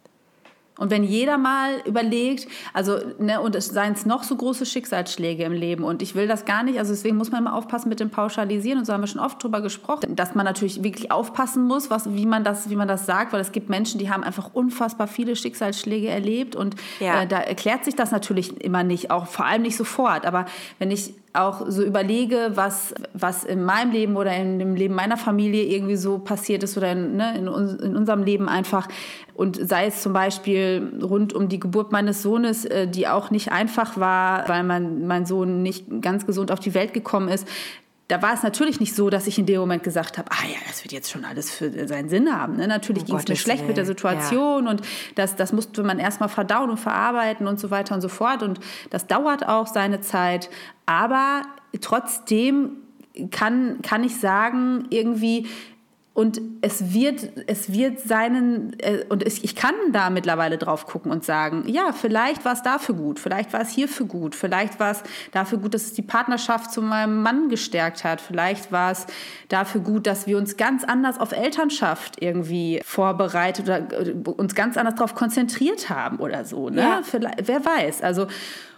Und 0.76 0.90
wenn 0.90 1.04
jeder 1.04 1.38
mal 1.38 1.80
überlegt, 1.84 2.48
also, 2.72 2.98
ne, 3.18 3.40
und 3.40 3.54
es 3.54 3.66
seien 3.66 3.92
es 3.92 4.06
noch 4.06 4.24
so 4.24 4.34
große 4.34 4.66
Schicksalsschläge 4.66 5.44
im 5.44 5.52
Leben, 5.52 5.84
und 5.84 6.02
ich 6.02 6.16
will 6.16 6.26
das 6.26 6.44
gar 6.44 6.64
nicht, 6.64 6.78
also 6.78 6.92
deswegen 6.92 7.16
muss 7.16 7.30
man 7.30 7.42
immer 7.42 7.54
aufpassen 7.54 7.88
mit 7.88 8.00
dem 8.00 8.10
Pauschalisieren, 8.10 8.80
und 8.80 8.84
so 8.84 8.92
haben 8.92 9.02
wir 9.02 9.06
schon 9.06 9.20
oft 9.20 9.42
drüber 9.42 9.60
gesprochen, 9.60 10.16
dass 10.16 10.34
man 10.34 10.44
natürlich 10.44 10.82
wirklich 10.82 11.12
aufpassen 11.12 11.64
muss, 11.64 11.90
was, 11.90 12.12
wie, 12.14 12.26
man 12.26 12.42
das, 12.42 12.70
wie 12.70 12.76
man 12.76 12.88
das 12.88 13.06
sagt, 13.06 13.32
weil 13.32 13.40
es 13.40 13.52
gibt 13.52 13.68
Menschen, 13.68 13.98
die 13.98 14.10
haben 14.10 14.24
einfach 14.24 14.50
unfassbar 14.52 15.06
viele 15.06 15.36
Schicksalsschläge 15.36 16.08
erlebt, 16.08 16.56
und 16.56 16.74
ja. 16.98 17.22
äh, 17.22 17.26
da 17.26 17.38
erklärt 17.38 17.84
sich 17.84 17.94
das 17.94 18.10
natürlich 18.10 18.60
immer 18.60 18.82
nicht, 18.82 19.12
auch 19.12 19.26
vor 19.26 19.46
allem 19.46 19.62
nicht 19.62 19.76
sofort. 19.76 20.26
Aber 20.26 20.46
wenn 20.80 20.90
ich 20.90 21.14
auch 21.34 21.66
so 21.68 21.82
überlege, 21.82 22.52
was, 22.54 22.94
was 23.12 23.42
in 23.42 23.64
meinem 23.64 23.90
Leben 23.90 24.16
oder 24.16 24.34
in 24.36 24.58
dem 24.60 24.76
Leben 24.76 24.94
meiner 24.94 25.16
Familie 25.16 25.64
irgendwie 25.64 25.96
so 25.96 26.18
passiert 26.18 26.62
ist 26.62 26.76
oder 26.76 26.92
in, 26.92 27.16
ne, 27.16 27.36
in, 27.36 27.46
in 27.46 27.96
unserem 27.96 28.22
Leben 28.22 28.48
einfach. 28.48 28.88
Und 29.34 29.56
sei 29.68 29.86
es 29.86 30.00
zum 30.00 30.12
Beispiel 30.12 31.00
rund 31.02 31.32
um 31.32 31.48
die 31.48 31.58
Geburt 31.58 31.90
meines 31.90 32.22
Sohnes, 32.22 32.64
äh, 32.64 32.86
die 32.86 33.08
auch 33.08 33.32
nicht 33.32 33.50
einfach 33.50 33.98
war, 33.98 34.48
weil 34.48 34.62
mein, 34.62 35.06
mein 35.08 35.26
Sohn 35.26 35.62
nicht 35.62 35.86
ganz 36.00 36.24
gesund 36.24 36.52
auf 36.52 36.60
die 36.60 36.72
Welt 36.72 36.94
gekommen 36.94 37.28
ist 37.28 37.48
da 38.08 38.20
war 38.20 38.34
es 38.34 38.42
natürlich 38.42 38.80
nicht 38.80 38.94
so, 38.94 39.08
dass 39.08 39.26
ich 39.26 39.38
in 39.38 39.46
dem 39.46 39.60
Moment 39.60 39.82
gesagt 39.82 40.18
habe, 40.18 40.30
ah 40.30 40.46
ja, 40.46 40.58
das 40.68 40.84
wird 40.84 40.92
jetzt 40.92 41.10
schon 41.10 41.24
alles 41.24 41.50
für 41.50 41.88
seinen 41.88 42.10
Sinn 42.10 42.30
haben. 42.30 42.56
Ne? 42.56 42.68
Natürlich 42.68 43.04
oh 43.04 43.06
ging 43.06 43.16
es 43.16 43.28
mir 43.28 43.36
schlecht 43.36 43.60
Willen. 43.60 43.68
mit 43.68 43.76
der 43.78 43.86
Situation 43.86 44.64
ja. 44.64 44.70
und 44.70 44.82
das, 45.14 45.36
das 45.36 45.52
musste 45.52 45.82
man 45.82 45.98
erstmal 45.98 46.28
verdauen 46.28 46.68
und 46.68 46.78
verarbeiten 46.78 47.46
und 47.46 47.58
so 47.58 47.70
weiter 47.70 47.94
und 47.94 48.02
so 48.02 48.08
fort. 48.08 48.42
Und 48.42 48.60
das 48.90 49.06
dauert 49.06 49.48
auch 49.48 49.66
seine 49.66 50.02
Zeit. 50.02 50.50
Aber 50.84 51.42
trotzdem 51.80 52.76
kann, 53.30 53.80
kann 53.80 54.04
ich 54.04 54.20
sagen, 54.20 54.86
irgendwie 54.90 55.46
und 56.14 56.40
es 56.60 56.94
wird, 56.94 57.32
es 57.48 57.72
wird 57.72 57.98
seinen, 57.98 58.78
äh, 58.78 59.04
und 59.08 59.26
es, 59.26 59.42
ich 59.42 59.56
kann 59.56 59.74
da 59.92 60.10
mittlerweile 60.10 60.58
drauf 60.58 60.86
gucken 60.86 61.10
und 61.10 61.24
sagen, 61.24 61.64
ja, 61.66 61.90
vielleicht 61.90 62.44
war 62.44 62.52
es 62.52 62.62
dafür 62.62 62.94
gut, 62.94 63.18
vielleicht 63.18 63.52
war 63.52 63.60
es 63.60 63.70
hierfür 63.70 64.06
gut, 64.06 64.36
vielleicht 64.36 64.78
war 64.78 64.92
es 64.92 65.02
dafür 65.32 65.58
gut, 65.58 65.74
dass 65.74 65.82
es 65.82 65.92
die 65.92 66.02
Partnerschaft 66.02 66.70
zu 66.70 66.82
meinem 66.82 67.20
Mann 67.20 67.48
gestärkt 67.48 68.04
hat, 68.04 68.20
vielleicht 68.20 68.70
war 68.70 68.92
es 68.92 69.06
dafür 69.48 69.80
gut, 69.80 70.06
dass 70.06 70.28
wir 70.28 70.38
uns 70.38 70.56
ganz 70.56 70.84
anders 70.84 71.18
auf 71.18 71.32
Elternschaft 71.32 72.22
irgendwie 72.22 72.80
vorbereitet 72.84 73.64
oder 73.64 74.06
äh, 74.06 74.12
uns 74.12 74.54
ganz 74.54 74.76
anders 74.76 74.94
darauf 74.94 75.16
konzentriert 75.16 75.90
haben 75.90 76.18
oder 76.18 76.44
so. 76.44 76.70
Ne? 76.70 76.80
Ja. 76.80 77.00
Vielleicht, 77.02 77.48
wer 77.48 77.64
weiß. 77.64 78.02
Also, 78.02 78.28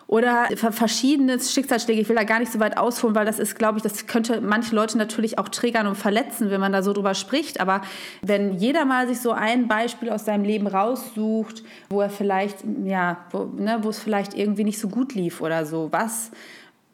oder 0.09 0.47
verschiedene 0.57 1.41
Schicksalsschläge. 1.41 2.01
Ich 2.01 2.09
will 2.09 2.17
da 2.17 2.23
gar 2.23 2.39
nicht 2.39 2.53
so 2.53 2.61
weit 2.61 2.77
ausholen, 2.77 3.17
weil 3.17 3.27
das 3.27 3.41
ist, 3.41 3.59
glaube 3.59 3.79
ich, 3.79 3.83
das 3.83 4.07
könnte 4.07 4.41
manche 4.41 4.75
Leute 4.75 4.97
natürlich 4.99 5.39
auch 5.39 5.49
triggern 5.49 5.89
und 5.89 5.97
verletzen, 5.97 6.51
wenn 6.51 6.61
man 6.61 6.73
da 6.73 6.83
so 6.83 6.93
drüber 6.93 7.15
spricht. 7.15 7.61
Aber 7.61 7.83
wenn 8.23 8.55
jeder 8.55 8.85
mal 8.85 9.09
sich 9.09 9.21
so 9.21 9.33
ein 9.33 9.67
Beispiel 9.67 10.11
aus 10.11 10.25
seinem 10.25 10.45
Leben 10.45 10.69
raussucht, 10.69 11.65
wo 11.91 12.01
er 12.01 12.11
vielleicht, 12.11 12.59
ja, 12.85 13.19
wo, 13.33 13.51
ne, 13.57 13.79
wo 13.83 13.89
es 13.89 13.99
vielleicht 13.99 14.35
irgendwie 14.35 14.65
nicht 14.65 14.79
so 14.79 14.89
gut 14.89 15.15
lief 15.15 15.41
oder 15.41 15.67
so, 15.67 15.89
was, 15.91 16.31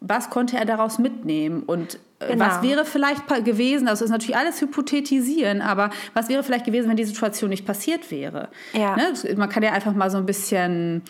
was 0.01 0.31
konnte 0.31 0.57
er 0.57 0.65
daraus 0.65 0.99
mitnehmen? 0.99 1.65
Und 1.65 1.99
äh, 2.19 2.29
Genau. 2.29 2.47
Was 2.47 2.63
wäre 2.63 2.87
vielleicht 2.87 3.27
gewesen, 3.45 3.87
das 3.87 4.01
ist 4.01 4.11
natürlich 4.11 4.37
alles 4.37 4.59
hypothetisieren, 4.61 5.61
aber 5.61 5.91
was 6.15 6.31
wäre 6.31 6.43
vielleicht 6.43 6.65
gewesen, 6.65 6.89
wenn 6.89 6.97
die 6.97 7.05
Situation 7.05 7.51
nicht 7.51 7.67
passiert 7.67 8.11
wäre? 8.11 8.49
Ja. 8.73 8.97
Ne? 8.97 9.13
Man 9.37 9.51
kann 9.51 9.63
ja 9.63 9.73
einfach 9.73 9.93
mal 9.93 10.11
so 10.11 10.17
ein 10.19 10.25
bisschen 10.25 11.03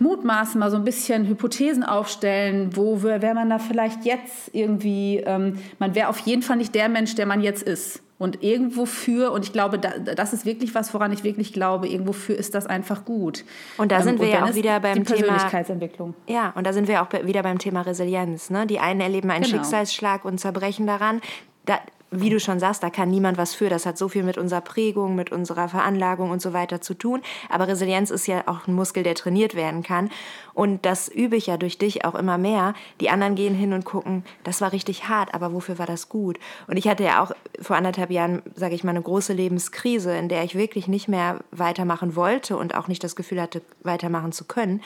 mutmaßen, 0.00 0.58
mal 0.58 0.70
so 0.70 0.76
ein 0.76 0.84
bisschen 0.84 1.26
Hypothesen 1.26 1.82
aufstellen, 1.82 2.76
wo 2.76 3.02
wäre 3.02 3.34
man 3.34 3.50
da 3.50 3.58
vielleicht 3.58 4.04
jetzt 4.04 4.50
irgendwie, 4.52 5.18
ähm, 5.18 5.58
man 5.78 5.94
wäre 5.94 6.08
auf 6.08 6.18
jeden 6.20 6.42
Fall 6.42 6.56
nicht 6.56 6.74
der 6.74 6.88
Mensch, 6.88 7.14
der 7.14 7.26
man 7.26 7.40
jetzt 7.40 7.62
ist. 7.62 8.02
Und 8.18 8.42
irgendwo 8.42 8.84
für, 8.84 9.30
und 9.30 9.44
ich 9.44 9.52
glaube, 9.52 9.78
das 9.78 10.32
ist 10.32 10.44
wirklich 10.44 10.74
was, 10.74 10.92
woran 10.92 11.12
ich 11.12 11.22
wirklich 11.22 11.52
glaube, 11.52 11.86
irgendwo 11.86 12.12
für 12.12 12.32
ist 12.32 12.52
das 12.52 12.66
einfach 12.66 13.04
gut. 13.04 13.44
Und 13.76 13.92
da 13.92 13.98
ähm, 13.98 14.02
sind 14.02 14.20
wir 14.20 14.28
ja 14.28 14.44
auch 14.44 14.54
wieder 14.54 14.80
beim 14.80 15.04
Thema 15.04 15.18
Persönlichkeitsentwicklung. 15.18 16.14
Ja, 16.26 16.52
und 16.56 16.66
da 16.66 16.72
sind 16.72 16.88
wir 16.88 17.00
auch 17.00 17.12
wieder 17.24 17.44
beim 17.44 17.60
Thema 17.60 17.82
Resilienz. 17.82 18.50
Ne? 18.50 18.66
Die 18.66 18.80
einen 18.80 19.00
erleben 19.00 19.30
einen 19.30 19.44
genau. 19.44 19.58
Schicksalsschlag 19.58 20.24
und 20.24 20.38
zerbrechen 20.40 20.88
daran. 20.88 21.20
Da, 21.64 21.78
wie 22.10 22.30
du 22.30 22.40
schon 22.40 22.58
sagst, 22.58 22.82
da 22.82 22.90
kann 22.90 23.10
niemand 23.10 23.38
was 23.38 23.54
für. 23.54 23.68
Das 23.68 23.86
hat 23.86 23.98
so 23.98 24.08
viel 24.08 24.22
mit 24.22 24.38
unserer 24.38 24.60
Prägung, 24.60 25.14
mit 25.14 25.30
unserer 25.30 25.68
Veranlagung 25.68 26.30
und 26.30 26.40
so 26.40 26.52
weiter 26.52 26.80
zu 26.80 26.94
tun. 26.94 27.20
Aber 27.48 27.68
Resilienz 27.68 28.10
ist 28.10 28.26
ja 28.26 28.44
auch 28.46 28.66
ein 28.66 28.74
Muskel, 28.74 29.02
der 29.02 29.14
trainiert 29.14 29.54
werden 29.54 29.82
kann. 29.82 30.10
Und 30.54 30.84
das 30.86 31.08
übe 31.08 31.36
ich 31.36 31.46
ja 31.46 31.56
durch 31.56 31.78
dich 31.78 32.04
auch 32.04 32.14
immer 32.14 32.38
mehr. 32.38 32.74
Die 33.00 33.10
anderen 33.10 33.34
gehen 33.34 33.54
hin 33.54 33.72
und 33.72 33.84
gucken, 33.84 34.24
das 34.42 34.60
war 34.60 34.72
richtig 34.72 35.08
hart, 35.08 35.34
aber 35.34 35.52
wofür 35.52 35.78
war 35.78 35.86
das 35.86 36.08
gut? 36.08 36.38
Und 36.66 36.76
ich 36.76 36.88
hatte 36.88 37.04
ja 37.04 37.22
auch 37.22 37.32
vor 37.60 37.76
anderthalb 37.76 38.10
Jahren, 38.10 38.42
sage 38.54 38.74
ich 38.74 38.84
mal, 38.84 38.90
eine 38.90 39.02
große 39.02 39.32
Lebenskrise, 39.32 40.16
in 40.16 40.28
der 40.28 40.44
ich 40.44 40.54
wirklich 40.54 40.88
nicht 40.88 41.08
mehr 41.08 41.40
weitermachen 41.50 42.16
wollte 42.16 42.56
und 42.56 42.74
auch 42.74 42.88
nicht 42.88 43.04
das 43.04 43.16
Gefühl 43.16 43.40
hatte, 43.40 43.62
weitermachen 43.82 44.32
zu 44.32 44.44
können. 44.44 44.82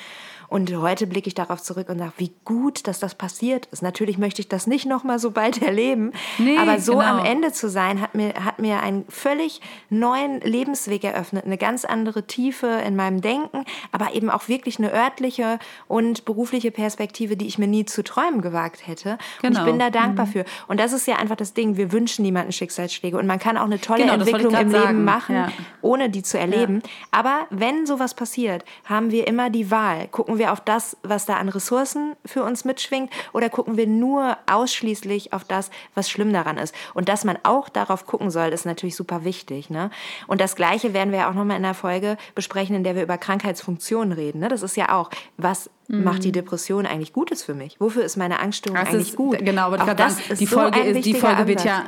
Und 0.52 0.76
heute 0.76 1.06
blicke 1.06 1.28
ich 1.28 1.34
darauf 1.34 1.62
zurück 1.62 1.88
und 1.88 1.98
sage, 1.98 2.12
wie 2.18 2.32
gut, 2.44 2.86
dass 2.86 3.00
das 3.00 3.14
passiert 3.14 3.64
ist. 3.72 3.82
Natürlich 3.82 4.18
möchte 4.18 4.42
ich 4.42 4.48
das 4.48 4.66
nicht 4.66 4.84
noch 4.84 5.02
mal 5.02 5.18
so 5.18 5.30
bald 5.30 5.62
erleben, 5.62 6.12
nee, 6.36 6.58
aber 6.58 6.78
so 6.78 6.98
genau. 6.98 7.11
Am 7.18 7.24
Ende 7.24 7.52
zu 7.52 7.68
sein, 7.68 8.00
hat 8.00 8.14
mir, 8.14 8.32
hat 8.44 8.58
mir 8.58 8.80
einen 8.80 9.04
völlig 9.08 9.60
neuen 9.90 10.40
Lebensweg 10.40 11.04
eröffnet, 11.04 11.44
eine 11.44 11.58
ganz 11.58 11.84
andere 11.84 12.26
Tiefe 12.26 12.66
in 12.86 12.96
meinem 12.96 13.20
Denken, 13.20 13.64
aber 13.90 14.14
eben 14.14 14.30
auch 14.30 14.48
wirklich 14.48 14.78
eine 14.78 14.92
örtliche 14.92 15.58
und 15.88 16.24
berufliche 16.24 16.70
Perspektive, 16.70 17.36
die 17.36 17.46
ich 17.46 17.58
mir 17.58 17.66
nie 17.66 17.84
zu 17.84 18.02
träumen 18.02 18.42
gewagt 18.42 18.86
hätte. 18.86 19.18
Genau. 19.40 19.48
Und 19.48 19.66
ich 19.66 19.70
bin 19.70 19.78
da 19.78 19.88
genau. 19.88 20.04
dankbar 20.04 20.26
mhm. 20.26 20.30
für. 20.30 20.44
Und 20.68 20.80
das 20.80 20.92
ist 20.92 21.06
ja 21.06 21.16
einfach 21.16 21.36
das 21.36 21.54
Ding, 21.54 21.76
wir 21.76 21.92
wünschen 21.92 22.22
niemanden 22.22 22.52
Schicksalsschläge 22.52 23.16
und 23.16 23.26
man 23.26 23.38
kann 23.38 23.56
auch 23.56 23.64
eine 23.64 23.80
tolle 23.80 24.02
genau, 24.02 24.14
Entwicklung 24.14 24.54
im 24.54 24.70
sagen. 24.70 24.86
Leben 24.86 25.04
machen, 25.04 25.34
ja. 25.34 25.48
ohne 25.80 26.10
die 26.10 26.22
zu 26.22 26.38
erleben. 26.38 26.82
Ja. 26.82 26.90
Aber 27.10 27.46
wenn 27.50 27.86
sowas 27.86 28.14
passiert, 28.14 28.64
haben 28.84 29.10
wir 29.10 29.26
immer 29.26 29.50
die 29.50 29.70
Wahl. 29.70 30.08
Gucken 30.08 30.38
wir 30.38 30.52
auf 30.52 30.60
das, 30.60 30.96
was 31.02 31.26
da 31.26 31.36
an 31.36 31.48
Ressourcen 31.48 32.14
für 32.24 32.42
uns 32.42 32.64
mitschwingt 32.64 33.10
oder 33.32 33.48
gucken 33.48 33.76
wir 33.76 33.86
nur 33.86 34.36
ausschließlich 34.50 35.32
auf 35.32 35.44
das, 35.44 35.70
was 35.94 36.10
schlimm 36.10 36.32
daran 36.32 36.58
ist. 36.58 36.74
Und 36.94 37.01
dass 37.08 37.24
man 37.24 37.38
auch 37.42 37.68
darauf 37.68 38.06
gucken 38.06 38.30
soll, 38.30 38.48
ist 38.48 38.66
natürlich 38.66 38.96
super 38.96 39.24
wichtig. 39.24 39.70
Ne? 39.70 39.90
Und 40.26 40.40
das 40.40 40.56
Gleiche 40.56 40.94
werden 40.94 41.12
wir 41.12 41.20
ja 41.20 41.30
auch 41.30 41.34
nochmal 41.34 41.56
in 41.56 41.64
einer 41.64 41.74
Folge 41.74 42.16
besprechen, 42.34 42.76
in 42.76 42.84
der 42.84 42.94
wir 42.94 43.02
über 43.02 43.18
Krankheitsfunktionen 43.18 44.12
reden. 44.12 44.40
Ne? 44.40 44.48
Das 44.48 44.62
ist 44.62 44.76
ja 44.76 44.98
auch, 44.98 45.10
was 45.36 45.70
mhm. 45.88 46.04
macht 46.04 46.24
die 46.24 46.32
Depression 46.32 46.86
eigentlich 46.86 47.12
Gutes 47.12 47.42
für 47.42 47.54
mich? 47.54 47.80
Wofür 47.80 48.04
ist 48.04 48.16
meine 48.16 48.40
Angststörung 48.40 48.78
das 48.78 48.88
eigentlich 48.88 49.08
ist, 49.10 49.16
gut? 49.16 49.38
Genau, 49.38 49.72
aber 49.72 49.94
das 49.94 50.16
sagen, 50.16 50.32
ist 50.32 50.40
die 50.40 50.46
Folge, 50.46 50.78
so 50.78 50.84
ist, 50.84 51.04
die 51.04 51.14
Folge 51.14 51.46
wird 51.46 51.64
ja 51.64 51.84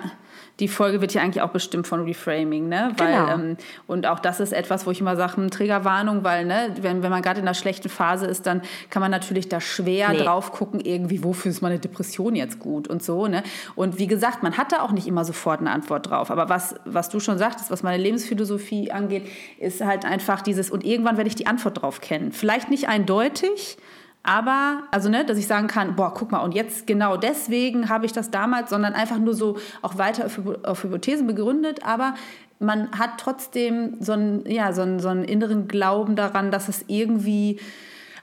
die 0.60 0.68
Folge 0.68 1.00
wird 1.00 1.12
ja 1.12 1.22
eigentlich 1.22 1.42
auch 1.42 1.50
bestimmt 1.50 1.86
von 1.86 2.04
Reframing, 2.04 2.68
ne? 2.68 2.92
Weil, 2.96 3.12
genau. 3.12 3.34
Ähm, 3.34 3.56
und 3.88 4.06
auch 4.06 4.20
das 4.20 4.38
ist 4.38 4.52
etwas, 4.52 4.86
wo 4.86 4.92
ich 4.92 5.00
immer 5.00 5.16
sage, 5.16 5.36
hm, 5.36 5.50
Triggerwarnung, 5.50 6.22
weil, 6.22 6.44
ne, 6.44 6.74
wenn, 6.80 7.02
wenn 7.02 7.10
man 7.10 7.22
gerade 7.22 7.40
in 7.40 7.46
einer 7.46 7.54
schlechten 7.54 7.88
Phase 7.88 8.26
ist, 8.26 8.46
dann 8.46 8.62
kann 8.88 9.00
man 9.00 9.10
natürlich 9.10 9.48
da 9.48 9.60
schwer 9.60 10.10
nee. 10.10 10.18
drauf 10.18 10.52
gucken, 10.52 10.78
irgendwie, 10.80 11.24
wofür 11.24 11.50
ist 11.50 11.60
meine 11.60 11.80
Depression 11.80 12.36
jetzt 12.36 12.60
gut 12.60 12.86
und 12.86 13.02
so, 13.02 13.26
ne? 13.26 13.42
Und 13.74 13.98
wie 13.98 14.06
gesagt, 14.06 14.44
man 14.44 14.56
hat 14.56 14.70
da 14.70 14.82
auch 14.82 14.92
nicht 14.92 15.08
immer 15.08 15.24
sofort 15.24 15.60
eine 15.60 15.70
Antwort 15.70 16.08
drauf. 16.08 16.30
Aber 16.30 16.48
was, 16.48 16.76
was 16.84 17.08
du 17.08 17.18
schon 17.18 17.36
sagtest, 17.36 17.72
was 17.72 17.82
meine 17.82 18.00
Lebensphilosophie 18.00 18.92
angeht, 18.92 19.26
ist 19.58 19.84
halt 19.84 20.04
einfach 20.04 20.40
dieses, 20.40 20.70
und 20.70 20.84
irgendwann 20.84 21.16
werde 21.16 21.28
ich 21.28 21.34
die 21.34 21.48
Antwort 21.48 21.82
drauf 21.82 22.00
kennen. 22.00 22.30
Vielleicht 22.30 22.70
nicht 22.70 22.88
eindeutig, 22.88 23.76
aber, 24.24 24.84
also, 24.90 25.10
ne, 25.10 25.24
dass 25.24 25.37
ich 25.37 25.46
sagen 25.46 25.68
kann, 25.68 25.96
boah, 25.96 26.12
guck 26.14 26.32
mal, 26.32 26.40
und 26.40 26.54
jetzt 26.54 26.87
genau 26.87 27.18
deswegen 27.18 27.90
habe 27.90 28.06
ich 28.06 28.12
das 28.12 28.30
damals, 28.30 28.70
sondern 28.70 28.94
einfach 28.94 29.18
nur 29.18 29.34
so 29.34 29.58
auch 29.82 29.98
weiter 29.98 30.26
auf, 30.26 30.40
auf 30.64 30.82
Hypothesen 30.82 31.26
begründet, 31.26 31.84
aber 31.84 32.14
man 32.58 32.90
hat 32.98 33.18
trotzdem 33.18 33.96
so 34.00 34.12
einen, 34.12 34.50
ja, 34.50 34.72
so 34.72 34.80
einen, 34.80 34.98
so 34.98 35.08
einen 35.08 35.24
inneren 35.24 35.68
Glauben 35.68 36.16
daran, 36.16 36.50
dass 36.50 36.68
es 36.68 36.87
irgendwie 36.88 37.60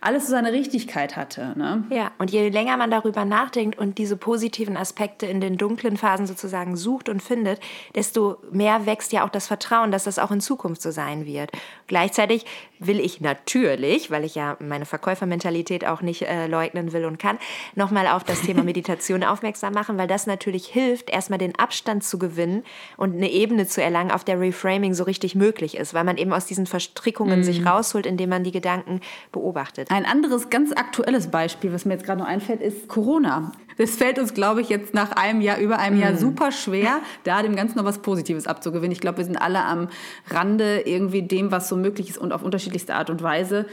alles 0.02 0.26
so 0.26 0.32
seine 0.32 0.52
Richtigkeit 0.52 1.16
hatte. 1.16 1.54
Ne? 1.56 1.84
Ja, 1.92 2.12
und 2.18 2.32
je 2.32 2.50
länger 2.50 2.76
man 2.76 2.90
darüber 2.90 3.24
nachdenkt 3.24 3.78
und 3.78 4.00
diese 4.00 4.18
positiven 4.18 4.76
Aspekte 4.76 5.28
in 5.28 5.40
den 5.40 5.58
dunklen 5.58 5.96
Phasen 5.96 6.26
sozusagen 6.26 6.76
sucht 6.76 7.08
und 7.08 7.22
findet, 7.22 7.60
desto 7.94 8.38
mehr 8.52 8.88
wächst 8.88 9.14
ja 9.14 9.24
auch 9.24 9.30
das 9.30 9.46
Vertrauen, 9.46 9.92
dass 9.92 10.06
das 10.06 10.18
auch 10.18 10.32
in 10.32 10.42
Zukunft 10.42 10.82
so 10.82 10.90
sein 10.90 11.28
wird. 11.28 11.52
Gleichzeitig 11.92 12.46
will 12.80 13.02
ich 13.02 13.20
natürlich, 13.20 14.10
weil 14.10 14.24
ich 14.24 14.36
ja 14.36 14.56
meine 14.62 14.86
Verkäufermentalität 14.86 15.86
auch 15.86 16.02
nicht 16.02 16.22
äh, 16.22 16.48
leugnen 16.48 16.94
will 16.94 17.04
und 17.04 17.20
kann, 17.20 17.38
nochmal 17.76 18.08
auf 18.08 18.24
das 18.24 18.44
Thema 18.44 18.64
Meditation 18.72 19.26
aufmerksam 19.26 19.74
machen, 19.74 19.98
weil 19.98 20.08
das 20.08 20.26
natürlich 20.26 20.68
hilft, 20.68 21.10
erstmal 21.10 21.38
den 21.38 21.60
Abstand 21.60 22.06
zu 22.06 22.18
gewinnen 22.18 22.64
und 22.96 23.14
eine 23.14 23.30
Ebene 23.30 23.68
zu 23.68 23.84
erlangen, 23.84 24.10
auf 24.10 24.24
der 24.24 24.40
Reframing 24.40 24.94
so 24.94 25.04
richtig 25.04 25.36
möglich 25.36 25.76
ist, 25.76 25.94
weil 25.94 26.06
man 26.06 26.16
eben 26.16 26.32
aus 26.32 26.46
diesen 26.46 26.66
Verstrickungen 26.66 27.40
mhm. 27.40 27.44
sich 27.44 27.66
rausholt, 27.66 28.06
indem 28.06 28.30
man 28.30 28.46
die 28.46 28.54
Gedanken 28.54 29.02
beobachtet. 29.34 29.92
Ein 29.92 30.06
anderes 30.06 30.50
ganz 30.50 30.72
aktuelles 30.72 31.30
Beispiel, 31.30 31.74
was 31.74 31.84
mir 31.84 31.96
jetzt 31.96 32.06
gerade 32.06 32.22
noch 32.22 32.28
einfällt, 32.28 32.62
ist 32.62 32.88
Corona. 32.88 33.52
Das 33.82 33.96
fällt 33.96 34.20
uns, 34.20 34.36
glaube 34.36 34.62
ich, 34.62 34.70
jetzt 34.70 34.94
nach 34.94 35.14
einem 35.14 35.42
Jahr, 35.42 35.58
über 35.58 35.80
einem 35.80 36.00
Jahr 36.00 36.12
mm. 36.12 36.18
super 36.18 36.52
schwer, 36.52 37.00
da 37.24 37.42
dem 37.42 37.56
Ganzen 37.56 37.80
noch 37.80 37.86
was 37.86 37.98
Positives 37.98 38.46
abzugewinnen. 38.46 38.92
Ich 38.92 39.02
glaube, 39.02 39.18
wir 39.18 39.26
sind 39.26 39.38
alle 39.38 39.64
am 39.64 39.90
Rande 40.30 40.82
irgendwie 40.82 41.24
dem, 41.24 41.52
was 41.52 41.68
so 41.68 41.76
möglich 41.76 42.08
ist 42.12 42.20
und 42.20 42.32
auf 42.32 42.44
unterschiedlichste 42.44 42.94
Art 42.94 43.10
und 43.10 43.24
Weise. 43.24 43.66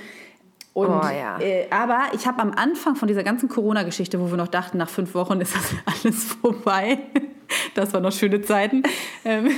Und, 0.72 0.88
oh, 0.88 1.02
ja. 1.02 1.38
äh, 1.40 1.66
aber 1.70 2.04
ich 2.14 2.26
habe 2.26 2.40
am 2.40 2.52
Anfang 2.52 2.96
von 2.96 3.06
dieser 3.06 3.22
ganzen 3.22 3.50
Corona-Geschichte, 3.50 4.18
wo 4.18 4.30
wir 4.30 4.38
noch 4.38 4.48
dachten, 4.48 4.78
nach 4.78 4.88
fünf 4.88 5.14
Wochen 5.14 5.42
ist 5.42 5.54
das 5.54 5.74
alles 6.04 6.24
vorbei. 6.24 7.00
Das 7.74 7.92
waren 7.92 8.02
noch 8.02 8.12
schöne 8.12 8.40
Zeiten. 8.40 8.84
Ähm, 9.26 9.50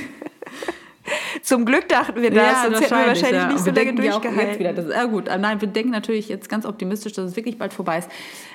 zum 1.51 1.65
Glück 1.65 1.89
dachten 1.89 2.23
wir 2.23 2.31
das, 2.31 2.45
ja, 2.45 2.63
sonst 2.63 2.81
hätten 2.81 2.91
wir 2.95 3.07
wahrscheinlich 3.09 3.43
ja. 3.43 3.49
nicht 3.49 3.65
so 3.65 3.73
lange 3.73 3.93
durchgehalten. 3.93 4.59
Wieder, 4.61 4.73
das, 4.73 4.87
ja 4.89 5.05
gut, 5.07 5.27
nein, 5.27 5.61
wir 5.61 5.67
denken 5.67 5.91
natürlich 5.91 6.29
jetzt 6.29 6.49
ganz 6.49 6.65
optimistisch, 6.65 7.13
dass 7.15 7.25
es 7.31 7.35
wirklich 7.35 7.59
bald 7.59 7.73
vorbei 7.73 7.99
ist. 7.99 8.09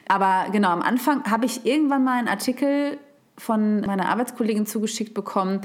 Aber 0.08 0.50
genau, 0.54 0.70
am 0.70 0.82
Anfang 0.82 1.30
habe 1.30 1.46
ich 1.46 1.66
irgendwann 1.66 2.06
mal 2.06 2.18
einen 2.18 2.30
Artikel 2.30 2.98
von 3.38 3.82
meiner 3.82 4.08
Arbeitskollegin 4.08 4.66
zugeschickt 4.66 5.14
bekommen, 5.14 5.60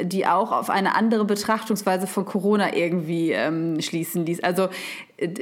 die 0.00 0.26
auch 0.26 0.50
auf 0.50 0.70
eine 0.70 0.96
andere 0.96 1.24
Betrachtungsweise 1.24 2.08
von 2.08 2.24
Corona 2.24 2.74
irgendwie 2.74 3.30
ähm, 3.30 3.80
schließen 3.80 4.26
ließ. 4.26 4.42
Also 4.42 4.68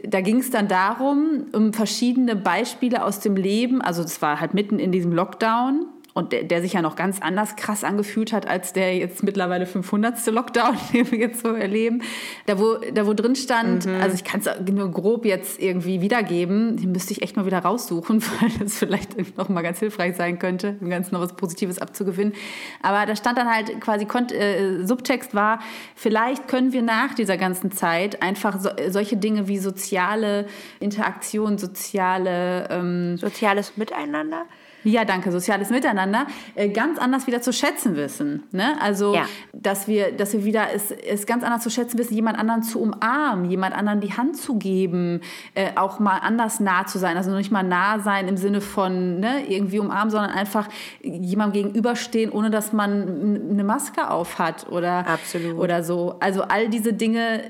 da 0.07 0.21
ging 0.21 0.41
es 0.41 0.51
dann 0.51 0.69
darum, 0.69 1.47
um 1.53 1.73
verschiedene 1.73 2.37
Beispiele 2.37 3.03
aus 3.03 3.21
dem 3.21 3.35
Leben. 3.35 3.81
Also 3.81 4.03
das 4.03 4.21
war 4.21 4.41
halt 4.41 4.53
mitten 4.53 4.79
in 4.79 4.93
diesem 4.93 5.13
Lockdown 5.13 5.87
und 6.15 6.33
der, 6.33 6.45
der, 6.45 6.61
sich 6.61 6.73
ja 6.73 6.83
noch 6.83 6.97
ganz 6.97 7.21
anders 7.21 7.57
krass 7.57 7.85
angefühlt 7.85 8.33
hat 8.33 8.47
als 8.47 8.73
der 8.73 8.97
jetzt 8.97 9.23
mittlerweile 9.23 9.67
500. 9.67 10.27
Lockdown, 10.27 10.77
den 10.93 11.11
wir 11.11 11.19
jetzt 11.19 11.43
so 11.43 11.49
erleben. 11.55 12.03
Da 12.47 12.59
wo, 12.59 12.77
da 12.93 13.07
wo 13.07 13.15
drin 13.15 13.37
stand, 13.37 13.87
mhm. 13.87 14.01
also 14.01 14.15
ich 14.15 14.25
kann 14.25 14.41
es 14.41 14.49
nur 14.71 14.91
grob 14.91 15.25
jetzt 15.25 15.61
irgendwie 15.61 16.01
wiedergeben, 16.01 16.77
den 16.77 16.93
müsste 16.93 17.13
ich 17.13 17.23
echt 17.23 17.37
mal 17.37 17.47
wieder 17.47 17.61
raussuchen, 17.61 18.23
weil 18.41 18.51
das 18.59 18.79
vielleicht 18.79 19.37
noch 19.37 19.49
mal 19.49 19.63
ganz 19.63 19.79
hilfreich 19.79 20.17
sein 20.17 20.39
könnte, 20.39 20.73
dem 20.75 20.91
Ganzen 20.91 21.15
noch 21.15 21.21
was 21.21 21.35
Positives 21.35 21.79
abzugewinnen. 21.79 22.35
Aber 22.83 23.07
da 23.07 23.17
stand 23.17 23.39
dann 23.39 23.49
halt 23.49 23.81
quasi, 23.81 24.07
äh, 24.35 24.85
Subtext 24.85 25.35
war, 25.35 25.61
vielleicht 25.95 26.49
können 26.49 26.73
wir 26.73 26.83
nach 26.83 27.15
dieser 27.15 27.37
ganzen 27.37 27.71
Zeit 27.71 28.23
einfach 28.23 28.61
so, 28.61 28.71
solche 28.89 29.17
Dinge 29.17 29.49
wie 29.49 29.59
soziale 29.59 30.47
Interaktion, 30.81 31.59
soziale... 31.59 32.69
Ähm, 32.71 33.17
Soziales 33.17 33.77
Miteinander? 33.77 34.47
Ja, 34.85 35.05
danke. 35.05 35.31
Soziales 35.31 35.71
Miteinander 35.71 36.27
äh, 36.55 36.69
ganz 36.69 36.99
anders 36.99 37.27
wieder 37.27 37.43
zu 37.43 37.53
schätzen 37.53 37.97
wissen. 37.97 38.45
Ne? 38.53 38.81
Also, 38.81 39.15
ja. 39.15 39.27
dass 39.53 39.89
wir, 39.89 40.13
dass 40.13 40.33
wir 40.33 40.45
wieder 40.45 40.73
es, 40.75 40.91
es 40.91 41.27
ganz 41.27 41.45
anders 41.45 41.63
zu 41.63 41.71
schätzen 41.71 41.99
wissen, 41.99 42.15
jemand 42.15 42.39
anderen 42.39 42.63
zu 42.63 42.81
umarmen, 42.81 43.51
jemand 43.51 43.75
anderen 43.75 44.01
die 44.01 44.13
Hand 44.13 44.37
zu 44.37 44.59
geben, 44.59 45.21
äh, 45.55 45.71
auch 45.77 45.99
mal 45.99 46.19
anders 46.19 46.61
nah 46.61 46.87
zu 46.87 46.99
sein. 46.99 47.17
Also 47.17 47.31
nicht 47.33 47.53
mal 47.53 47.63
nah 47.63 47.99
sein 47.99 48.29
im 48.29 48.37
Sinne 48.37 48.61
von 48.61 49.21
ne, 49.21 49.45
irgendwie 49.49 49.79
umarmen, 49.79 50.11
sondern 50.11 50.31
einfach 50.31 50.69
jemandem 51.03 51.63
gegenüberstehen, 51.63 52.31
ohne 52.31 52.51
dass 52.51 52.73
man 52.73 53.49
eine 53.51 53.65
Maske 53.65 54.11
auf 54.11 54.39
hat 54.39 54.69
oder, 54.71 55.07
Absolut. 55.07 55.59
oder 55.59 55.83
so. 55.83 56.17
Also 56.21 56.43
all 56.43 56.69
diese 56.69 56.93
Dinge 56.93 57.43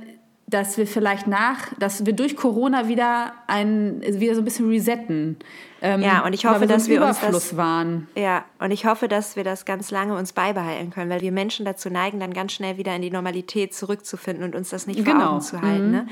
dass 0.50 0.76
wir 0.76 0.86
vielleicht 0.86 1.26
nach, 1.26 1.72
dass 1.78 2.04
wir 2.04 2.12
durch 2.12 2.36
Corona 2.36 2.88
wieder 2.88 3.32
ein, 3.46 4.02
wieder 4.02 4.34
so 4.34 4.40
ein 4.40 4.44
bisschen 4.44 4.68
resetten. 4.68 5.36
Ähm, 5.80 6.02
ja, 6.02 6.24
und 6.24 6.32
ich 6.32 6.44
hoffe, 6.44 6.60
wir 6.60 6.66
dass 6.66 6.88
wir 6.88 7.02
uns 7.04 7.20
das, 7.20 7.56
waren. 7.56 8.08
Ja, 8.16 8.44
und 8.58 8.70
ich 8.70 8.84
hoffe, 8.84 9.08
dass 9.08 9.36
wir 9.36 9.44
das 9.44 9.64
ganz 9.64 9.90
lange 9.90 10.16
uns 10.16 10.32
beibehalten 10.32 10.90
können, 10.90 11.10
weil 11.10 11.20
wir 11.20 11.32
Menschen 11.32 11.64
dazu 11.64 11.88
neigen, 11.88 12.20
dann 12.20 12.34
ganz 12.34 12.52
schnell 12.52 12.76
wieder 12.76 12.94
in 12.94 13.02
die 13.02 13.10
Normalität 13.10 13.74
zurückzufinden 13.74 14.44
und 14.44 14.54
uns 14.54 14.70
das 14.70 14.86
nicht 14.86 15.00
vor 15.00 15.12
genau. 15.12 15.30
Augen 15.30 15.40
zu 15.40 15.62
halten. 15.62 15.86
Mhm. 15.86 15.92
Ne? 15.92 16.06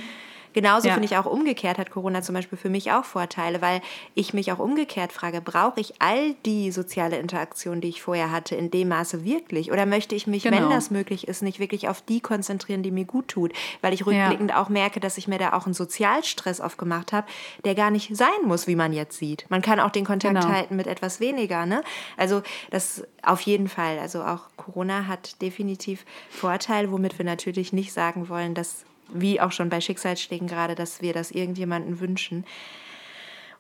Genauso 0.53 0.89
ja. 0.89 0.95
finde 0.95 1.07
ich 1.07 1.17
auch 1.17 1.27
umgekehrt 1.27 1.79
hat 1.79 1.91
Corona 1.91 2.23
zum 2.23 2.35
Beispiel 2.35 2.59
für 2.59 2.71
mich 2.71 2.93
auch 2.93 3.05
Vorteile, 3.05 3.61
weil 3.61 3.81
ich 4.15 4.35
mich 4.35 4.53
auch 4.53 4.59
umgekehrt 4.59 5.13
frage, 5.13 5.41
brauche 5.41 5.81
ich 5.81 6.01
all 6.01 6.35
die 6.47 6.71
soziale 6.71 7.19
Interaktion, 7.19 7.81
die 7.81 7.89
ich 7.89 8.03
vorher 8.03 8.31
hatte, 8.31 8.55
in 8.55 8.71
dem 8.71 8.89
Maße 8.89 9.25
wirklich? 9.25 9.73
Oder 9.73 9.87
möchte 9.87 10.15
ich 10.15 10.27
mich, 10.27 10.45
genau. 10.45 10.57
wenn 10.57 10.71
das 10.71 10.91
möglich 10.91 11.29
ist, 11.29 11.43
nicht 11.43 11.59
wirklich 11.59 11.89
auf 11.89 12.03
die 12.03 12.21
konzentrieren, 12.21 12.83
die 12.83 12.91
mir 12.91 13.05
gut 13.05 13.29
tut? 13.29 13.53
Weil 13.81 13.93
ich 13.93 14.07
rückblickend 14.07 14.51
ja. 14.51 14.63
auch 14.63 14.69
merke, 14.69 15.01
dass 15.01 15.19
ich 15.19 15.29
mir 15.29 15.39
da 15.39 15.53
auch 15.53 15.67
einen 15.67 15.75
Sozialstress 15.75 16.61
aufgemacht 16.61 17.13
habe, 17.13 17.27
der 17.65 17.75
gar 17.75 17.91
nicht 17.91 18.17
sein 18.17 18.29
muss, 18.45 18.67
wie 18.67 18.77
man 18.77 18.93
jetzt 18.93 19.19
sieht. 19.19 19.47
Man 19.49 19.63
kann 19.63 19.81
auch 19.81 19.91
den 19.91 20.05
Kontakt 20.05 20.41
genau. 20.41 20.49
halten 20.49 20.77
mit 20.77 20.87
etwas 20.87 21.21
weniger. 21.21 21.67
Ne? 21.67 21.83
Also 22.17 22.43
das 22.71 23.05
auf 23.23 23.41
jeden 23.43 23.69
Fall. 23.69 23.99
Also 23.99 24.23
auch 24.23 24.43
Corona 24.57 25.07
hat 25.07 25.41
definitiv 25.43 26.05
Vorteile, 26.31 26.91
womit 26.91 27.19
wir 27.19 27.25
natürlich 27.25 27.73
nicht 27.73 27.93
sagen 27.93 28.29
wollen, 28.29 28.55
dass 28.55 28.85
wie 29.13 29.41
auch 29.41 29.53
schon 29.53 29.69
bei 29.69 29.81
Schicksalsschlägen 29.81 30.49
gerade, 30.49 30.75
dass 30.75 31.03
wir 31.03 31.13
das 31.13 31.31
irgendjemanden 31.31 32.01
wünschen. 32.01 32.45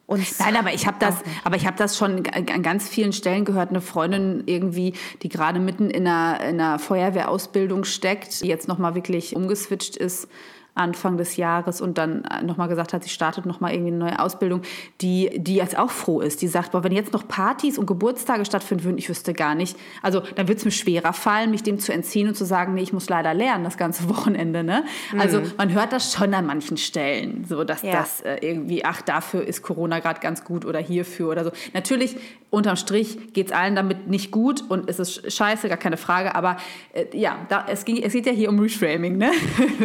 Uns 0.06 0.38
Nein, 0.38 0.56
aber 0.56 0.72
ich 0.72 0.86
habe 0.86 0.96
das, 0.98 1.16
aber 1.44 1.56
ich 1.56 1.66
habe 1.66 1.76
das 1.76 1.98
schon 1.98 2.26
an 2.26 2.62
ganz 2.62 2.88
vielen 2.88 3.12
Stellen 3.12 3.44
gehört. 3.44 3.68
Eine 3.68 3.82
Freundin 3.82 4.42
irgendwie, 4.46 4.94
die 5.22 5.28
gerade 5.28 5.60
mitten 5.60 5.90
in 5.90 6.06
einer, 6.06 6.40
in 6.40 6.60
einer 6.60 6.78
Feuerwehrausbildung 6.78 7.84
steckt, 7.84 8.42
die 8.42 8.48
jetzt 8.48 8.68
noch 8.68 8.78
mal 8.78 8.94
wirklich 8.94 9.36
umgeswitcht 9.36 9.96
ist 9.96 10.28
Anfang 10.78 11.16
des 11.16 11.36
Jahres 11.36 11.80
und 11.80 11.98
dann 11.98 12.24
äh, 12.24 12.42
nochmal 12.42 12.68
gesagt 12.68 12.92
hat, 12.92 13.02
sie 13.02 13.10
startet 13.10 13.46
nochmal 13.46 13.72
irgendwie 13.72 13.92
eine 13.92 13.98
neue 13.98 14.18
Ausbildung, 14.18 14.62
die, 15.00 15.30
die 15.36 15.56
jetzt 15.56 15.78
auch 15.78 15.90
froh 15.90 16.20
ist. 16.20 16.42
Die 16.42 16.48
sagt, 16.48 16.72
boah, 16.72 16.84
wenn 16.84 16.92
jetzt 16.92 17.12
noch 17.12 17.26
Partys 17.26 17.78
und 17.78 17.86
Geburtstage 17.86 18.44
stattfinden 18.44 18.84
würden, 18.84 18.98
ich 18.98 19.08
wüsste 19.08 19.34
gar 19.34 19.54
nicht. 19.54 19.76
Also 20.02 20.20
dann 20.20 20.48
würde 20.48 20.58
es 20.58 20.64
mir 20.64 20.70
schwerer 20.70 21.12
fallen, 21.12 21.50
mich 21.50 21.62
dem 21.62 21.78
zu 21.78 21.92
entziehen 21.92 22.28
und 22.28 22.34
zu 22.34 22.44
sagen, 22.44 22.74
nee, 22.74 22.82
ich 22.82 22.92
muss 22.92 23.08
leider 23.08 23.34
lernen 23.34 23.64
das 23.64 23.76
ganze 23.76 24.08
Wochenende. 24.08 24.64
Ne? 24.64 24.84
Also 25.18 25.40
mhm. 25.40 25.52
man 25.56 25.72
hört 25.72 25.92
das 25.92 26.12
schon 26.12 26.32
an 26.34 26.46
manchen 26.46 26.76
Stellen, 26.76 27.44
so 27.48 27.64
dass 27.64 27.82
ja. 27.82 27.92
das 27.92 28.20
äh, 28.20 28.38
irgendwie, 28.40 28.84
ach, 28.84 29.02
dafür 29.02 29.46
ist 29.46 29.62
Corona 29.62 29.98
gerade 30.00 30.20
ganz 30.20 30.44
gut 30.44 30.64
oder 30.64 30.78
hierfür 30.78 31.30
oder 31.30 31.44
so. 31.44 31.50
Natürlich, 31.74 32.16
unterm 32.50 32.76
Strich 32.76 33.32
geht 33.34 33.48
es 33.48 33.52
allen 33.52 33.74
damit 33.74 34.08
nicht 34.08 34.30
gut 34.30 34.64
und 34.68 34.88
es 34.88 34.98
ist 34.98 35.30
scheiße, 35.30 35.68
gar 35.68 35.76
keine 35.76 35.96
Frage, 35.96 36.34
aber 36.34 36.56
äh, 36.92 37.04
ja, 37.12 37.38
da, 37.48 37.66
es, 37.68 37.84
ging, 37.84 38.02
es 38.02 38.12
geht 38.12 38.26
ja 38.26 38.32
hier 38.32 38.48
um 38.48 38.58
Reframing. 38.58 39.18
Ne? 39.18 39.30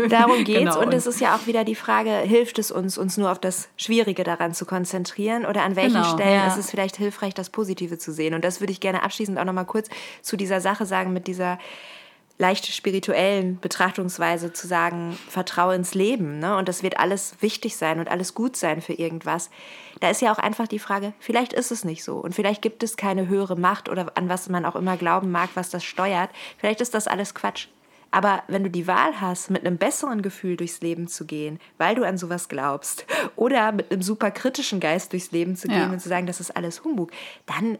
Darum 0.09 0.43
geht 0.43 0.67
es 0.67 0.75
genau. 0.75 0.82
Und 0.87 0.93
es 0.93 1.05
ist 1.05 1.19
ja 1.19 1.35
auch 1.35 1.47
wieder 1.47 1.63
die 1.63 1.75
Frage, 1.75 2.11
hilft 2.11 2.59
es 2.59 2.71
uns, 2.71 2.97
uns 2.97 3.17
nur 3.17 3.31
auf 3.31 3.39
das 3.39 3.69
Schwierige 3.77 4.23
daran 4.23 4.53
zu 4.53 4.65
konzentrieren 4.65 5.45
oder 5.45 5.63
an 5.63 5.75
welchen 5.75 6.01
genau, 6.01 6.13
Stellen 6.13 6.35
ja. 6.35 6.47
ist 6.47 6.57
es 6.57 6.69
vielleicht 6.69 6.97
hilfreich, 6.97 7.33
das 7.33 7.49
Positive 7.49 7.97
zu 7.97 8.11
sehen? 8.11 8.33
Und 8.33 8.43
das 8.43 8.59
würde 8.59 8.71
ich 8.71 8.79
gerne 8.79 9.03
abschließend 9.03 9.37
auch 9.37 9.45
nochmal 9.45 9.65
kurz 9.65 9.89
zu 10.21 10.37
dieser 10.37 10.61
Sache 10.61 10.85
sagen, 10.85 11.13
mit 11.13 11.27
dieser 11.27 11.57
leicht 12.37 12.65
spirituellen 12.65 13.59
Betrachtungsweise 13.59 14.53
zu 14.53 14.67
sagen, 14.67 15.17
vertraue 15.29 15.75
ins 15.75 15.93
Leben 15.93 16.39
ne? 16.39 16.57
und 16.57 16.67
das 16.67 16.81
wird 16.81 16.99
alles 16.99 17.35
wichtig 17.41 17.77
sein 17.77 17.99
und 17.99 18.09
alles 18.09 18.33
gut 18.33 18.57
sein 18.57 18.81
für 18.81 18.93
irgendwas. 18.93 19.49
Da 19.99 20.09
ist 20.09 20.21
ja 20.21 20.33
auch 20.33 20.39
einfach 20.39 20.67
die 20.67 20.79
Frage, 20.79 21.13
vielleicht 21.19 21.53
ist 21.53 21.71
es 21.71 21.85
nicht 21.85 22.03
so 22.03 22.17
und 22.17 22.33
vielleicht 22.33 22.61
gibt 22.61 22.81
es 22.81 22.97
keine 22.97 23.27
höhere 23.27 23.55
Macht 23.55 23.87
oder 23.87 24.11
an 24.15 24.29
was 24.29 24.49
man 24.49 24.65
auch 24.65 24.75
immer 24.75 24.97
glauben 24.97 25.31
mag, 25.31 25.49
was 25.53 25.69
das 25.69 25.83
steuert. 25.83 26.31
Vielleicht 26.57 26.81
ist 26.81 26.93
das 26.95 27.07
alles 27.07 27.35
Quatsch. 27.35 27.67
Aber 28.13 28.43
wenn 28.47 28.63
du 28.63 28.69
die 28.69 28.85
Wahl 28.85 29.19
hast, 29.19 29.49
mit 29.49 29.65
einem 29.65 29.77
besseren 29.77 30.21
Gefühl 30.21 30.55
durchs 30.55 30.81
Leben 30.81 31.07
zu 31.07 31.25
gehen, 31.25 31.59
weil 31.79 31.95
du 31.95 32.03
an 32.03 32.19
sowas 32.19 32.47
glaubst, 32.47 33.07
oder 33.35 33.71
mit 33.71 33.91
einem 33.91 34.03
super 34.03 34.29
kritischen 34.29 34.79
Geist 34.79 35.13
durchs 35.13 35.31
Leben 35.31 35.55
zu 35.55 35.67
gehen 35.67 35.79
ja. 35.79 35.91
und 35.91 35.99
zu 35.99 36.09
sagen, 36.09 36.27
das 36.27 36.39
ist 36.39 36.55
alles 36.55 36.83
Humbug, 36.83 37.11
dann 37.47 37.79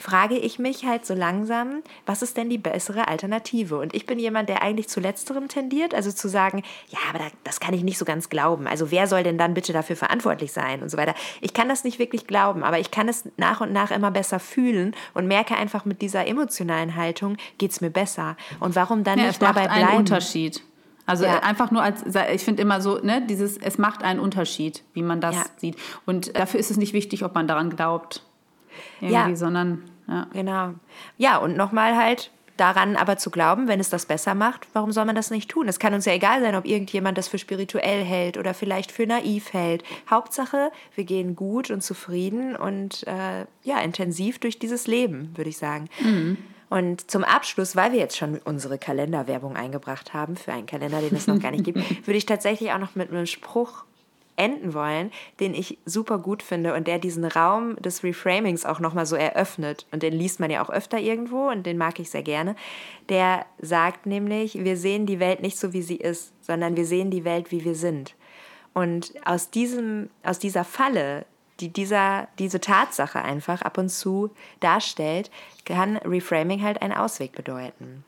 frage 0.00 0.36
ich 0.36 0.58
mich 0.58 0.84
halt 0.84 1.04
so 1.04 1.14
langsam, 1.14 1.82
was 2.06 2.22
ist 2.22 2.36
denn 2.36 2.48
die 2.48 2.58
bessere 2.58 3.08
Alternative? 3.08 3.78
Und 3.78 3.94
ich 3.94 4.06
bin 4.06 4.18
jemand, 4.18 4.48
der 4.48 4.62
eigentlich 4.62 4.88
zu 4.88 5.00
letzterem 5.00 5.48
tendiert, 5.48 5.94
also 5.94 6.10
zu 6.10 6.28
sagen, 6.28 6.62
ja, 6.88 6.98
aber 7.12 7.24
das 7.44 7.60
kann 7.60 7.74
ich 7.74 7.82
nicht 7.82 7.98
so 7.98 8.04
ganz 8.04 8.28
glauben. 8.28 8.66
Also 8.66 8.90
wer 8.90 9.06
soll 9.06 9.22
denn 9.22 9.38
dann 9.38 9.54
bitte 9.54 9.72
dafür 9.72 9.96
verantwortlich 9.96 10.52
sein 10.52 10.82
und 10.82 10.90
so 10.90 10.96
weiter. 10.96 11.14
Ich 11.40 11.54
kann 11.54 11.68
das 11.68 11.84
nicht 11.84 11.98
wirklich 11.98 12.26
glauben, 12.26 12.64
aber 12.64 12.78
ich 12.78 12.90
kann 12.90 13.08
es 13.08 13.24
nach 13.36 13.60
und 13.60 13.72
nach 13.72 13.90
immer 13.90 14.10
besser 14.10 14.40
fühlen 14.40 14.94
und 15.14 15.26
merke 15.26 15.56
einfach 15.56 15.84
mit 15.84 16.02
dieser 16.02 16.26
emotionalen 16.26 16.96
Haltung 16.96 17.36
geht 17.58 17.72
es 17.72 17.80
mir 17.80 17.90
besser. 17.90 18.36
Und 18.58 18.76
warum 18.76 19.04
dann 19.04 19.18
ja, 19.18 19.26
nicht 19.26 19.42
dabei 19.42 19.66
bleiben? 19.66 19.88
Einen 19.88 19.98
Unterschied. 19.98 20.62
Also 21.06 21.24
ja. 21.24 21.40
einfach 21.40 21.70
nur 21.72 21.82
als, 21.82 22.04
ich 22.32 22.44
finde 22.44 22.62
immer 22.62 22.80
so, 22.80 22.98
ne, 22.98 23.26
dieses, 23.26 23.58
es 23.58 23.78
macht 23.78 24.02
einen 24.02 24.20
Unterschied, 24.20 24.84
wie 24.94 25.02
man 25.02 25.20
das 25.20 25.34
ja. 25.34 25.44
sieht. 25.56 25.76
Und 26.06 26.36
dafür 26.36 26.60
ist 26.60 26.70
es 26.70 26.76
nicht 26.76 26.92
wichtig, 26.92 27.24
ob 27.24 27.34
man 27.34 27.48
daran 27.48 27.70
glaubt 27.70 28.22
irgendwie, 29.00 29.30
ja. 29.30 29.36
sondern 29.36 29.82
ja. 30.10 30.26
Genau. 30.32 30.74
Ja, 31.18 31.38
und 31.38 31.56
nochmal 31.56 31.96
halt 31.96 32.30
daran 32.56 32.96
aber 32.96 33.16
zu 33.16 33.30
glauben, 33.30 33.68
wenn 33.68 33.80
es 33.80 33.88
das 33.88 34.04
besser 34.04 34.34
macht, 34.34 34.68
warum 34.74 34.92
soll 34.92 35.06
man 35.06 35.14
das 35.14 35.30
nicht 35.30 35.50
tun? 35.50 35.66
Es 35.66 35.78
kann 35.78 35.94
uns 35.94 36.04
ja 36.04 36.12
egal 36.12 36.42
sein, 36.42 36.54
ob 36.54 36.66
irgendjemand 36.66 37.16
das 37.16 37.28
für 37.28 37.38
spirituell 37.38 38.04
hält 38.04 38.36
oder 38.36 38.52
vielleicht 38.52 38.92
für 38.92 39.06
naiv 39.06 39.52
hält. 39.54 39.82
Hauptsache, 40.10 40.70
wir 40.94 41.04
gehen 41.04 41.36
gut 41.36 41.70
und 41.70 41.82
zufrieden 41.82 42.56
und 42.56 43.06
äh, 43.06 43.46
ja, 43.62 43.80
intensiv 43.80 44.38
durch 44.40 44.58
dieses 44.58 44.86
Leben, 44.86 45.32
würde 45.36 45.48
ich 45.48 45.56
sagen. 45.56 45.88
Mhm. 46.02 46.36
Und 46.68 47.10
zum 47.10 47.24
Abschluss, 47.24 47.76
weil 47.76 47.92
wir 47.92 47.98
jetzt 47.98 48.16
schon 48.16 48.38
unsere 48.44 48.78
Kalenderwerbung 48.78 49.56
eingebracht 49.56 50.12
haben, 50.12 50.36
für 50.36 50.52
einen 50.52 50.66
Kalender, 50.66 51.00
den 51.00 51.16
es 51.16 51.26
noch 51.26 51.40
gar 51.40 51.50
nicht 51.50 51.64
gibt, 51.64 51.78
würde 52.06 52.18
ich 52.18 52.26
tatsächlich 52.26 52.72
auch 52.72 52.78
noch 52.78 52.94
mit 52.94 53.10
einem 53.10 53.26
Spruch 53.26 53.84
enden 54.36 54.74
wollen, 54.74 55.10
den 55.38 55.54
ich 55.54 55.78
super 55.84 56.18
gut 56.18 56.42
finde 56.42 56.74
und 56.74 56.86
der 56.86 56.98
diesen 56.98 57.24
Raum 57.24 57.76
des 57.76 58.02
Reframings 58.02 58.64
auch 58.64 58.80
nochmal 58.80 59.06
so 59.06 59.16
eröffnet. 59.16 59.86
Und 59.92 60.02
den 60.02 60.14
liest 60.14 60.40
man 60.40 60.50
ja 60.50 60.64
auch 60.64 60.70
öfter 60.70 60.98
irgendwo 60.98 61.48
und 61.48 61.64
den 61.64 61.78
mag 61.78 61.98
ich 61.98 62.10
sehr 62.10 62.22
gerne. 62.22 62.56
Der 63.08 63.46
sagt 63.60 64.06
nämlich, 64.06 64.64
wir 64.64 64.76
sehen 64.76 65.06
die 65.06 65.20
Welt 65.20 65.42
nicht 65.42 65.58
so, 65.58 65.72
wie 65.72 65.82
sie 65.82 65.96
ist, 65.96 66.32
sondern 66.40 66.76
wir 66.76 66.86
sehen 66.86 67.10
die 67.10 67.24
Welt, 67.24 67.50
wie 67.50 67.64
wir 67.64 67.74
sind. 67.74 68.14
Und 68.72 69.12
aus, 69.24 69.50
diesem, 69.50 70.10
aus 70.22 70.38
dieser 70.38 70.64
Falle, 70.64 71.26
die 71.60 71.68
dieser, 71.68 72.28
diese 72.38 72.60
Tatsache 72.60 73.20
einfach 73.20 73.62
ab 73.62 73.78
und 73.78 73.90
zu 73.90 74.30
darstellt, 74.60 75.30
kann 75.64 75.96
Reframing 75.98 76.62
halt 76.62 76.80
einen 76.80 76.94
Ausweg 76.94 77.32
bedeuten. 77.32 78.04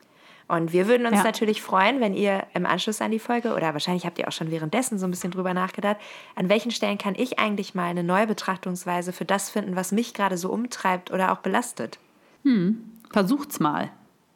Und 0.47 0.73
wir 0.73 0.87
würden 0.87 1.07
uns 1.07 1.17
ja. 1.17 1.23
natürlich 1.23 1.61
freuen, 1.61 1.99
wenn 1.99 2.13
ihr 2.13 2.45
im 2.53 2.65
Anschluss 2.65 3.01
an 3.01 3.11
die 3.11 3.19
Folge 3.19 3.53
oder 3.53 3.73
wahrscheinlich 3.73 4.05
habt 4.05 4.19
ihr 4.19 4.27
auch 4.27 4.33
schon 4.33 4.51
währenddessen 4.51 4.99
so 4.99 5.07
ein 5.07 5.11
bisschen 5.11 5.31
drüber 5.31 5.53
nachgedacht, 5.53 5.97
an 6.35 6.49
welchen 6.49 6.71
Stellen 6.71 6.97
kann 6.97 7.15
ich 7.15 7.39
eigentlich 7.39 7.75
mal 7.75 7.85
eine 7.85 8.03
neue 8.03 8.27
Betrachtungsweise 8.27 9.13
für 9.13 9.25
das 9.25 9.49
finden, 9.49 9.75
was 9.75 9.91
mich 9.91 10.13
gerade 10.13 10.37
so 10.37 10.49
umtreibt 10.51 11.11
oder 11.11 11.31
auch 11.31 11.37
belastet. 11.37 11.97
Hm, 12.43 12.83
versucht's 13.11 13.59
mal. 13.59 13.89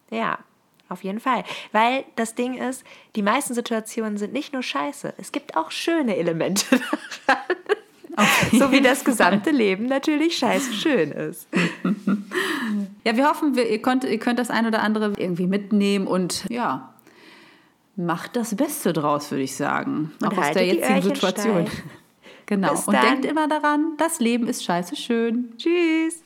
Ja, 0.09 0.39
auf 0.89 1.03
jeden 1.03 1.19
Fall. 1.19 1.43
Weil 1.71 2.05
das 2.15 2.35
Ding 2.35 2.57
ist, 2.57 2.83
die 3.15 3.21
meisten 3.21 3.53
Situationen 3.53 4.17
sind 4.17 4.33
nicht 4.33 4.53
nur 4.53 4.63
scheiße, 4.63 5.13
es 5.17 5.31
gibt 5.31 5.57
auch 5.57 5.71
schöne 5.71 6.15
Elemente 6.15 6.65
daran. 7.27 7.43
so 8.51 8.71
wie 8.71 8.81
das 8.81 9.03
gesamte 9.03 9.51
Leben 9.51 9.85
natürlich 9.85 10.37
scheiße 10.37 10.73
schön 10.73 11.11
ist. 11.11 11.47
Ja, 13.07 13.15
wir 13.15 13.29
hoffen, 13.29 13.55
wir, 13.55 13.69
ihr, 13.69 13.81
könnt, 13.81 14.03
ihr 14.03 14.19
könnt 14.19 14.37
das 14.37 14.49
ein 14.49 14.67
oder 14.67 14.81
andere 14.83 15.13
irgendwie 15.15 15.47
mitnehmen 15.47 16.07
und 16.07 16.43
ja, 16.49 16.93
macht 17.95 18.35
das 18.35 18.53
Beste 18.53 18.91
draus, 18.91 19.31
würde 19.31 19.43
ich 19.43 19.55
sagen. 19.55 20.11
Und 20.21 20.27
Auch 20.27 20.37
aus 20.37 20.51
der 20.51 20.65
jetzigen 20.65 21.01
Situation. 21.01 21.67
Steil. 21.67 21.83
Genau. 22.49 22.71
Und 22.71 22.93
denkt 22.93 23.25
immer 23.25 23.49
daran, 23.49 23.95
das 23.97 24.21
Leben 24.21 24.47
ist 24.47 24.63
scheiße 24.63 24.95
schön. 24.95 25.51
Tschüss. 25.57 26.23